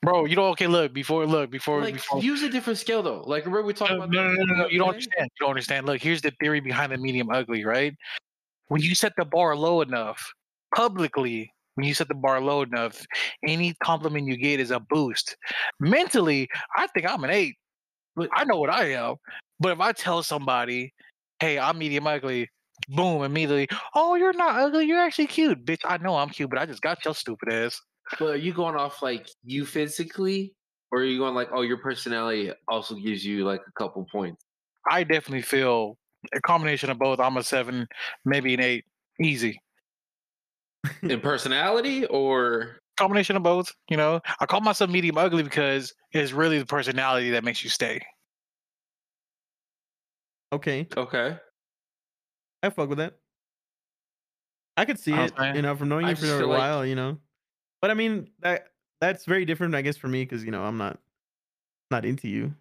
bro. 0.00 0.24
You 0.24 0.36
know, 0.36 0.46
okay, 0.48 0.66
look 0.66 0.92
before, 0.94 1.26
look 1.26 1.50
before, 1.50 1.80
Like 1.82 1.94
before. 1.94 2.20
use 2.22 2.42
a 2.42 2.48
different 2.48 2.78
scale 2.78 3.02
though. 3.02 3.22
Like 3.26 3.44
remember 3.44 3.66
we 3.66 3.74
talked 3.74 3.90
No, 3.90 3.98
about 3.98 4.10
no, 4.10 4.26
no, 4.32 4.42
no, 4.44 4.54
no, 4.54 4.68
You 4.68 4.78
don't 4.78 4.90
understand. 4.90 5.28
You 5.38 5.44
don't 5.44 5.50
understand. 5.50 5.86
Look, 5.86 6.00
here's 6.00 6.22
the 6.22 6.32
theory 6.40 6.60
behind 6.60 6.92
the 6.92 6.96
medium 6.98 7.28
ugly, 7.30 7.64
right? 7.64 7.94
When 8.68 8.80
you 8.80 8.94
set 8.94 9.12
the 9.18 9.24
bar 9.26 9.54
low 9.54 9.82
enough, 9.82 10.32
publicly, 10.74 11.52
when 11.74 11.86
you 11.86 11.92
set 11.94 12.08
the 12.08 12.14
bar 12.14 12.40
low 12.40 12.62
enough, 12.62 13.04
any 13.46 13.74
compliment 13.84 14.26
you 14.26 14.36
get 14.38 14.60
is 14.60 14.70
a 14.70 14.80
boost. 14.80 15.36
Mentally, 15.80 16.48
I 16.76 16.86
think 16.88 17.06
I'm 17.06 17.22
an 17.24 17.30
eight. 17.30 17.56
I 18.32 18.44
know 18.44 18.58
what 18.58 18.70
I 18.70 18.92
am. 18.92 19.16
But 19.60 19.72
if 19.72 19.80
I 19.80 19.92
tell 19.92 20.22
somebody, 20.22 20.92
hey, 21.38 21.58
I'm 21.58 21.78
medium 21.78 22.06
ugly, 22.06 22.48
boom, 22.88 23.22
immediately, 23.22 23.68
oh, 23.94 24.14
you're 24.14 24.32
not 24.32 24.58
ugly, 24.60 24.86
you're 24.86 25.00
actually 25.00 25.26
cute. 25.26 25.64
Bitch, 25.64 25.80
I 25.84 25.98
know 25.98 26.16
I'm 26.16 26.28
cute, 26.28 26.50
but 26.50 26.58
I 26.58 26.66
just 26.66 26.82
got 26.82 27.04
your 27.04 27.14
stupid 27.14 27.52
ass. 27.52 27.80
But 28.18 28.30
are 28.30 28.36
you 28.36 28.52
going 28.52 28.76
off 28.76 29.02
like 29.02 29.28
you 29.44 29.64
physically? 29.64 30.54
Or 30.90 30.98
are 30.98 31.04
you 31.04 31.18
going 31.18 31.34
like, 31.34 31.48
oh, 31.54 31.62
your 31.62 31.78
personality 31.78 32.52
also 32.68 32.94
gives 32.94 33.24
you 33.24 33.44
like 33.46 33.62
a 33.66 33.72
couple 33.80 34.06
points? 34.12 34.44
I 34.90 35.04
definitely 35.04 35.42
feel 35.42 35.96
a 36.34 36.40
combination 36.42 36.90
of 36.90 36.98
both. 36.98 37.18
I'm 37.18 37.36
a 37.38 37.42
seven, 37.42 37.86
maybe 38.24 38.52
an 38.54 38.60
eight. 38.60 38.84
Easy. 39.20 39.60
In 41.02 41.20
personality 41.20 42.04
or 42.06 42.78
combination 42.98 43.36
of 43.36 43.42
both. 43.42 43.72
You 43.88 43.96
know, 43.96 44.20
I 44.40 44.46
call 44.46 44.60
myself 44.60 44.90
medium 44.90 45.16
ugly 45.16 45.42
because 45.42 45.94
it's 46.12 46.32
really 46.32 46.58
the 46.58 46.66
personality 46.66 47.30
that 47.30 47.44
makes 47.44 47.64
you 47.64 47.70
stay. 47.70 48.00
Okay, 50.52 50.86
okay. 50.96 51.38
I 52.62 52.70
fuck 52.70 52.88
with 52.88 52.98
that. 52.98 53.14
I 54.76 54.84
could 54.84 54.98
see 54.98 55.12
I 55.12 55.24
it, 55.24 55.32
saying, 55.38 55.56
you 55.56 55.62
know, 55.62 55.76
from 55.76 55.88
knowing 55.88 56.06
I 56.06 56.10
you 56.10 56.16
for 56.16 56.22
just 56.22 56.32
a 56.34 56.38
feel 56.38 56.48
like- 56.48 56.58
while, 56.58 56.86
you 56.86 56.94
know. 56.94 57.18
But 57.80 57.90
I 57.90 57.94
mean 57.94 58.28
that 58.40 58.68
that's 59.00 59.24
very 59.24 59.44
different, 59.44 59.74
I 59.74 59.82
guess, 59.82 59.96
for 59.96 60.06
me 60.08 60.22
because 60.24 60.44
you 60.44 60.50
know 60.52 60.62
I'm 60.62 60.78
not 60.78 60.98
not 61.90 62.04
into 62.04 62.28
you 62.28 62.54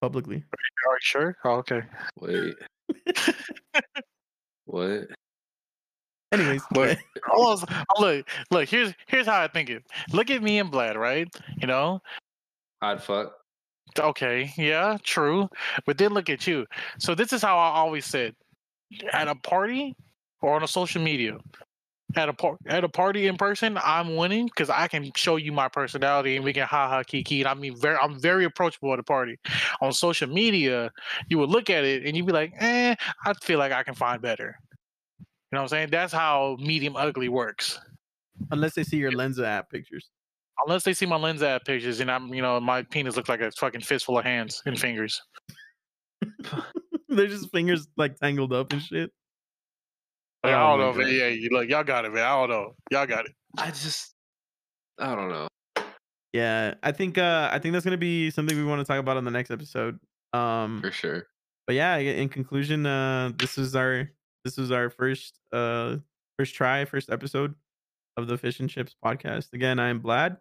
publicly. 0.00 0.36
Are 0.36 0.92
you 0.94 0.98
sure? 1.00 1.36
Oh, 1.44 1.56
okay. 1.56 1.82
Wait. 2.20 2.54
what? 4.64 5.08
Anyways, 6.32 6.62
Look, 6.74 6.98
Hold 7.26 7.46
on, 7.62 7.68
s- 7.70 7.84
oh, 7.96 8.00
look, 8.02 8.28
look. 8.50 8.68
Here's 8.68 8.92
here's 9.06 9.26
how 9.26 9.40
I 9.40 9.48
think 9.48 9.70
it. 9.70 9.84
Look 10.12 10.30
at 10.30 10.42
me 10.42 10.58
and 10.58 10.72
Vlad, 10.72 10.96
right? 10.96 11.28
You 11.60 11.66
know, 11.68 12.00
I'd 12.82 13.02
fuck. 13.02 13.34
Okay, 13.98 14.52
yeah, 14.56 14.96
true. 15.02 15.48
But 15.86 15.98
then 15.98 16.12
look 16.12 16.28
at 16.28 16.46
you. 16.46 16.66
So 16.98 17.14
this 17.14 17.32
is 17.32 17.42
how 17.42 17.56
I 17.58 17.74
always 17.76 18.04
said 18.06 18.34
at 19.12 19.28
a 19.28 19.34
party 19.34 19.96
or 20.40 20.54
on 20.54 20.62
a 20.62 20.68
social 20.68 21.02
media. 21.02 21.38
At 22.16 22.28
a 22.28 22.32
par- 22.32 22.58
at 22.66 22.84
a 22.84 22.88
party 22.88 23.26
in 23.26 23.36
person, 23.36 23.78
I'm 23.82 24.14
winning 24.14 24.46
because 24.46 24.70
I 24.70 24.86
can 24.86 25.10
show 25.16 25.34
you 25.36 25.50
my 25.50 25.68
personality 25.68 26.36
and 26.36 26.44
we 26.44 26.52
can 26.52 26.66
ha 26.66 26.88
ha 26.88 27.02
kiki. 27.02 27.40
And 27.40 27.48
I 27.48 27.54
mean, 27.54 27.76
very 27.76 27.96
I'm 27.96 28.20
very 28.20 28.44
approachable 28.44 28.92
at 28.92 29.00
a 29.00 29.02
party. 29.02 29.36
On 29.80 29.92
social 29.92 30.28
media, 30.28 30.92
you 31.28 31.38
would 31.38 31.50
look 31.50 31.70
at 31.70 31.82
it 31.82 32.04
and 32.04 32.16
you'd 32.16 32.26
be 32.26 32.32
like, 32.32 32.52
eh, 32.60 32.94
I 33.24 33.32
feel 33.42 33.58
like 33.58 33.72
I 33.72 33.82
can 33.82 33.94
find 33.94 34.22
better. 34.22 34.56
You 35.18 35.56
know 35.56 35.58
what 35.58 35.62
I'm 35.62 35.68
saying? 35.68 35.90
That's 35.90 36.12
how 36.12 36.56
medium 36.60 36.94
ugly 36.94 37.28
works. 37.28 37.80
Unless 38.50 38.74
they 38.74 38.84
see 38.84 38.98
your 38.98 39.12
Lensa 39.12 39.44
app 39.44 39.70
pictures. 39.70 40.10
Unless 40.66 40.84
they 40.84 40.94
see 40.94 41.06
my 41.06 41.16
Lensa 41.16 41.46
app 41.46 41.64
pictures 41.64 42.00
and 42.00 42.10
I'm, 42.10 42.32
you 42.32 42.42
know, 42.42 42.60
my 42.60 42.82
penis 42.82 43.16
looks 43.16 43.28
like 43.28 43.40
a 43.40 43.50
fucking 43.50 43.80
fistful 43.80 44.18
of 44.18 44.24
hands 44.24 44.62
and 44.66 44.78
fingers. 44.78 45.20
They're 47.16 47.26
just 47.28 47.50
fingers 47.50 47.86
like 47.96 48.16
tangled 48.16 48.52
up 48.52 48.72
and 48.72 48.82
shit. 48.82 49.10
Like, 50.42 50.52
I 50.54 50.62
Oh 50.62 50.76
don't 50.76 50.96
my 50.96 51.02
know, 51.02 51.06
man. 51.08 51.14
Yeah, 51.14 51.28
you 51.28 51.48
look, 51.50 51.68
y'all 51.68 51.84
got 51.84 52.04
it, 52.04 52.12
man. 52.12 52.24
I 52.24 52.30
don't 52.40 52.50
know. 52.50 52.74
Y'all 52.90 53.06
got 53.06 53.26
it. 53.26 53.32
I 53.56 53.68
just, 53.68 54.14
I 54.98 55.14
don't 55.14 55.28
know. 55.30 55.48
Yeah, 56.32 56.74
I 56.82 56.90
think 56.92 57.16
uh 57.16 57.48
I 57.52 57.58
think 57.60 57.72
that's 57.72 57.84
gonna 57.84 57.96
be 57.96 58.30
something 58.30 58.56
we 58.56 58.64
want 58.64 58.80
to 58.80 58.84
talk 58.84 58.98
about 58.98 59.16
on 59.16 59.24
the 59.24 59.30
next 59.30 59.50
episode. 59.50 59.98
Um, 60.32 60.80
For 60.82 60.90
sure. 60.90 61.26
but 61.66 61.76
yeah, 61.76 61.96
in 61.96 62.28
conclusion, 62.28 62.84
uh, 62.86 63.30
this 63.38 63.56
is 63.56 63.76
our 63.76 64.10
this 64.44 64.56
was 64.56 64.72
our 64.72 64.90
first 64.90 65.38
uh 65.52 65.96
first 66.38 66.54
try, 66.56 66.84
first 66.86 67.08
episode 67.08 67.54
of 68.16 68.26
the 68.26 68.36
Fish 68.36 68.58
and 68.58 68.68
Chips 68.68 68.96
podcast. 69.02 69.52
Again, 69.52 69.78
I 69.78 69.88
am 69.90 70.00
Vlad 70.00 70.38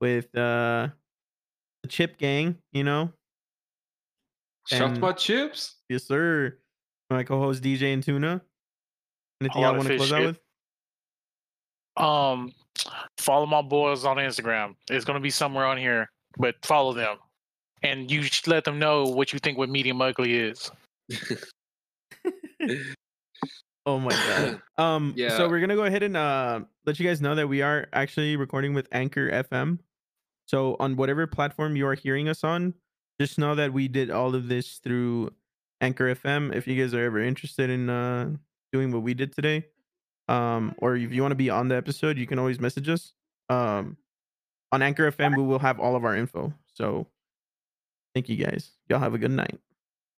with 0.00 0.26
uh 0.36 0.88
the 1.84 1.88
Chip 1.88 2.18
Gang. 2.18 2.58
You 2.72 2.82
know, 2.82 3.12
Shucked 4.68 4.92
And- 4.92 5.00
my 5.00 5.12
chips. 5.12 5.76
yes 5.88 6.04
sir. 6.04 6.58
My 7.10 7.24
co-host 7.24 7.62
DJ 7.62 7.92
and 7.92 8.02
Tuna. 8.02 8.40
Anything 9.40 9.62
lot 9.62 9.68
y'all 9.68 9.76
want 9.76 9.88
to 9.88 9.98
fish 9.98 10.08
close 10.08 10.12
out 10.12 10.26
with? 10.26 10.40
Um, 12.04 12.52
follow 13.18 13.44
my 13.46 13.60
boys 13.60 14.04
on 14.04 14.16
Instagram. 14.16 14.74
It's 14.88 15.04
gonna 15.04 15.20
be 15.20 15.30
somewhere 15.30 15.66
on 15.66 15.76
here, 15.76 16.10
but 16.38 16.54
follow 16.64 16.92
them, 16.94 17.18
and 17.82 18.10
you 18.10 18.22
should 18.22 18.46
let 18.46 18.64
them 18.64 18.78
know 18.78 19.04
what 19.04 19.32
you 19.32 19.38
think 19.40 19.58
what 19.58 19.68
medium 19.68 20.00
ugly 20.00 20.34
is. 20.34 20.70
Oh 23.84 23.98
my 23.98 24.10
god. 24.10 24.62
Um 24.78 25.12
Yeah. 25.16 25.36
so 25.36 25.48
we're 25.48 25.58
gonna 25.60 25.74
go 25.74 25.84
ahead 25.84 26.04
and 26.04 26.16
uh 26.16 26.60
let 26.86 27.00
you 27.00 27.06
guys 27.06 27.20
know 27.20 27.34
that 27.34 27.48
we 27.48 27.62
are 27.62 27.88
actually 27.92 28.36
recording 28.36 28.74
with 28.74 28.86
Anchor 28.92 29.28
FM. 29.28 29.80
So 30.46 30.76
on 30.78 30.94
whatever 30.96 31.26
platform 31.26 31.74
you 31.76 31.86
are 31.88 31.94
hearing 31.94 32.28
us 32.28 32.44
on, 32.44 32.74
just 33.22 33.38
know 33.38 33.54
that 33.54 33.72
we 33.72 33.86
did 33.86 34.10
all 34.10 34.34
of 34.34 34.48
this 34.48 34.78
through 34.78 35.30
Anchor 35.80 36.14
FM. 36.14 36.54
If 36.54 36.66
you 36.66 36.80
guys 36.80 36.92
are 36.92 37.04
ever 37.04 37.20
interested 37.20 37.70
in 37.70 37.88
uh 37.88 38.30
doing 38.72 38.90
what 38.90 39.02
we 39.02 39.14
did 39.14 39.32
today, 39.32 39.66
um, 40.28 40.74
or 40.78 40.96
if 40.96 41.12
you 41.12 41.22
want 41.22 41.32
to 41.32 41.36
be 41.36 41.50
on 41.50 41.68
the 41.68 41.76
episode, 41.76 42.18
you 42.18 42.26
can 42.26 42.38
always 42.38 42.58
message 42.58 42.88
us. 42.88 43.12
Um 43.48 43.96
on 44.72 44.82
Anchor 44.82 45.10
FM, 45.10 45.36
we 45.36 45.44
will 45.44 45.60
have 45.60 45.78
all 45.78 45.94
of 45.94 46.04
our 46.04 46.16
info. 46.16 46.52
So 46.74 47.06
thank 48.14 48.28
you 48.28 48.36
guys. 48.36 48.70
Y'all 48.88 48.98
have 48.98 49.14
a 49.14 49.18
good 49.18 49.30
night. 49.30 49.60